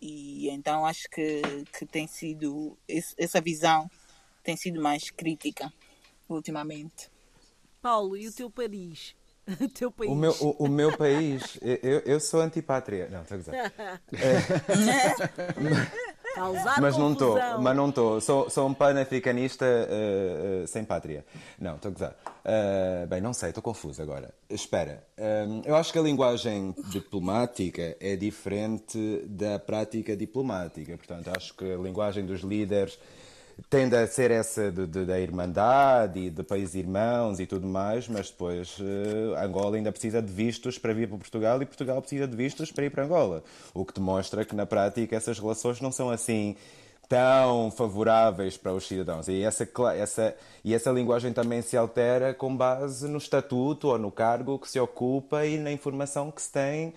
e 0.00 0.48
então 0.50 0.86
acho 0.86 1.08
que, 1.10 1.42
que 1.76 1.84
tem 1.84 2.06
sido 2.06 2.78
esse, 2.86 3.14
essa 3.18 3.40
visão 3.40 3.90
tem 4.42 4.56
sido 4.56 4.80
mais 4.80 5.10
crítica 5.10 5.72
ultimamente. 6.28 7.10
Paulo, 7.82 8.16
e 8.16 8.28
o 8.28 8.32
teu 8.32 8.50
Paris? 8.50 9.14
O 9.60 9.66
teu 9.66 9.90
país. 9.90 10.10
O 10.10 10.14
meu, 10.14 10.32
o, 10.42 10.64
o 10.64 10.68
meu 10.68 10.94
país, 10.94 11.58
eu, 11.62 12.00
eu 12.00 12.20
sou 12.20 12.42
antipátria. 12.42 13.08
Não, 13.08 13.22
estou 13.22 13.34
a 13.34 13.38
gozar. 13.38 14.02
Causar 16.34 16.80
mas 16.80 16.96
não 16.96 17.12
estou, 17.12 17.38
mas 17.60 17.76
não 17.76 17.88
estou. 17.88 18.20
Sou, 18.20 18.50
sou 18.50 18.68
um 18.68 18.74
panafricanista 18.74 19.64
uh, 19.64 20.64
uh, 20.64 20.66
sem 20.66 20.84
pátria. 20.84 21.24
Não, 21.58 21.76
estou 21.76 21.90
a 21.90 21.92
gozar. 21.92 22.16
Uh, 22.44 23.06
bem, 23.06 23.20
não 23.20 23.32
sei, 23.32 23.50
estou 23.50 23.62
confuso 23.62 24.00
agora. 24.00 24.32
Espera, 24.48 25.04
um, 25.18 25.62
eu 25.64 25.76
acho 25.76 25.92
que 25.92 25.98
a 25.98 26.02
linguagem 26.02 26.74
diplomática 26.90 27.96
é 28.00 28.16
diferente 28.16 29.22
da 29.26 29.58
prática 29.58 30.16
diplomática. 30.16 30.96
Portanto, 30.96 31.30
acho 31.36 31.54
que 31.54 31.72
a 31.72 31.76
linguagem 31.76 32.24
dos 32.24 32.40
líderes 32.40 32.98
tende 33.68 33.96
a 33.96 34.06
ser 34.06 34.30
essa 34.30 34.70
de, 34.70 34.86
de, 34.86 35.04
da 35.04 35.18
irmandade 35.18 36.20
e 36.20 36.30
de 36.30 36.42
países 36.42 36.74
irmãos 36.74 37.40
e 37.40 37.46
tudo 37.46 37.66
mais, 37.66 38.08
mas 38.08 38.30
depois 38.30 38.78
uh, 38.78 39.36
Angola 39.42 39.76
ainda 39.76 39.90
precisa 39.90 40.22
de 40.22 40.32
vistos 40.32 40.78
para 40.78 40.92
vir 40.92 41.08
para 41.08 41.18
Portugal 41.18 41.60
e 41.60 41.66
Portugal 41.66 42.00
precisa 42.00 42.26
de 42.26 42.36
vistos 42.36 42.70
para 42.70 42.84
ir 42.84 42.90
para 42.90 43.04
Angola. 43.04 43.42
O 43.74 43.84
que 43.84 43.92
demonstra 43.92 44.44
que 44.44 44.54
na 44.54 44.66
prática 44.66 45.16
essas 45.16 45.38
relações 45.38 45.80
não 45.80 45.90
são 45.90 46.10
assim 46.10 46.56
tão 47.08 47.70
favoráveis 47.70 48.56
para 48.56 48.72
os 48.72 48.86
cidadãos. 48.86 49.28
E 49.28 49.42
essa, 49.42 49.66
essa, 49.96 50.36
e 50.62 50.74
essa 50.74 50.90
linguagem 50.90 51.32
também 51.32 51.62
se 51.62 51.76
altera 51.76 52.34
com 52.34 52.54
base 52.54 53.08
no 53.08 53.16
estatuto 53.16 53.88
ou 53.88 53.98
no 53.98 54.12
cargo 54.12 54.58
que 54.58 54.68
se 54.68 54.78
ocupa 54.78 55.46
e 55.46 55.56
na 55.56 55.72
informação 55.72 56.30
que 56.30 56.42
se 56.42 56.52
tem 56.52 56.92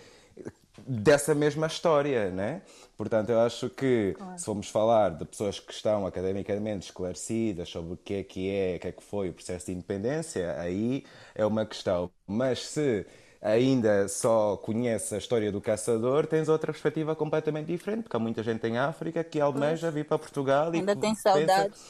dessa 0.87 1.35
mesma 1.35 1.67
história, 1.67 2.29
né? 2.29 2.61
Portanto, 2.97 3.29
eu 3.29 3.39
acho 3.39 3.69
que 3.69 4.13
claro. 4.17 4.37
se 4.37 4.45
formos 4.45 4.69
falar 4.69 5.09
de 5.09 5.25
pessoas 5.25 5.59
que 5.59 5.73
estão 5.73 6.05
academicamente 6.05 6.85
esclarecidas 6.85 7.69
sobre 7.69 7.93
o 7.93 7.97
que 7.97 8.13
é 8.15 8.23
que 8.23 8.49
é, 8.49 8.75
o 8.75 8.79
que 8.79 8.87
é 8.87 8.91
que 8.91 9.03
foi 9.03 9.29
o 9.29 9.33
processo 9.33 9.67
de 9.67 9.73
independência, 9.73 10.55
aí 10.59 11.03
é 11.33 11.45
uma 11.45 11.65
questão. 11.65 12.11
Mas 12.27 12.67
se 12.67 13.05
ainda 13.41 14.07
só 14.07 14.55
conhece 14.57 15.15
a 15.15 15.17
história 15.17 15.51
do 15.51 15.59
caçador, 15.59 16.27
tens 16.27 16.47
outra 16.47 16.71
perspectiva 16.71 17.15
completamente 17.15 17.67
diferente, 17.67 18.03
porque 18.03 18.15
há 18.15 18.19
muita 18.19 18.43
gente 18.43 18.65
em 18.67 18.77
África 18.77 19.23
que 19.23 19.39
almeja 19.39 19.89
vir 19.89 20.05
para 20.05 20.19
Portugal 20.19 20.71
ainda 20.71 20.91
e 20.91 20.95
tem 20.95 21.15
saudades. 21.15 21.81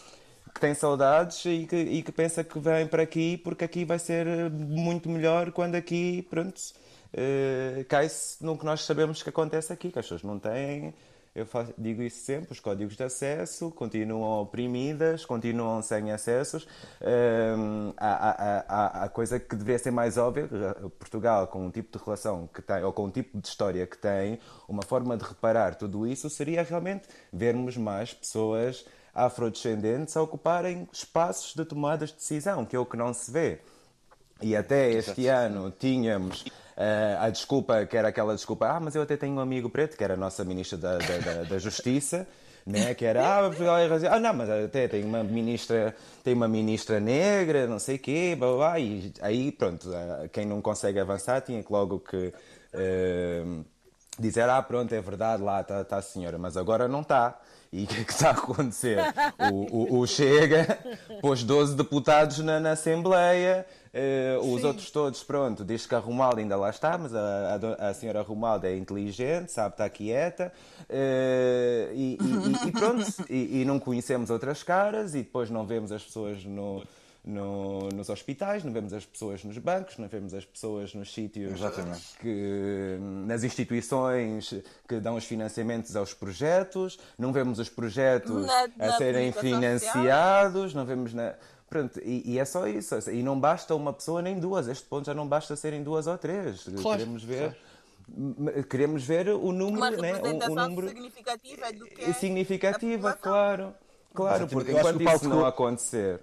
Que 0.53 0.59
tem 0.59 0.73
saudades 0.73 1.45
e 1.45 1.65
que, 1.65 1.75
e 1.75 2.01
que 2.01 2.11
pensa 2.11 2.43
que 2.43 2.59
vem 2.59 2.87
para 2.87 3.03
aqui 3.03 3.37
porque 3.37 3.63
aqui 3.63 3.85
vai 3.85 3.99
ser 3.99 4.49
muito 4.49 5.09
melhor 5.09 5.51
quando 5.51 5.75
aqui, 5.75 6.25
pronto, 6.29 6.59
uh, 7.13 7.85
cai-se 7.85 8.43
no 8.43 8.57
que 8.57 8.65
nós 8.65 8.83
sabemos 8.83 9.21
que 9.23 9.29
acontece 9.29 9.71
aqui, 9.71 9.91
que 9.91 9.99
as 9.99 10.05
pessoas 10.05 10.23
não 10.23 10.39
têm, 10.39 10.93
eu 11.33 11.45
faço, 11.45 11.73
digo 11.77 12.01
isso 12.01 12.25
sempre, 12.25 12.51
os 12.51 12.59
códigos 12.59 12.97
de 12.97 13.03
acesso 13.03 13.71
continuam 13.71 14.41
oprimidas, 14.41 15.25
continuam 15.25 15.81
sem 15.81 16.11
acessos. 16.11 16.67
Um, 17.01 17.93
há, 17.95 18.65
há, 18.67 19.03
há, 19.03 19.09
coisa 19.09 19.39
que 19.39 19.55
deveria 19.55 19.79
ser 19.79 19.91
mais 19.91 20.17
óbvia, 20.17 20.49
Portugal 20.99 21.47
com 21.47 21.65
um 21.65 21.71
tipo 21.71 21.97
de 21.97 22.03
relação 22.03 22.49
que 22.53 22.61
tem, 22.61 22.83
ou 22.83 22.91
com 22.91 23.05
um 23.05 23.09
tipo 23.09 23.39
de 23.39 23.47
história 23.47 23.87
que 23.87 23.97
tem, 23.97 24.39
uma 24.67 24.83
forma 24.83 25.15
de 25.15 25.23
reparar 25.23 25.75
tudo 25.75 26.05
isso 26.05 26.29
seria 26.29 26.63
realmente 26.63 27.07
vermos 27.31 27.77
mais 27.77 28.13
pessoas 28.13 28.85
afrodescendentes 29.13 30.15
a 30.17 30.21
ocuparem 30.21 30.87
espaços 30.91 31.53
de 31.53 31.63
tomadas 31.63 32.09
de 32.09 32.15
decisão, 32.15 32.65
que 32.65 32.75
é 32.75 32.79
o 32.79 32.85
que 32.85 32.97
não 32.97 33.13
se 33.13 33.31
vê. 33.31 33.59
E 34.41 34.53
até 34.55 34.89
este 34.91 35.27
ano 35.27 35.71
tínhamos 35.71 36.43
a 37.19 37.29
desculpa, 37.29 37.85
que 37.85 37.97
era 37.97 38.07
aquela 38.07 38.33
desculpa, 38.33 38.67
ah, 38.67 38.79
mas 38.79 38.95
eu 38.95 39.01
até 39.01 39.17
tenho 39.17 39.33
um 39.33 39.39
amigo 39.39 39.69
preto, 39.69 39.97
que 39.97 40.03
era 40.03 40.13
a 40.13 40.17
nossa 40.17 40.43
ministra 40.43 40.77
da, 40.77 40.97
da, 40.97 41.17
da, 41.17 41.43
da 41.43 41.57
Justiça, 41.59 42.27
né? 42.65 42.93
que 42.93 43.05
era, 43.05 43.25
ah, 43.25 43.51
ah, 44.11 44.19
não, 44.19 44.33
mas 44.33 44.49
até 44.49 44.87
tem 44.87 45.03
uma 45.03 45.23
ministra, 45.23 45.95
tem 46.23 46.33
uma 46.33 46.47
ministra 46.47 46.99
negra, 46.99 47.67
não 47.67 47.79
sei 47.79 47.97
quê, 47.97 48.35
blá, 48.37 48.55
blá, 48.55 48.79
e 48.79 49.11
aí, 49.21 49.51
pronto, 49.51 49.89
uh, 49.89 50.29
quem 50.29 50.45
não 50.45 50.61
consegue 50.61 50.99
avançar 50.99 51.41
tinha 51.41 51.63
que 51.63 51.71
logo 51.71 51.99
que 51.99 52.33
uh, 52.73 53.65
dizer, 54.19 54.47
ah, 54.49 54.61
pronto, 54.61 54.93
é 54.93 55.01
verdade, 55.01 55.41
lá 55.41 55.61
está 55.61 55.83
tá 55.83 55.97
a 55.97 56.01
senhora, 56.01 56.37
mas 56.37 56.57
agora 56.57 56.87
não 56.87 57.01
está. 57.01 57.39
E 57.73 57.85
o 57.85 57.87
que 57.87 58.01
é 58.01 58.03
que 58.03 58.11
está 58.11 58.29
a 58.29 58.31
acontecer? 58.33 58.97
O, 59.49 59.95
o, 59.95 59.99
o 60.01 60.07
Chega 60.07 60.77
pôs 61.21 61.41
12 61.41 61.73
deputados 61.75 62.39
na, 62.39 62.59
na 62.59 62.71
Assembleia, 62.71 63.65
Uh, 63.93 64.53
os 64.53 64.63
outros 64.63 64.89
todos, 64.89 65.21
pronto, 65.21 65.65
diz 65.65 65.85
que 65.85 65.93
a 65.93 65.99
Romalda 65.99 66.39
ainda 66.39 66.55
lá 66.55 66.69
está, 66.69 66.97
mas 66.97 67.13
a, 67.13 67.59
a, 67.79 67.89
a 67.89 67.93
senhora 67.93 68.21
Romalda 68.21 68.69
é 68.69 68.77
inteligente, 68.77 69.51
sabe 69.51 69.73
estar 69.73 69.89
quieta, 69.89 70.53
uh, 70.83 71.93
e, 71.93 72.17
e, 72.21 72.69
e, 72.69 72.71
pronto, 72.71 73.05
e, 73.29 73.61
e, 73.61 73.65
não 73.65 73.79
conhecemos 73.81 74.29
outras 74.29 74.63
caras, 74.63 75.13
e 75.13 75.17
depois 75.23 75.49
não 75.49 75.65
vemos 75.65 75.91
as 75.91 76.01
pessoas 76.03 76.45
no, 76.45 76.81
no, 77.23 77.89
nos 77.89 78.09
hospitais, 78.09 78.63
não 78.63 78.71
vemos 78.71 78.93
as 78.93 79.05
pessoas 79.05 79.43
nos 79.43 79.57
bancos, 79.57 79.97
não 79.97 80.07
vemos 80.07 80.33
as 80.33 80.45
pessoas 80.45 80.93
nos 80.93 81.13
sítios, 81.13 81.59
que, 82.19 82.97
nas 83.25 83.43
instituições 83.43 84.55
que 84.87 84.99
dão 84.99 85.15
os 85.15 85.25
financiamentos 85.25 85.95
aos 85.95 86.13
projetos, 86.13 86.97
não 87.17 87.31
vemos 87.31 87.59
os 87.59 87.69
projetos 87.69 88.47
na, 88.77 88.87
a 88.87 88.91
serem 88.93 89.31
financiados, 89.33 90.71
social. 90.71 90.75
não 90.75 90.85
vemos 90.85 91.13
na 91.13 91.35
Pronto, 91.71 92.01
e, 92.03 92.33
e, 92.33 92.37
é 92.37 92.43
só 92.43 92.67
isso. 92.67 93.09
E 93.09 93.23
não 93.23 93.39
basta 93.39 93.73
uma 93.73 93.93
pessoa 93.93 94.21
nem 94.21 94.37
duas. 94.37 94.67
Este 94.67 94.83
ponto 94.83 95.05
já 95.05 95.13
não 95.13 95.25
basta 95.25 95.55
serem 95.55 95.81
duas 95.81 96.05
ou 96.05 96.17
três. 96.17 96.63
Claro, 96.63 96.99
queremos 96.99 97.23
ver. 97.23 97.55
Claro. 97.55 98.63
Queremos 98.67 99.03
ver 99.05 99.29
o 99.29 99.53
número, 99.53 99.77
uma 99.77 99.89
né? 99.89 100.13
o, 100.15 100.51
o 100.51 100.55
número 100.55 100.89
significativa 100.89 101.71
do 101.71 101.85
que 101.85 102.03
é 102.03 102.11
significativa, 102.11 103.13
claro, 103.13 103.73
claro, 104.13 104.47
porque 104.49 104.73
enquanto 104.73 105.01
isso 105.01 105.29
não 105.29 105.45
acontecer, 105.45 106.21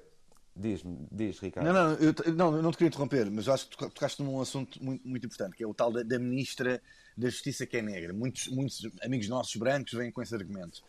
diz 0.54 0.82
diz 1.10 1.38
Ricardo. 1.38 1.66
Não, 1.66 1.72
não, 1.72 1.94
eu, 1.94 2.14
não, 2.34 2.56
eu 2.56 2.62
não 2.62 2.70
te 2.70 2.76
queria 2.76 2.88
interromper, 2.88 3.30
mas 3.30 3.46
eu 3.46 3.54
acho 3.54 3.70
que 3.70 3.76
tocaste 3.76 4.22
num 4.22 4.38
assunto 4.38 4.84
muito, 4.84 5.08
muito 5.08 5.24
importante, 5.24 5.56
que 5.56 5.64
é 5.64 5.66
o 5.66 5.72
tal 5.72 5.90
da, 5.90 6.02
da 6.02 6.18
ministra 6.18 6.82
da 7.18 7.28
Justiça 7.28 7.66
que 7.66 7.76
é 7.76 7.82
negra. 7.82 8.12
Muitos, 8.12 8.46
muitos 8.46 8.88
amigos 9.02 9.28
nossos 9.28 9.56
brancos 9.56 9.92
vêm 9.92 10.12
com 10.12 10.22
esse 10.22 10.32
argumento. 10.32 10.84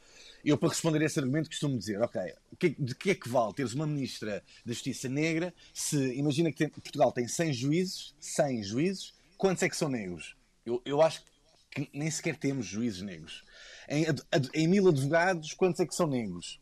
Eu, 0.45 0.57
para 0.57 0.69
responder 0.69 1.01
a 1.01 1.05
esse 1.05 1.17
argumento, 1.17 1.49
costumo 1.49 1.77
dizer: 1.77 1.99
ok, 2.01 2.21
de 2.77 2.93
que 2.93 3.09
é 3.09 3.15
que 3.15 3.27
vale 3.27 3.53
teres 3.53 3.73
uma 3.73 3.87
ministra 3.87 4.43
da 4.63 4.71
Justiça 4.71 5.09
negra 5.09 5.51
se, 5.73 5.97
imagina 6.13 6.51
que 6.51 6.57
tem, 6.57 6.69
Portugal 6.69 7.11
tem 7.11 7.27
100 7.27 7.53
juízes, 7.53 8.15
100 8.19 8.63
juízes, 8.63 9.13
quantos 9.37 9.63
é 9.63 9.69
que 9.69 9.75
são 9.75 9.89
negros? 9.89 10.35
Eu, 10.63 10.79
eu 10.85 11.01
acho 11.01 11.23
que 11.71 11.89
nem 11.93 12.11
sequer 12.11 12.37
temos 12.37 12.67
juízes 12.67 13.01
negros. 13.01 13.43
Em, 13.87 14.05
em 14.53 14.67
mil 14.67 14.87
advogados, 14.87 15.53
quantos 15.53 15.79
é 15.79 15.85
que 15.85 15.95
são 15.95 16.05
negros? 16.05 16.61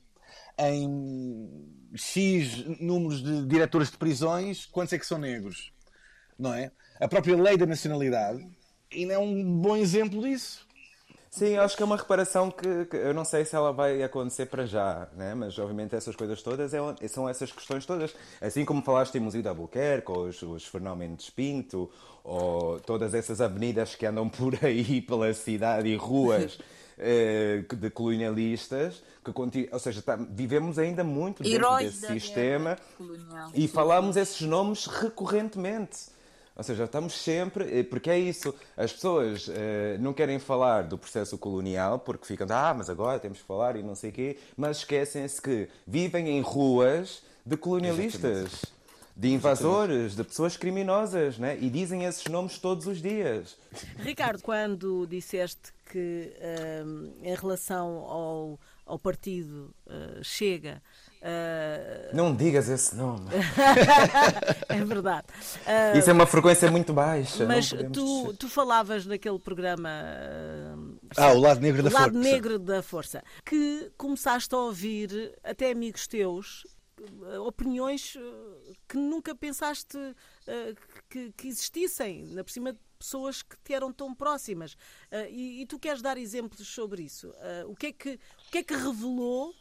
Em 0.58 1.68
X 1.94 2.66
números 2.80 3.22
de 3.22 3.46
diretores 3.46 3.92
de 3.92 3.98
prisões, 3.98 4.66
quantos 4.66 4.94
é 4.94 4.98
que 4.98 5.06
são 5.06 5.18
negros? 5.18 5.74
Não 6.40 6.54
é? 6.54 6.72
A 7.00 7.08
própria 7.08 7.36
lei 7.36 7.58
da 7.58 7.66
nacionalidade 7.66 8.48
ainda 8.93 9.13
é 9.13 9.17
um 9.17 9.60
bom 9.60 9.76
exemplo 9.76 10.21
disso. 10.21 10.67
Sim, 11.30 11.56
acho 11.58 11.78
que 11.78 11.84
é 11.84 11.86
uma 11.86 11.97
reparação 11.97 12.50
que, 12.50 12.86
que, 12.86 12.97
eu 12.97 13.13
não 13.13 13.23
sei 13.23 13.45
se 13.45 13.56
ela 13.56 13.71
vai 13.71 14.02
acontecer 14.02 14.47
para 14.47 14.65
já, 14.65 15.08
né? 15.15 15.36
mas 15.36 15.58
obviamente 15.60 15.95
essas 15.95 16.15
coisas 16.15 16.41
todas 16.41 16.73
é, 16.73 17.08
são 17.08 17.30
essas 17.30 17.52
questões 17.52 17.86
todas. 17.86 18.15
Assim 18.41 18.65
como 18.65 18.82
falaste 18.82 19.15
em 19.15 19.19
Museu 19.19 19.43
da 19.43 19.52
Albuquerque, 19.52 20.12
ou 20.12 20.26
os, 20.26 20.41
os 20.41 20.65
Fernão 20.65 20.97
Pinto, 21.36 21.91
ou 22.23 22.80
todas 22.80 23.13
essas 23.13 23.39
avenidas 23.39 23.93
que 23.93 24.06
andam 24.06 24.28
por 24.30 24.58
aí 24.65 25.00
pela 25.02 25.32
cidade 25.34 25.89
e 25.89 25.95
ruas 25.95 26.58
eh, 26.97 27.63
de 27.71 27.89
colonialistas, 27.91 29.04
que 29.23 29.69
ou 29.71 29.80
seja, 29.80 30.02
tá, 30.02 30.15
vivemos 30.15 30.80
ainda 30.80 31.04
muito 31.04 31.43
dentro 31.43 31.60
Heróis 31.60 32.00
desse 32.02 32.13
sistema 32.13 32.78
e 33.54 33.67
falamos 33.67 34.15
esses 34.17 34.41
nomes 34.41 34.88
recorrentemente. 34.88 36.17
Ou 36.58 36.63
seja, 36.63 36.86
estamos 36.86 37.13
sempre. 37.13 37.80
Eh, 37.80 37.84
porque 37.84 38.10
é 38.10 38.17
isso. 38.17 38.54
As 38.76 38.91
pessoas 38.91 39.48
uh, 39.48 39.52
não 40.00 40.12
querem 40.12 40.39
falar 40.39 40.84
do 40.84 40.98
processo 40.98 41.38
colonial 41.38 42.00
porque 42.00 42.26
ficam, 42.26 42.48
ah, 42.50 42.74
mas 42.76 42.89
agora 42.89 43.20
temos 43.20 43.38
que 43.38 43.46
falar 43.46 43.76
e 43.76 43.84
não 43.84 43.93
sei 43.93 44.10
o 44.10 44.13
quê, 44.13 44.38
mas 44.58 44.78
esquecem-se 44.78 45.39
que 45.39 45.70
vivem 45.86 46.30
em 46.30 46.41
ruas 46.41 47.22
de 47.46 47.56
colonialistas. 47.56 48.24
Exatamente. 48.24 48.78
De 49.15 49.30
invasores, 49.30 50.15
de 50.15 50.24
pessoas 50.24 50.56
criminosas, 50.58 51.39
né? 51.39 51.58
e 51.60 51.72
dizem 51.72 52.06
esses 52.06 52.26
nomes 52.26 52.60
todos 52.60 52.86
os 52.86 53.02
dias. 53.02 53.58
Ricardo, 53.98 54.43
quando 54.43 55.08
disseste 55.08 55.74
que 55.91 56.32
um, 56.86 57.13
em 57.24 57.34
relação 57.34 57.98
ao, 58.06 58.60
ao 58.86 59.00
partido 59.00 59.74
uh, 59.88 60.24
Chega, 60.24 60.84
Uh... 61.22 62.16
Não 62.16 62.36
digas 62.36 62.70
esse 62.70 62.96
nome. 62.96 63.28
é 64.70 64.86
verdade. 64.86 65.28
Uh... 65.65 65.98
Isso 65.98 66.10
é 66.10 66.13
uma 66.13 66.26
frequência 66.26 66.70
muito 66.72 66.94
baixa. 66.94 67.46
Mas 67.46 67.70
tu, 67.92 68.34
tu 68.34 68.48
falavas 68.48 69.06
naquele 69.06 69.40
programa. 69.40 69.90
Uh... 69.90 70.98
Ah, 71.18 71.34
o 71.34 71.40
Lado 71.40 71.62
Negro 71.62 71.84
da 71.84 71.90
Força. 71.90 72.06
Lado 72.06 72.20
Negro 72.20 72.60
da 72.60 72.84
Força. 72.84 73.24
Que 73.46 73.92
começaste 73.98 74.54
a 74.54 74.58
ouvir, 74.58 75.36
até 75.44 75.72
amigos 75.72 76.08
teus, 76.08 76.65
opiniões 77.46 78.18
que 78.88 78.98
nunca 78.98 79.36
pensaste 79.36 79.98
que, 81.10 81.32
que 81.36 81.48
existissem. 81.48 82.26
Na 82.28 82.44
por 82.44 82.52
cima 82.52 82.76
pessoas 82.98 83.42
que 83.42 83.56
te 83.63 83.74
eram 83.74 83.94
tão 83.94 84.13
próximas. 84.13 84.74
Uh, 85.12 85.30
e, 85.30 85.62
e, 85.62 85.65
tu 85.65 85.80
queres 85.80 86.02
dar 86.02 86.18
exemplos 86.18 86.68
sobre 86.68 87.04
isso? 87.04 87.30
Uh, 87.30 87.72
o, 87.72 87.76
que 87.76 87.88
é 87.88 87.92
que, 87.92 88.20
o 88.48 88.52
que 88.52 88.58
é 88.60 88.63
que 88.63 88.76
revelou, 88.76 89.54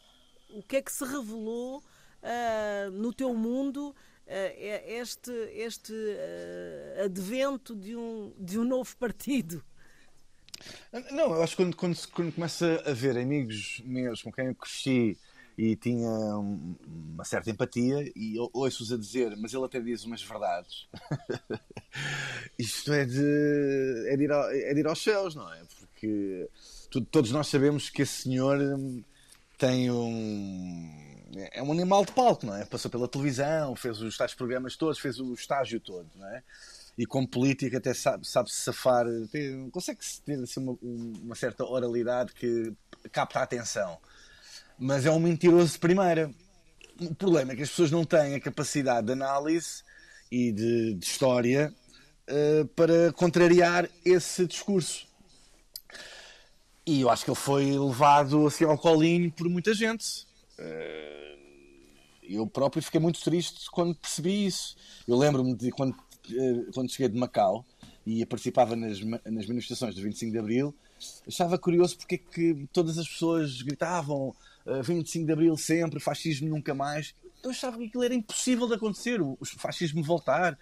o 0.51 0.63
que 0.63 0.77
é 0.77 0.83
que 0.83 0.93
se 0.93 1.05
revelou 1.05 1.79
uh, 1.79 2.91
no 2.93 3.13
teu 3.13 3.35
mundo 3.35 3.95
este, 4.29 5.31
este 5.55 5.95
advento 7.05 7.77
de 7.77 7.95
um, 7.95 8.35
de 8.37 8.59
um 8.59 8.65
novo 8.65 8.97
partido? 8.97 9.65
Não, 11.13 11.35
eu 11.35 11.43
acho 11.43 11.57
que 11.57 11.63
quando, 11.63 11.77
quando, 11.77 12.09
quando 12.09 12.33
começa 12.33 12.83
a 12.87 12.93
ver 12.93 13.17
amigos 13.17 13.83
meus 13.85 14.23
com 14.23 14.33
quem 14.33 14.47
eu 14.47 14.55
cresci 14.55 15.17
e 15.57 15.75
tinha 15.75 16.11
uma 16.37 17.25
certa 17.25 17.51
empatia 17.51 18.13
e 18.15 18.37
ouço-os 18.53 18.93
a 18.93 18.97
dizer, 18.97 19.35
mas 19.37 19.55
ele 19.55 19.65
até 19.65 19.81
diz 19.81 20.05
umas 20.05 20.23
verdades. 20.23 20.87
Isto 22.59 22.93
é 22.93 23.05
de, 23.05 24.07
é, 24.09 24.17
de 24.17 24.25
ir 24.25 24.33
ao, 24.33 24.51
é 24.51 24.75
de 24.75 24.81
ir 24.81 24.87
aos 24.87 25.03
céus, 25.03 25.35
não 25.35 25.51
é? 25.53 25.63
Porque 25.79 26.49
todos 27.11 27.31
nós 27.31 27.49
sabemos 27.49 27.89
que 27.89 28.03
esse 28.03 28.23
senhor 28.23 28.59
tem 29.59 29.91
um. 29.91 31.05
É 31.53 31.63
um 31.63 31.71
animal 31.71 32.05
de 32.05 32.13
palco, 32.13 32.47
não 32.47 32.55
é? 32.55 32.65
Passou 32.65 32.91
pela 32.91 33.09
televisão, 33.09 33.77
fez 33.77 34.01
os 34.01 34.17
tais 34.17 34.33
programas 34.33 34.77
todos, 34.77 34.99
fez 34.99 35.21
o 35.21 35.35
estágio 35.35 35.79
todo, 35.81 36.09
não 36.15 36.27
é? 36.29 36.43
E 36.97 37.05
como 37.05 37.29
político 37.29 37.77
até 37.77 37.93
sabe, 37.93 38.27
sabe 38.27 38.51
safar, 38.51 39.05
tem, 39.31 39.69
consegue 39.69 40.01
ter 40.25 40.43
assim, 40.43 40.61
uma, 40.61 40.79
uma 40.81 41.35
certa 41.35 41.63
oralidade 41.65 42.33
que 42.33 42.73
capta 43.13 43.41
a 43.41 43.43
atenção 43.43 43.99
mas 44.79 45.07
é 45.07 45.11
um 45.11 45.19
mentiroso 45.19 45.73
de 45.73 45.79
primeira. 45.79 46.31
O 47.01 47.15
problema 47.15 47.53
é 47.53 47.57
que 47.57 47.63
as 47.63 47.71
pessoas 47.71 47.91
não 47.91 48.05
têm 48.05 48.35
a 48.35 48.41
capacidade 48.41 49.07
de 49.07 49.13
análise 49.13 49.83
e 50.31 50.53
de, 50.53 50.95
de 50.95 51.05
história 51.05 51.73
uh, 52.29 52.67
para 52.69 53.13
contrariar 53.13 53.89
esse 54.05 54.47
discurso. 54.47 55.07
E 56.87 57.01
eu 57.01 57.11
acho 57.11 57.24
que 57.24 57.30
ele 57.30 57.37
foi 57.37 57.76
levado 57.76 58.47
assim 58.47 58.64
ao 58.64 58.78
colinho 58.78 59.30
por 59.32 59.49
muita 59.49 59.74
gente. 59.74 60.24
Uh, 60.57 61.37
eu 62.22 62.47
próprio 62.47 62.82
fiquei 62.82 63.01
muito 63.01 63.20
triste 63.20 63.68
quando 63.70 63.95
percebi 63.97 64.47
isso. 64.47 64.76
Eu 65.07 65.16
lembro-me 65.16 65.55
de 65.55 65.72
quando, 65.72 65.93
uh, 65.93 66.72
quando 66.72 66.91
cheguei 66.91 67.09
de 67.09 67.18
Macau 67.18 67.66
e 68.07 68.24
participava 68.24 68.76
nas, 68.76 69.01
nas 69.01 69.47
manifestações 69.47 69.97
do 69.97 70.03
25 70.03 70.30
de 70.30 70.39
Abril, 70.39 70.74
achava 71.26 71.59
curioso 71.59 71.99
porque 71.99 72.14
é 72.14 72.18
que 72.18 72.68
todas 72.72 72.99
as 72.99 73.09
pessoas 73.09 73.62
gritavam 73.62 74.32
25 74.84 75.26
de 75.26 75.32
Abril 75.32 75.57
sempre, 75.57 75.99
fascismo 75.99 76.49
nunca 76.49 76.72
mais. 76.72 77.14
Eu 77.43 77.51
achava 77.51 77.78
que 77.78 77.84
aquilo 77.84 78.05
era 78.05 78.14
impossível 78.14 78.66
de 78.66 78.74
acontecer, 78.74 79.20
o, 79.20 79.39
fascismo 79.59 80.03
voltar. 80.03 80.59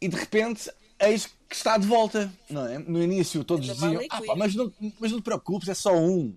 E 0.00 0.08
de 0.08 0.16
repente, 0.16 0.70
eis 1.02 1.26
que 1.48 1.54
está 1.54 1.76
de 1.76 1.86
volta, 1.86 2.32
não 2.48 2.66
é? 2.66 2.78
No 2.78 3.02
início 3.02 3.44
todos 3.44 3.66
diziam, 3.66 4.00
ah, 4.10 4.22
pá, 4.22 4.34
mas, 4.36 4.54
não, 4.54 4.72
mas 4.98 5.12
não 5.12 5.20
te 5.20 5.24
preocupes, 5.24 5.68
é 5.68 5.74
só 5.74 5.94
um. 5.94 6.34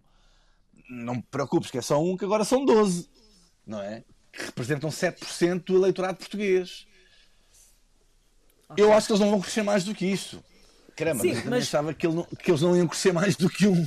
Não 0.89 1.15
te 1.15 1.27
preocupes 1.31 1.71
que 1.71 1.77
é 1.77 1.81
só 1.81 2.01
um, 2.01 2.17
que 2.17 2.25
agora 2.25 2.43
são 2.43 2.65
12, 2.65 3.09
não 3.65 3.81
é? 3.81 4.03
Que 4.31 4.43
representam 4.43 4.89
7% 4.89 5.63
do 5.63 5.77
eleitorado 5.77 6.17
português. 6.17 6.85
Okay. 8.69 8.83
Eu 8.83 8.93
acho 8.93 9.07
que 9.07 9.13
eles 9.13 9.21
não 9.21 9.31
vão 9.31 9.41
crescer 9.41 9.63
mais 9.63 9.83
do 9.83 9.95
que 9.95 10.05
isso. 10.05 10.43
Caramba, 10.95 11.21
Sim, 11.21 11.33
mas, 11.33 11.45
mas... 11.45 11.63
achava 11.63 11.93
que, 11.93 12.07
ele 12.07 12.15
não, 12.15 12.23
que, 12.23 12.49
eles 12.49 12.61
não 12.61 12.75
iam 12.75 12.87
crescer 12.87 13.11
mais 13.11 13.35
do 13.35 13.49
que 13.49 13.67
um. 13.67 13.85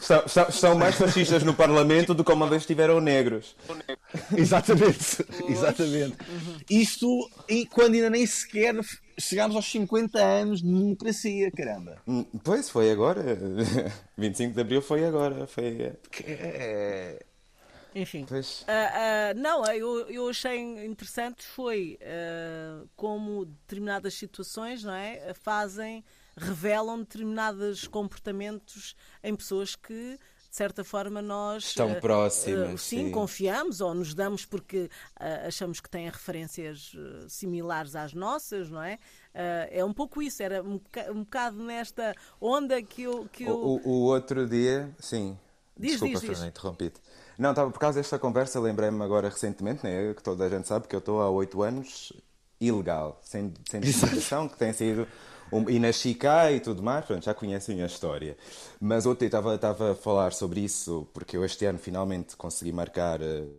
São, 0.00 0.28
são, 0.28 0.52
são 0.52 0.74
mais 0.74 0.96
fascistas 0.96 1.42
no 1.42 1.54
Parlamento 1.54 2.12
do 2.12 2.22
que 2.22 2.30
uma 2.30 2.46
vez 2.46 2.66
tiveram 2.66 3.00
negros. 3.00 3.56
exatamente, 4.36 5.24
exatamente. 5.48 6.16
Uhum. 6.28 6.56
Isto 6.68 7.30
e 7.48 7.64
quando 7.66 7.94
ainda 7.94 8.10
nem 8.10 8.26
sequer 8.26 8.74
chegámos 9.18 9.56
aos 9.56 9.70
50 9.70 10.18
anos 10.18 10.62
de 10.62 10.68
democracia, 10.68 11.50
caramba. 11.50 11.96
Hum, 12.06 12.24
pois, 12.42 12.68
foi 12.70 12.90
agora. 12.90 13.22
25 14.16 14.54
de 14.54 14.60
Abril 14.60 14.82
foi 14.82 15.04
agora. 15.04 15.46
Foi... 15.46 15.96
É... 16.26 17.24
Enfim. 17.94 18.24
Uh, 18.24 18.34
uh, 18.34 19.40
não, 19.40 19.64
eu, 19.66 20.10
eu 20.10 20.28
achei 20.28 20.58
interessante 20.84 21.44
foi 21.46 21.96
uh, 22.02 22.88
como 22.96 23.44
determinadas 23.44 24.14
situações 24.14 24.82
não 24.82 24.94
é, 24.94 25.32
fazem, 25.32 26.04
revelam 26.36 26.98
determinados 26.98 27.86
comportamentos 27.86 28.96
em 29.22 29.34
pessoas 29.36 29.76
que 29.76 30.18
de 30.54 30.58
certa 30.58 30.84
forma 30.84 31.20
nós 31.20 31.64
estão 31.64 31.92
próximas 31.96 32.74
uh, 32.74 32.78
sim, 32.78 33.06
sim, 33.06 33.10
confiamos 33.10 33.80
ou 33.80 33.92
nos 33.92 34.14
damos 34.14 34.46
porque 34.46 34.88
uh, 35.18 35.48
achamos 35.48 35.80
que 35.80 35.90
têm 35.90 36.08
referências 36.08 36.92
similares 37.28 37.96
às 37.96 38.14
nossas 38.14 38.70
não 38.70 38.80
é? 38.80 39.00
É 39.34 39.84
um 39.84 39.92
pouco 39.92 40.22
isso 40.22 40.40
era 40.44 40.62
um, 40.62 40.80
um 41.10 41.24
bocado 41.24 41.56
nesta 41.56 42.14
onda 42.40 42.80
que 42.80 43.02
eu 43.02 43.28
que 43.32 43.42
eu... 43.42 43.56
O, 43.56 43.88
o, 43.88 44.02
outro 44.04 44.46
dia 44.46 44.94
sim. 45.00 45.36
Diz, 45.76 45.92
desculpa 45.92 46.20
diz, 46.20 46.28
Fernanda 46.28 46.46
interrompi-te. 46.46 47.00
Não, 47.36 47.50
estava 47.50 47.68
por 47.72 47.80
causa 47.80 47.98
desta 47.98 48.16
conversa, 48.16 48.60
lembrei-me 48.60 49.02
agora 49.02 49.28
recentemente, 49.28 49.82
né, 49.82 50.14
que 50.14 50.22
toda 50.22 50.44
a 50.44 50.48
gente 50.48 50.68
sabe 50.68 50.86
que 50.86 50.94
eu 50.94 51.00
estou 51.00 51.20
há 51.20 51.28
oito 51.30 51.62
anos 51.62 52.12
ilegal, 52.60 53.20
sem, 53.24 53.52
sem 53.68 53.80
documentação, 53.80 54.48
que 54.48 54.56
tem 54.56 54.72
sido. 54.72 55.08
E 55.68 55.78
na 55.78 55.92
Chica 55.92 56.50
e 56.50 56.60
tudo 56.60 56.82
mais, 56.82 57.04
pronto, 57.04 57.24
já 57.24 57.34
conhecem 57.34 57.82
a 57.82 57.86
história. 57.86 58.36
Mas 58.80 59.06
ontem 59.06 59.26
estava, 59.26 59.54
estava 59.54 59.92
a 59.92 59.94
falar 59.94 60.32
sobre 60.32 60.60
isso, 60.60 61.06
porque 61.12 61.36
eu 61.36 61.44
este 61.44 61.64
ano 61.64 61.78
finalmente 61.78 62.36
consegui 62.36 62.72
marcar. 62.72 63.20
Uh, 63.20 63.50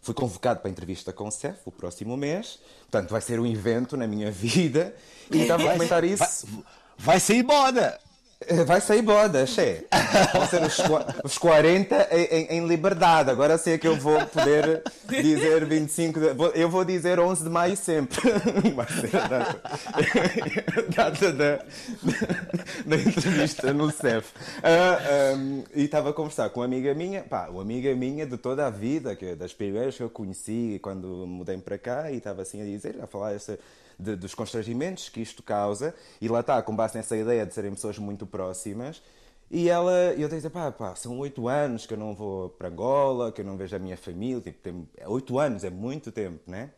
fui 0.00 0.14
convocado 0.14 0.60
para 0.60 0.68
a 0.68 0.72
entrevista 0.72 1.12
com 1.12 1.26
o 1.26 1.30
CEF 1.30 1.58
o 1.64 1.72
próximo 1.72 2.16
mês, 2.16 2.60
portanto 2.82 3.10
vai 3.10 3.20
ser 3.20 3.40
um 3.40 3.46
evento 3.46 3.96
na 3.96 4.06
minha 4.06 4.30
vida. 4.32 4.94
E 5.30 5.42
estava 5.42 5.68
a 5.68 5.72
comentar 5.72 6.04
isso. 6.04 6.46
Vai, 6.46 6.64
vai 6.98 7.20
sair 7.20 7.42
moda! 7.42 8.05
Eh, 8.38 8.64
vai 8.64 8.82
sair 8.82 9.00
boda, 9.00 9.46
che. 9.46 9.86
Vão 10.34 10.46
ser 10.46 10.62
os, 10.62 10.78
os 11.24 11.38
40 11.38 12.08
em, 12.12 12.58
em, 12.58 12.66
liberdade. 12.66 13.30
Agora 13.30 13.56
sei 13.56 13.78
que 13.78 13.88
eu 13.88 13.96
vou 13.96 14.26
poder 14.26 14.82
dizer 15.08 15.64
25 15.64 16.20
de, 16.20 16.60
Eu 16.60 16.68
vou 16.68 16.84
dizer 16.84 17.18
11 17.18 17.44
de 17.44 17.48
maio 17.48 17.76
sempre. 17.76 18.20
Vai 18.76 18.86
ser 18.88 19.16
a 19.16 19.26
data, 19.26 19.62
a 19.64 20.80
data 20.94 21.32
da, 21.32 21.56
da, 22.84 22.96
entrevista 22.96 23.72
no 23.72 23.90
CEF. 23.90 24.28
Uh, 24.28 24.62
ah, 24.62 25.34
um, 25.34 25.64
e 25.74 25.84
estava 25.84 26.10
a 26.10 26.12
conversar 26.12 26.50
com 26.50 26.60
uma 26.60 26.66
amiga 26.66 26.92
minha, 26.92 27.22
pá, 27.22 27.48
uma 27.48 27.62
amiga 27.62 27.94
minha 27.94 28.26
de 28.26 28.36
toda 28.36 28.66
a 28.66 28.70
vida, 28.70 29.16
que, 29.16 29.24
é 29.24 29.34
das 29.34 29.54
primeiras 29.54 29.96
que 29.96 30.02
eu 30.02 30.10
conheci 30.10 30.78
quando 30.82 31.26
mudei 31.26 31.56
para 31.56 31.78
cá, 31.78 32.10
e 32.10 32.18
estava 32.18 32.42
assim 32.42 32.60
a 32.60 32.64
dizer, 32.64 32.98
a 33.02 33.06
falar 33.06 33.32
essa 33.32 33.58
de, 33.98 34.16
dos 34.16 34.34
constrangimentos 34.34 35.08
que 35.08 35.20
isto 35.20 35.42
causa, 35.42 35.94
e 36.20 36.28
lá 36.28 36.40
está, 36.40 36.60
com 36.62 36.74
base 36.74 36.96
nessa 36.96 37.16
ideia 37.16 37.46
de 37.46 37.54
serem 37.54 37.72
pessoas 37.72 37.98
muito 37.98 38.26
próximas. 38.26 39.02
E 39.50 39.68
ela, 39.68 39.92
eu 40.16 40.28
disse, 40.28 40.50
pá, 40.50 40.72
pá, 40.72 40.94
são 40.96 41.18
oito 41.20 41.46
anos 41.48 41.86
que 41.86 41.94
eu 41.94 41.98
não 41.98 42.14
vou 42.14 42.50
para 42.50 42.68
Angola, 42.68 43.30
que 43.30 43.40
eu 43.40 43.44
não 43.44 43.56
vejo 43.56 43.76
a 43.76 43.78
minha 43.78 43.96
família, 43.96 44.40
tipo, 44.40 44.58
tem, 44.60 44.88
oito 45.06 45.38
anos 45.38 45.62
é 45.62 45.70
muito 45.70 46.10
tempo, 46.10 46.40
né? 46.50 46.72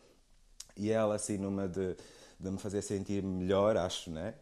E 0.76 0.90
ela, 0.90 1.14
assim, 1.14 1.38
numa 1.38 1.66
de, 1.66 1.96
de 2.38 2.50
me 2.50 2.58
fazer 2.58 2.82
sentir 2.82 3.22
melhor, 3.22 3.76
acho, 3.76 4.10
né? 4.10 4.34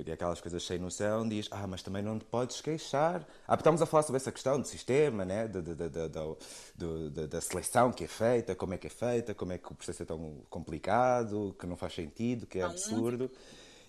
Porque 0.00 0.12
aquelas 0.12 0.40
coisas 0.40 0.64
sem 0.64 0.78
noção, 0.78 1.28
diz, 1.28 1.46
ah, 1.50 1.66
mas 1.66 1.82
também 1.82 2.02
não 2.02 2.18
te 2.18 2.24
podes 2.24 2.62
queixar. 2.62 3.22
Ah, 3.46 3.54
estamos 3.54 3.82
a 3.82 3.86
falar 3.86 4.02
sobre 4.02 4.16
essa 4.16 4.32
questão 4.32 4.58
do 4.58 4.66
sistema, 4.66 5.26
né? 5.26 5.46
da, 5.46 5.60
da, 5.60 5.88
da, 6.08 7.26
da, 7.26 7.40
seleção 7.40 7.92
que 7.92 8.04
é 8.04 8.08
feita, 8.08 8.54
como 8.54 8.72
é 8.72 8.78
que 8.78 8.86
é 8.86 8.90
feita, 8.90 9.34
como 9.34 9.52
é 9.52 9.58
que 9.58 9.70
o 9.70 9.74
processo 9.74 10.02
é 10.02 10.06
tão 10.06 10.38
complicado, 10.48 11.54
que 11.58 11.66
não 11.66 11.76
faz 11.76 11.94
sentido, 11.94 12.46
que 12.46 12.60
é 12.60 12.62
absurdo. 12.62 13.30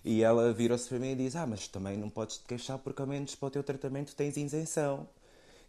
E 0.04 0.22
ela 0.22 0.52
virou-se 0.52 0.86
para 0.86 0.98
mim 0.98 1.12
e 1.12 1.16
diz, 1.16 1.34
ah, 1.34 1.46
mas 1.46 1.66
também 1.66 1.96
não 1.96 2.10
podes 2.10 2.36
te 2.36 2.44
queixar 2.44 2.76
porque 2.78 3.00
ao 3.00 3.08
menos 3.08 3.34
para 3.34 3.46
o 3.46 3.50
teu 3.50 3.62
tratamento 3.62 4.14
tens 4.14 4.36
isenção. 4.36 5.08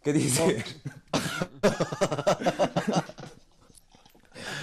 Quer 0.02 0.12
dizer... 0.12 0.66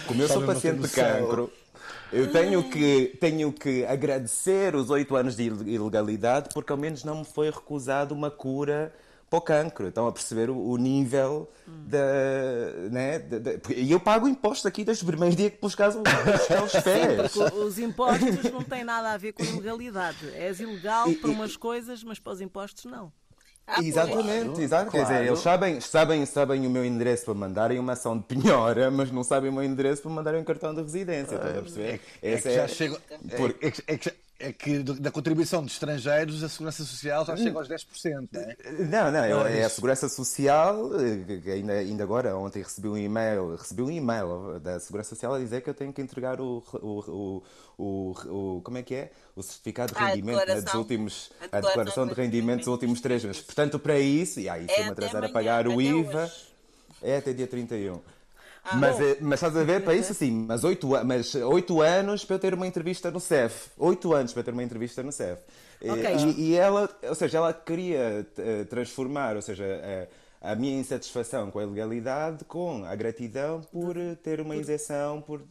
Como 0.06 0.22
eu 0.22 0.28
sou 0.28 0.46
paciente 0.46 0.82
de 0.82 0.90
cancro 0.90 1.52
eu 2.12 2.32
tenho 2.32 2.64
que, 2.70 3.18
tenho 3.20 3.52
que 3.52 3.86
agradecer 3.86 4.76
os 4.76 4.90
oito 4.90 5.16
anos 5.16 5.36
de 5.36 5.44
ilegalidade 5.44 6.50
porque 6.54 6.72
ao 6.72 6.78
menos 6.78 7.04
não 7.04 7.20
me 7.20 7.26
foi 7.26 7.50
recusado 7.50 8.14
uma 8.14 8.30
cura 8.30 8.94
para 9.32 9.40
o 9.40 9.42
cancro. 9.42 9.88
Estão 9.88 10.08
a 10.08 10.12
perceber 10.12 10.50
o, 10.50 10.58
o 10.58 10.78
nível 10.78 11.50
hum. 11.66 11.86
da. 11.88 12.00
Né, 12.92 13.24
e 13.76 13.90
eu 13.90 14.00
pago 14.00 14.28
impostos 14.28 14.66
aqui 14.66 14.84
desde 14.84 15.04
o 15.06 15.08
primeiro 15.08 15.34
dia 15.34 15.50
que 15.50 15.58
pus 15.58 15.74
caso 15.74 16.02
os 16.02 16.72
pés. 16.84 17.32
Sim, 17.32 17.44
os 17.66 17.80
impostos 17.80 18.52
não 18.52 18.62
têm 18.62 18.84
nada 18.84 19.14
a 19.14 19.18
ver 19.18 19.32
com 19.32 19.42
a 19.42 19.46
ilegalidade. 19.46 20.30
És 20.34 20.60
ilegal 20.60 21.10
e, 21.10 21.16
para 21.16 21.32
umas 21.32 21.56
coisas, 21.56 22.04
mas 22.04 22.20
para 22.20 22.34
os 22.34 22.42
impostos 22.42 22.84
não. 22.86 23.12
Ah, 23.74 23.82
Exatamente, 23.82 24.46
claro, 24.46 24.62
exato. 24.62 24.92
Claro. 24.92 25.08
Quer 25.08 25.14
dizer, 25.14 25.28
eles 25.28 25.40
sabem, 25.40 25.80
sabem, 25.80 26.26
sabem 26.26 26.68
o 26.68 26.70
meu 26.70 26.84
endereço 26.84 27.26
para 27.26 27.34
mandarem 27.34 27.80
uma 27.80 27.94
ação 27.94 28.18
de 28.18 28.24
penhora, 28.26 28.92
mas 28.92 29.12
não 29.12 29.24
sabem 29.24 29.50
o 29.50 29.54
meu 29.54 29.64
endereço 29.64 30.02
para 30.02 30.12
mandarem 30.12 30.42
um 30.42 30.44
cartão 30.44 30.76
de 30.76 30.82
residência. 30.82 31.36
Estás 31.36 31.58
a 31.58 31.62
perceber? 31.62 32.02
É, 32.22 32.34
é 32.34 32.42
que 32.42 32.54
já 32.54 32.68
chegou. 32.68 33.00
Por... 33.38 33.56
É, 33.62 33.94
é, 33.94 33.98
que, 33.98 34.14
é 34.48 34.54
que 34.54 34.80
da 34.84 35.12
contribuição 35.12 35.64
de 35.66 35.72
estrangeiros 35.72 36.44
a 36.44 36.50
Segurança 36.50 36.84
Social 36.84 37.26
já 37.26 37.36
chega 37.38 37.58
aos 37.60 37.68
10%, 37.68 38.30
não 38.32 38.42
é? 38.42 38.56
Não, 38.80 39.12
não, 39.12 39.30
não 39.30 39.48
é, 39.48 39.60
é 39.60 39.64
a 39.66 39.70
Segurança 39.70 40.10
Social, 40.10 40.90
eh, 41.00 41.52
ainda, 41.54 41.74
ainda 41.74 42.04
agora, 42.04 42.36
ontem 42.38 42.62
recebi 42.62 42.88
um 42.88 42.98
e-mail, 42.98 43.56
recebi 43.56 43.82
um 43.82 43.92
e-mail 43.92 44.60
da 44.60 44.80
Segurança 44.80 45.10
Social 45.10 45.34
a 45.36 45.40
dizer 45.40 45.62
que 45.62 45.70
eu 45.70 45.74
tenho 45.74 45.94
que 45.94 46.02
entregar 46.02 46.40
o, 46.42 46.64
o, 46.74 47.44
o, 47.78 48.14
o 48.58 48.62
como 48.62 48.78
é 48.78 48.84
que 48.84 48.96
é? 48.96 49.12
O 49.36 49.42
certificado 49.44 49.94
de 49.94 50.00
Ah, 50.00 50.04
a 50.04 50.08
rendimento 50.10 50.46
né, 50.48 50.62
dos 50.62 50.74
declaração. 50.74 50.80
últimos, 50.82 51.32
A 51.40 51.58
a 51.58 51.62
declaração 51.62 52.06
declaração 52.06 52.08
de 52.08 52.14
rendimento 52.14 52.60
dos 52.60 52.68
últimos 52.68 53.02
três 53.02 53.24
meses. 53.24 53.42
Portanto, 53.42 53.80
para 53.80 54.00
isso, 54.00 54.40
e 54.40 54.50
aí 54.50 54.66
É 54.68 54.68
se 54.68 54.84
me 54.84 54.92
até 54.92 54.92
atrasar 54.92 55.24
a 55.24 55.30
pagar 55.30 55.68
o 55.68 55.82
IVA, 55.82 56.24
hoje. 56.24 56.48
é 57.02 57.18
até 57.18 57.34
dia 57.34 57.48
31. 57.48 58.02
Ah, 58.64 58.78
mas, 58.78 58.98
bom. 58.98 59.04
é- 59.04 59.18
mas 59.22 59.34
estás 59.42 59.58
a 59.58 59.64
ver, 59.64 59.84
para 59.84 59.96
isso 59.96 60.14
sim, 60.14 60.46
mas 60.48 60.64
oito, 60.64 60.88
mas 61.06 61.34
oito 61.36 61.82
anos 61.82 62.24
para 62.24 62.36
eu 62.36 62.40
ter 62.40 62.54
uma 62.54 62.68
entrevista 62.68 63.10
no 63.10 63.20
CEF. 63.20 63.70
Oito 63.78 64.14
anos 64.14 64.34
para 64.34 64.44
ter 64.44 64.52
uma 64.52 64.64
entrevista 64.64 65.02
no 65.02 65.12
CEF. 65.12 65.42
E- 65.82 65.90
Ok. 65.90 66.16
E, 66.16 66.42
e 66.52 66.56
ela, 66.56 66.90
ou 67.04 67.16
seja, 67.16 67.40
ela 67.40 67.54
queria 67.54 68.26
eh, 68.38 68.64
transformar, 68.66 69.36
ou 69.36 69.42
seja, 69.42 69.66
a, 70.42 70.52
a 70.52 70.56
minha 70.56 70.80
insatisfação 70.80 71.50
com 71.50 71.58
a 71.60 71.64
ilegalidade 71.64 72.46
com 72.46 72.86
a 72.86 72.96
gratidão 72.96 73.62
por 73.72 73.98
eh, 73.98 74.16
ter 74.16 74.40
uma 74.40 74.56
isenção 74.56 75.22
por, 75.22 75.42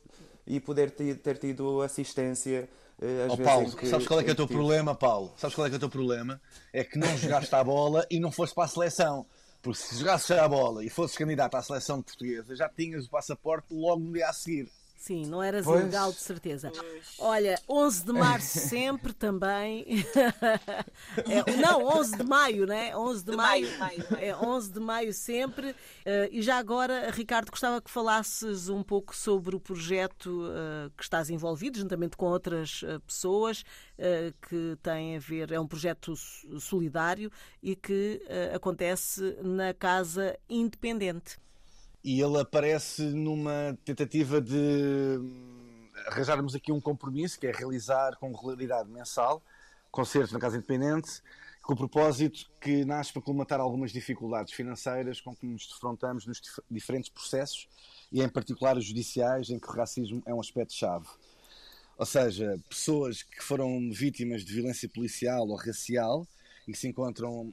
e 0.47 0.61
poder 0.61 0.93
ter, 0.93 1.17
ter 1.19 1.37
tido 1.37 1.83
assistência 1.83 2.69
eh, 3.03 3.25
às 3.27 3.35
vezes 3.35 3.45
Paulo, 3.53 3.73
que- 3.73 3.87
sabes 3.89 4.07
qual 4.07 4.21
é 4.21 4.23
que 4.23 4.31
é 4.31 4.33
o 4.35 4.37
teu 4.37 4.47
tive. 4.47 4.57
problema, 4.57 4.95
Paulo? 4.95 5.33
Sabes 5.37 5.57
qual 5.57 5.67
é 5.67 5.71
que 5.71 5.75
é 5.75 5.79
o 5.79 5.81
teu 5.81 5.91
problema? 5.91 6.41
É 6.73 6.85
que 6.85 6.97
não 6.97 7.09
jogaste 7.19 7.53
a 7.57 7.65
bola 7.65 8.07
e 8.09 8.21
não 8.21 8.31
foste 8.31 8.55
para 8.55 8.65
a 8.65 8.69
seleção. 8.69 9.27
Porque 9.63 9.79
se 9.79 9.97
jogasses 9.97 10.29
já 10.29 10.45
a 10.45 10.49
bola 10.49 10.85
e 10.85 10.89
fosses 10.89 11.17
candidato 11.17 11.55
à 11.55 11.63
seleção 11.63 12.01
portuguesa, 12.03 12.57
já 12.57 12.69
tinhas 12.69 13.07
o 13.07 13.11
passaporte 13.11 13.75
logo 13.75 14.01
no 14.01 14.13
dia 14.13 14.29
a 14.29 14.33
seguir. 14.33 14.71
Sim, 15.01 15.25
não 15.25 15.43
eras 15.43 15.65
Pois. 15.65 15.81
ilegal, 15.81 16.13
de 16.13 16.21
certeza. 16.21 16.71
Olha, 17.19 17.59
11 17.67 18.05
de 18.05 18.13
março 18.13 18.59
sempre 18.69 19.15
também. 19.15 19.87
É, 21.27 21.57
não, 21.57 21.85
11 21.99 22.17
de 22.19 22.23
maio, 22.25 22.67
né? 22.67 22.95
11 22.97 23.25
de, 23.25 23.31
De 23.31 23.37
maio. 23.37 23.79
maio. 23.79 24.07
É 24.19 24.37
11 24.37 24.71
de 24.73 24.79
maio 24.81 25.13
sempre. 25.15 25.75
Eh, 26.05 26.29
e 26.31 26.43
já 26.43 26.57
agora, 26.59 27.11
Ricardo, 27.11 27.51
gostava 27.51 27.81
que 27.81 27.91
falasses 27.91 28.69
um 28.69 28.83
pouco 28.83 29.17
sobre 29.17 29.57
o 29.57 29.61
projeto 29.61 30.45
eh, 30.53 30.91
que 30.97 31.03
estás 31.03 31.31
envolvido, 31.31 31.79
juntamente 31.79 32.17
com 32.17 32.27
outras 32.27 32.83
eh, 32.85 32.99
pessoas, 33.01 33.65
que 34.49 34.77
tem 34.83 35.17
a 35.17 35.19
ver. 35.21 35.51
É 35.53 35.59
um 35.61 35.67
projeto 35.67 36.15
so- 36.17 36.61
solidário 36.61 37.31
e 37.63 37.75
que 37.77 38.23
acontece 38.55 39.37
na 39.43 39.73
Casa 39.75 40.39
Independente. 40.49 41.39
E 42.03 42.21
ele 42.21 42.39
aparece 42.39 43.03
numa 43.03 43.79
tentativa 43.85 44.41
de 44.41 44.57
hum, 44.57 45.89
arranjarmos 46.07 46.55
aqui 46.55 46.73
um 46.73 46.81
compromisso, 46.81 47.39
que 47.39 47.47
é 47.47 47.53
realizar 47.53 48.17
com 48.17 48.33
regularidade 48.33 48.89
mensal 48.91 49.43
concertos 49.91 50.33
na 50.33 50.39
Casa 50.39 50.57
Independente, 50.57 51.21
com 51.63 51.75
o 51.75 51.77
propósito 51.77 52.51
que 52.61 52.85
nasce 52.85 53.13
para 53.13 53.21
colmatar 53.21 53.61
algumas 53.61 53.93
dificuldades 53.93 54.53
financeiras 54.55 55.21
com 55.21 55.37
que 55.37 55.47
nos 55.47 55.67
defrontamos 55.67 56.27
nos 56.27 56.41
dif- 56.41 56.63
diferentes 56.71 57.11
processos 57.11 57.69
e, 58.11 58.23
em 58.23 58.29
particular, 58.29 58.79
os 58.79 58.85
judiciais, 58.87 59.51
em 59.51 59.59
que 59.59 59.69
o 59.69 59.73
racismo 59.73 60.23
é 60.25 60.33
um 60.33 60.41
aspecto-chave. 60.41 61.07
Ou 61.99 62.07
seja, 62.07 62.59
pessoas 62.67 63.23
que 63.23 63.43
foram 63.43 63.91
vítimas 63.93 64.43
de 64.43 64.55
violência 64.55 64.89
policial 64.89 65.47
ou 65.47 65.55
racial 65.55 66.27
e 66.67 66.73
que 66.73 66.79
se 66.79 66.89
encontram 66.89 67.53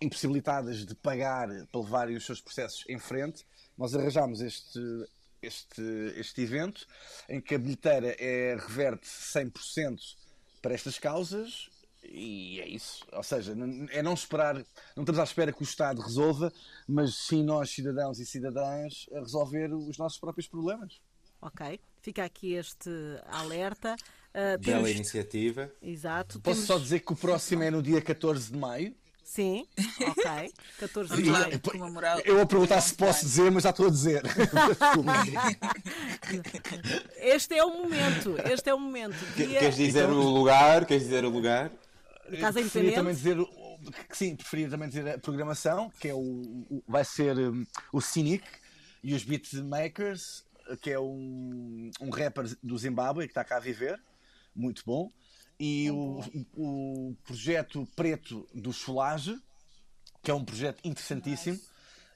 impossibilitadas 0.00 0.84
de 0.84 0.94
pagar 0.94 1.48
para 1.72 1.80
levarem 1.80 2.16
os 2.16 2.26
seus 2.26 2.42
processos 2.42 2.84
em 2.88 2.98
frente, 2.98 3.46
nós 3.76 3.94
arranjamos 3.94 4.40
este, 4.40 4.80
este, 5.42 5.82
este 6.16 6.40
evento 6.42 6.86
em 7.28 7.40
que 7.40 7.54
a 7.54 7.58
bilheteira 7.58 8.14
é, 8.18 8.56
reverte 8.58 9.06
100% 9.06 9.98
para 10.62 10.74
estas 10.74 10.98
causas 10.98 11.68
e 12.02 12.60
é 12.60 12.68
isso. 12.68 13.04
Ou 13.12 13.22
seja, 13.22 13.52
é 13.90 14.02
não 14.02 14.14
esperar, 14.14 14.54
não 14.94 15.02
estamos 15.02 15.18
à 15.18 15.24
espera 15.24 15.52
que 15.52 15.62
o 15.62 15.64
Estado 15.64 16.00
resolva, 16.00 16.52
mas 16.88 17.14
sim 17.16 17.42
nós, 17.42 17.70
cidadãos 17.70 18.18
e 18.20 18.26
cidadãs, 18.26 19.06
a 19.12 19.18
resolver 19.20 19.72
os 19.74 19.98
nossos 19.98 20.18
próprios 20.18 20.46
problemas. 20.46 21.00
Ok? 21.40 21.78
Fica 22.00 22.24
aqui 22.24 22.54
este 22.54 22.90
alerta. 23.26 23.96
Ah, 24.32 24.56
Bela 24.58 24.82
temos- 24.84 24.90
iniciativa. 24.90 25.70
Exato. 25.82 26.40
Posso 26.40 26.56
temos- 26.60 26.66
só 26.66 26.78
dizer 26.78 27.00
que 27.00 27.12
o 27.12 27.16
próximo 27.16 27.62
é 27.62 27.70
no 27.70 27.82
dia 27.82 28.00
14 28.00 28.52
de 28.52 28.56
maio. 28.58 28.94
Sim, 29.26 29.66
ok. 30.00 30.52
14 30.78 31.20
de 31.22 31.28
maio. 31.30 31.60
Eu 32.24 32.40
a 32.40 32.46
perguntar 32.46 32.80
se 32.80 32.94
posso 32.94 33.24
dizer, 33.24 33.50
mas 33.50 33.64
já 33.64 33.70
estou 33.70 33.88
a 33.88 33.90
dizer. 33.90 34.22
Este 37.18 37.54
é 37.54 37.64
o 37.64 37.70
momento. 37.70 38.36
Este 38.50 38.70
é 38.70 38.74
o 38.74 38.78
momento. 38.80 39.16
Dia- 39.36 39.58
Queres 39.58 39.76
dizer 39.76 40.08
o 40.08 40.22
lugar? 40.30 40.86
Queres 40.86 41.02
dizer 41.04 41.24
o 41.24 41.28
lugar? 41.28 41.70
Casa 42.40 42.60
preferia 42.60 42.94
também 42.94 43.12
Independente. 43.12 43.46
dizer 43.46 44.06
que 44.08 44.16
sim, 44.16 44.34
preferia 44.36 44.68
também 44.70 44.88
dizer 44.88 45.08
a 45.08 45.18
programação, 45.18 45.90
que 46.00 46.08
é 46.08 46.14
o, 46.14 46.18
o- 46.18 46.82
vai 46.88 47.04
ser 47.04 47.36
um, 47.38 47.64
o 47.92 48.00
Cynic 48.00 48.44
e 49.02 49.14
os 49.14 49.22
Beatmakers, 49.24 50.44
que 50.80 50.90
é 50.90 50.98
um, 50.98 51.90
um 52.00 52.10
rapper 52.10 52.44
do 52.62 52.76
Zimbábue 52.78 53.24
que 53.26 53.30
está 53.32 53.44
cá 53.44 53.56
a 53.58 53.60
viver, 53.60 54.00
muito 54.54 54.82
bom. 54.86 55.10
E 55.58 55.90
o, 55.90 56.20
o 56.54 57.16
projeto 57.24 57.88
Preto 57.96 58.46
do 58.54 58.72
Solage, 58.72 59.38
que 60.22 60.30
é 60.30 60.34
um 60.34 60.44
projeto 60.44 60.80
interessantíssimo. 60.84 61.58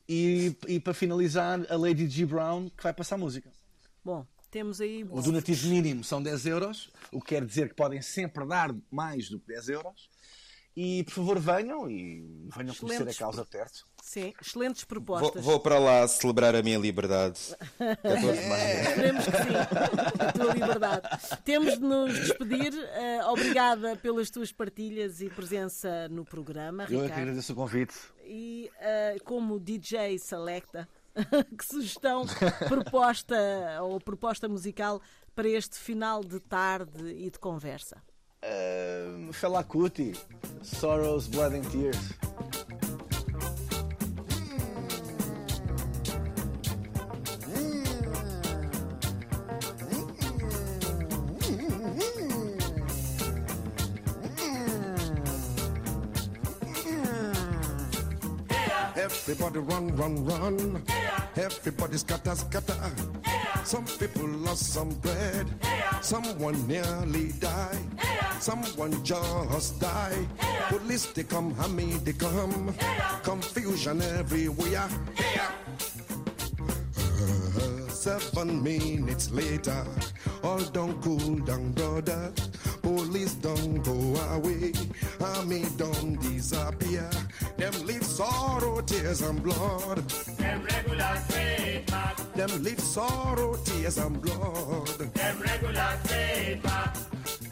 E, 0.08 0.56
e 0.66 0.80
para 0.80 0.92
finalizar, 0.92 1.60
a 1.70 1.76
Lady 1.76 2.08
G 2.08 2.26
Brown, 2.26 2.68
que 2.68 2.82
vai 2.82 2.92
passar 2.92 3.16
música. 3.16 3.50
Bom, 4.04 4.26
temos 4.50 4.80
aí. 4.80 5.04
O 5.04 5.22
donativo 5.22 5.68
mínimo 5.68 6.02
são 6.02 6.20
10 6.20 6.46
euros, 6.46 6.90
o 7.12 7.20
que 7.20 7.28
quer 7.28 7.44
dizer 7.46 7.68
que 7.68 7.74
podem 7.76 8.02
sempre 8.02 8.44
dar 8.44 8.74
mais 8.90 9.28
do 9.28 9.38
que 9.38 9.46
10 9.46 9.68
euros. 9.68 10.09
E 10.76 11.02
por 11.04 11.12
favor 11.14 11.38
venham 11.38 11.90
e 11.90 12.20
venham 12.54 12.74
conhecer 12.74 12.82
a 12.82 13.10
Excelentes. 13.10 13.18
causa 13.18 13.44
perto. 13.44 13.84
Sim, 14.02 14.32
excelentes 14.40 14.82
Vou, 14.82 14.88
propostas. 14.88 15.44
vou 15.44 15.60
para 15.60 15.78
lá 15.78 16.06
celebrar 16.08 16.54
a 16.54 16.62
minha 16.62 16.78
liberdade. 16.78 17.38
14 17.78 18.40
de 18.40 18.48
maio. 18.48 18.80
Esperemos 18.88 19.24
que 19.24 19.30
sim, 19.30 20.24
a 20.26 20.32
tua 20.32 20.54
liberdade. 20.54 21.08
Temos 21.44 21.74
de 21.74 21.80
nos 21.80 22.14
despedir. 22.14 22.72
Eh, 22.74 23.20
obrigada 23.26 23.96
pelas 23.96 24.30
tuas 24.30 24.52
partilhas 24.52 25.20
e 25.20 25.28
presença 25.28 26.08
no 26.08 26.24
programa, 26.24 26.84
Eu 26.84 26.86
é 26.86 26.88
que 26.88 26.94
Ricardo. 27.02 27.20
agradeço 27.20 27.52
o 27.52 27.56
convite. 27.56 27.94
E 28.24 28.70
eh, 28.80 29.16
como 29.24 29.58
DJ 29.60 30.18
Selecta, 30.18 30.88
que 31.58 31.64
sugestão, 31.64 32.24
proposta 32.68 33.36
ou 33.82 34.00
proposta 34.00 34.48
musical 34.48 35.00
para 35.34 35.48
este 35.48 35.76
final 35.78 36.22
de 36.24 36.40
tarde 36.40 37.06
e 37.16 37.28
de 37.30 37.38
conversa? 37.38 38.02
Uh, 38.42 39.30
Fela 39.32 39.62
Kuti, 39.62 40.16
Sorrows, 40.62 41.28
Blood 41.28 41.52
and 41.52 41.70
Tears. 41.70 42.14
Everybody 58.96 59.58
run, 59.58 59.96
run, 59.96 60.24
run. 60.24 60.82
Everybody 61.36 61.98
scatter, 61.98 62.34
scatter. 62.34 62.74
Some 63.64 63.84
people 63.84 64.26
lost 64.28 64.72
some 64.72 64.88
bread. 64.94 65.46
Someone 66.00 66.66
nearly 66.66 67.32
died. 67.32 68.19
Someone 68.40 69.04
just 69.04 69.78
died. 69.80 70.26
Police 70.68 71.06
they 71.12 71.24
come, 71.24 71.54
hammy 71.54 71.98
they 72.04 72.12
come. 72.14 72.74
Confusion 73.22 74.00
everywhere. 74.02 74.88
Seven 77.90 78.62
minutes 78.62 79.30
later, 79.30 79.84
all 80.42 80.60
don't 80.72 81.00
cool 81.02 81.36
down, 81.44 81.72
brother. 81.72 82.32
Police 82.80 83.34
don't 83.34 83.82
go 83.82 83.92
away, 84.32 84.72
army 85.20 85.66
don't 85.76 86.18
disappear. 86.22 87.10
Them 87.58 87.74
leave 87.84 88.02
sorrow, 88.04 88.80
tears 88.80 89.20
and 89.20 89.42
blood. 89.42 89.98
Them 90.38 90.62
regular 90.64 91.22
trademark, 91.28 92.34
Them 92.34 92.62
leave 92.62 92.80
sorrow, 92.80 93.54
tears 93.64 93.98
and 93.98 94.20
blood. 94.22 94.86
them 95.12 95.40
regular 95.40 95.98
trademark, 96.06 96.94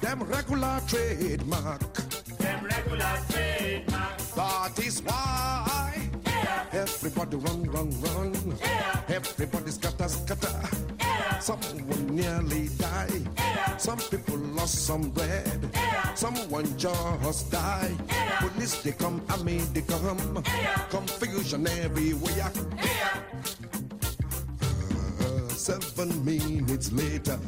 Them 0.09 0.23
regular 0.23 0.81
trademark. 0.89 1.93
them 2.39 2.65
regular 2.65 3.19
trademark. 3.29 4.17
That 4.37 4.79
is 4.83 5.03
why 5.03 6.09
everybody 6.73 7.37
run, 7.37 7.65
run, 7.65 7.91
run. 8.01 8.57
Everybody 9.07 9.71
scatter, 9.71 10.09
scatter. 10.09 10.61
Someone 11.41 12.07
nearly 12.17 12.69
died. 12.79 13.29
Some 13.77 13.99
people 13.99 14.39
lost 14.57 14.87
some 14.87 15.11
bread. 15.11 15.77
Someone 16.15 16.65
just 16.79 17.51
died. 17.53 17.99
Police 18.39 18.81
they 18.81 18.93
come, 18.93 19.21
army 19.29 19.59
they 19.75 19.83
come. 19.83 20.43
Confusion 20.89 21.67
everywhere. 21.67 22.51
Uh, 25.21 25.49
seven 25.51 26.25
minutes 26.25 26.93
later, 26.93 27.39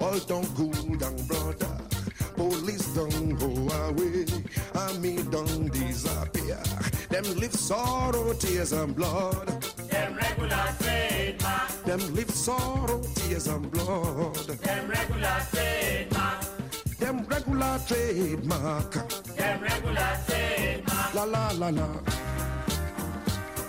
all 0.00 0.20
don't 0.20 0.46
cool 0.54 0.70
down, 0.70 1.16
brother. 1.26 1.95
Police 2.36 2.86
don't 2.94 3.34
go 3.36 3.48
away, 3.86 4.26
army 4.74 5.22
don't 5.30 5.72
disappear. 5.72 6.62
Them 7.08 7.24
live 7.36 7.54
sorrow, 7.54 8.32
tears 8.34 8.72
and 8.72 8.94
blood. 8.94 9.48
Them 9.88 10.14
regular 10.16 10.66
trademark. 10.78 11.68
Them 11.84 12.14
live 12.14 12.30
sorrow, 12.30 13.00
tears 13.14 13.46
and 13.46 13.70
blood. 13.70 14.34
Them 14.36 14.88
regular 14.88 15.40
trade 15.50 16.10
trademark. 16.10 16.98
Them 16.98 17.26
regular 17.26 17.80
trademark. 17.86 18.92
Them 19.36 19.60
regular 19.62 20.18
trademark. 20.26 21.14
La 21.14 21.24
la 21.24 21.50
la 21.52 21.68
la. 21.68 21.88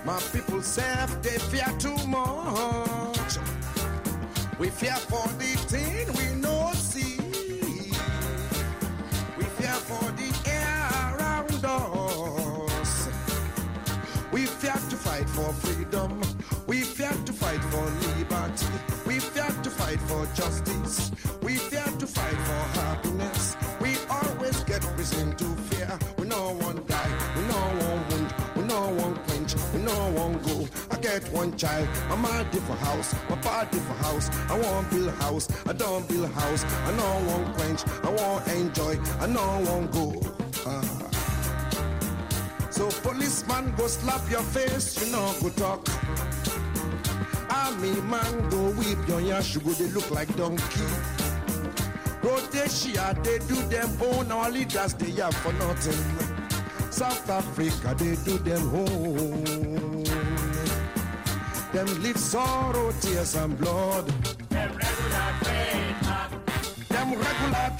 My 0.05 0.19
people 0.31 0.61
say 0.61 1.05
they 1.21 1.37
fear 1.49 1.67
too 1.79 1.97
much. 2.07 3.37
We 4.59 4.69
fear 4.69 4.95
for 4.95 5.27
the 5.37 5.55
thing 5.67 6.07
we 6.17 6.41
no 6.41 6.71
the 10.15 10.29
air 10.49 11.17
around 11.17 11.65
us. 11.65 13.07
We 14.31 14.45
fear 14.45 14.73
to 14.73 14.95
fight 14.95 15.29
for 15.29 15.51
freedom. 15.53 16.21
We 16.67 16.81
fear 16.81 17.13
to 17.25 17.33
fight 17.33 17.63
for 17.71 17.85
liberty. 18.07 18.67
We 19.05 19.19
fear 19.19 19.51
to 19.63 19.69
fight 19.69 19.99
for 20.01 20.25
justice. 20.35 21.11
We 21.41 21.55
fear 21.55 21.85
to 21.99 22.07
fight 22.07 22.39
for 22.47 22.79
happiness. 22.79 23.55
We 23.79 23.95
always 24.09 24.63
get 24.63 24.83
reason 24.97 25.35
to 25.35 25.45
fear. 25.69 25.97
We 26.17 26.27
no 26.27 26.53
one 26.55 26.83
die. 26.85 27.11
We 27.35 27.41
no 27.43 27.61
one 27.87 28.01
wound. 28.09 28.33
We 28.55 28.63
no 28.63 28.89
one 28.89 29.15
quench. 29.25 29.55
We 29.73 29.81
no 29.81 30.11
one 30.11 30.39
go. 30.39 30.67
I 30.91 30.97
get 30.97 31.23
one 31.31 31.55
child. 31.57 31.87
My 32.09 32.15
mother 32.15 32.59
for 32.67 32.75
house. 32.75 33.15
My 33.29 33.37
party 33.37 33.79
for 33.79 33.93
house. 33.93 34.29
I 34.49 34.59
want 34.59 34.89
build 34.89 35.07
a 35.07 35.11
house. 35.11 35.47
I 35.87 35.89
don't 35.89 36.07
build 36.09 36.29
house. 36.31 36.65
I 36.65 36.91
no 36.97 37.07
one 37.31 37.53
quench. 37.53 37.81
I 38.03 38.09
won't 38.09 38.45
enjoy. 38.49 38.99
I 39.21 39.27
no 39.27 39.41
one 39.71 39.87
go. 39.87 40.21
Ah. 40.65 40.83
So 42.69 42.89
policeman 43.07 43.73
go 43.77 43.87
slap 43.87 44.29
your 44.29 44.41
face, 44.41 44.99
you 44.99 45.09
know 45.13 45.33
go 45.41 45.49
talk. 45.51 45.87
Army 47.49 48.01
man 48.01 48.49
go 48.49 48.71
whip 48.75 48.99
your 49.07 49.21
yash, 49.21 49.55
you 49.55 49.61
go 49.61 49.71
they 49.71 49.87
look 49.87 50.11
like 50.11 50.27
donkey. 50.35 50.87
Rhodesia, 52.21 53.15
they 53.23 53.39
do 53.47 53.55
them 53.71 53.89
own, 54.03 54.29
our 54.29 54.49
leaders 54.51 54.93
they 54.93 55.11
have 55.11 55.33
for 55.35 55.53
nothing. 55.53 56.03
South 56.91 57.29
Africa, 57.29 57.95
they 57.97 58.17
do 58.25 58.37
them 58.39 58.63
home. 58.75 60.03
Them 61.71 62.03
live 62.03 62.17
sorrow, 62.17 62.91
tears 62.99 63.35
and 63.35 63.57
blood. 63.57 64.26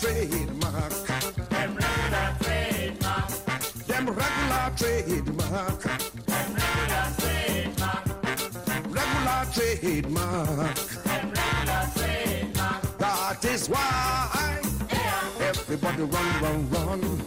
Trademark. 0.08 0.94
Them 1.50 1.76
regular 1.76 2.28
trademark. 2.42 3.30
Them 3.88 4.06
regular 4.08 4.68
trademark. 4.78 5.82
Them 6.26 6.54
regular 6.56 7.08
trademark. 7.20 8.06
Regular 8.98 9.42
trademark. 9.54 10.76
Them 11.04 11.26
regular 11.36 11.84
trademark. 11.96 12.98
That 12.98 13.46
is 13.46 13.70
why 13.70 14.62
everybody 15.42 16.04
run, 16.04 16.42
run, 16.42 16.70
run. 16.70 17.22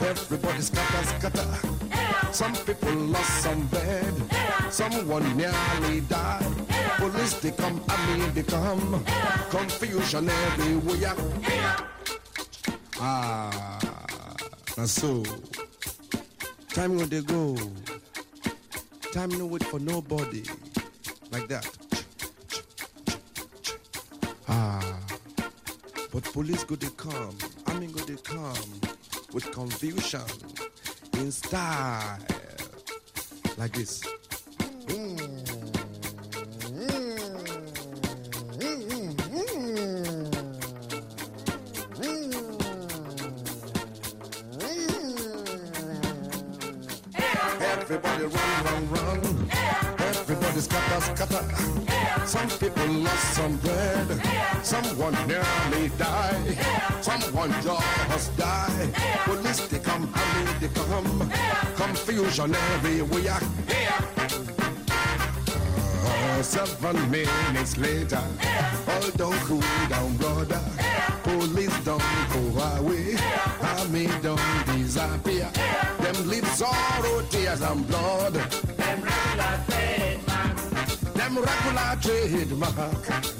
Everybody 0.00 0.62
scatter, 0.62 1.04
scatter. 1.18 2.32
Some 2.32 2.54
people 2.64 2.94
lost 2.94 3.42
some 3.42 3.66
bed. 3.66 4.14
Someone 4.70 5.36
nearly 5.36 6.00
died. 6.02 6.46
Police 6.96 7.34
they 7.40 7.50
come, 7.50 7.82
army 7.88 8.26
they 8.34 8.44
come. 8.44 9.04
Confusion 9.50 10.28
everywhere. 10.30 11.16
Ah, 13.02 13.78
so 14.84 15.22
time 16.68 16.96
when 16.96 17.08
they 17.08 17.22
go. 17.22 17.56
Time 19.12 19.30
no 19.30 19.46
wait 19.46 19.64
for 19.64 19.80
nobody. 19.80 20.42
Like 21.32 21.48
that. 21.48 21.66
Ah. 24.48 24.98
But 26.12 26.24
police 26.24 26.64
go 26.64 26.74
they 26.76 26.90
come, 26.96 27.36
army 27.66 27.86
go 27.86 28.00
they 28.00 28.16
come 28.16 28.80
with 29.32 29.50
confusion 29.52 30.20
in 31.14 31.30
style 31.32 32.18
like 33.56 33.72
this. 33.72 34.02
Someone 55.10 55.28
nearly 55.28 55.88
died. 55.98 57.02
Someone 57.02 57.50
just 57.62 58.36
died. 58.36 58.94
Police 59.24 59.66
they 59.66 59.78
come, 59.80 60.08
army 60.14 60.52
they 60.60 60.68
come. 60.68 61.30
Confusion 61.74 62.54
everywhere. 62.54 63.40
Uh, 66.06 66.42
seven 66.42 67.10
minutes 67.10 67.76
later, 67.76 68.22
all 68.88 69.10
don't 69.16 69.40
cool 69.40 69.60
down, 69.88 70.16
brother. 70.16 70.62
Police 71.24 71.84
don't 71.84 72.02
go 72.32 72.62
away, 72.78 73.16
army 73.62 74.06
don't 74.22 74.40
disappear. 74.66 75.50
Them 75.98 76.28
live 76.28 76.46
sorrow, 76.48 77.22
tears 77.30 77.62
and 77.62 77.84
blood. 77.88 78.34
Them 78.34 79.02
regular 79.02 79.60
trademark. 79.66 80.56
Them 81.14 81.34
regular 81.36 81.98
trademark. 82.00 83.39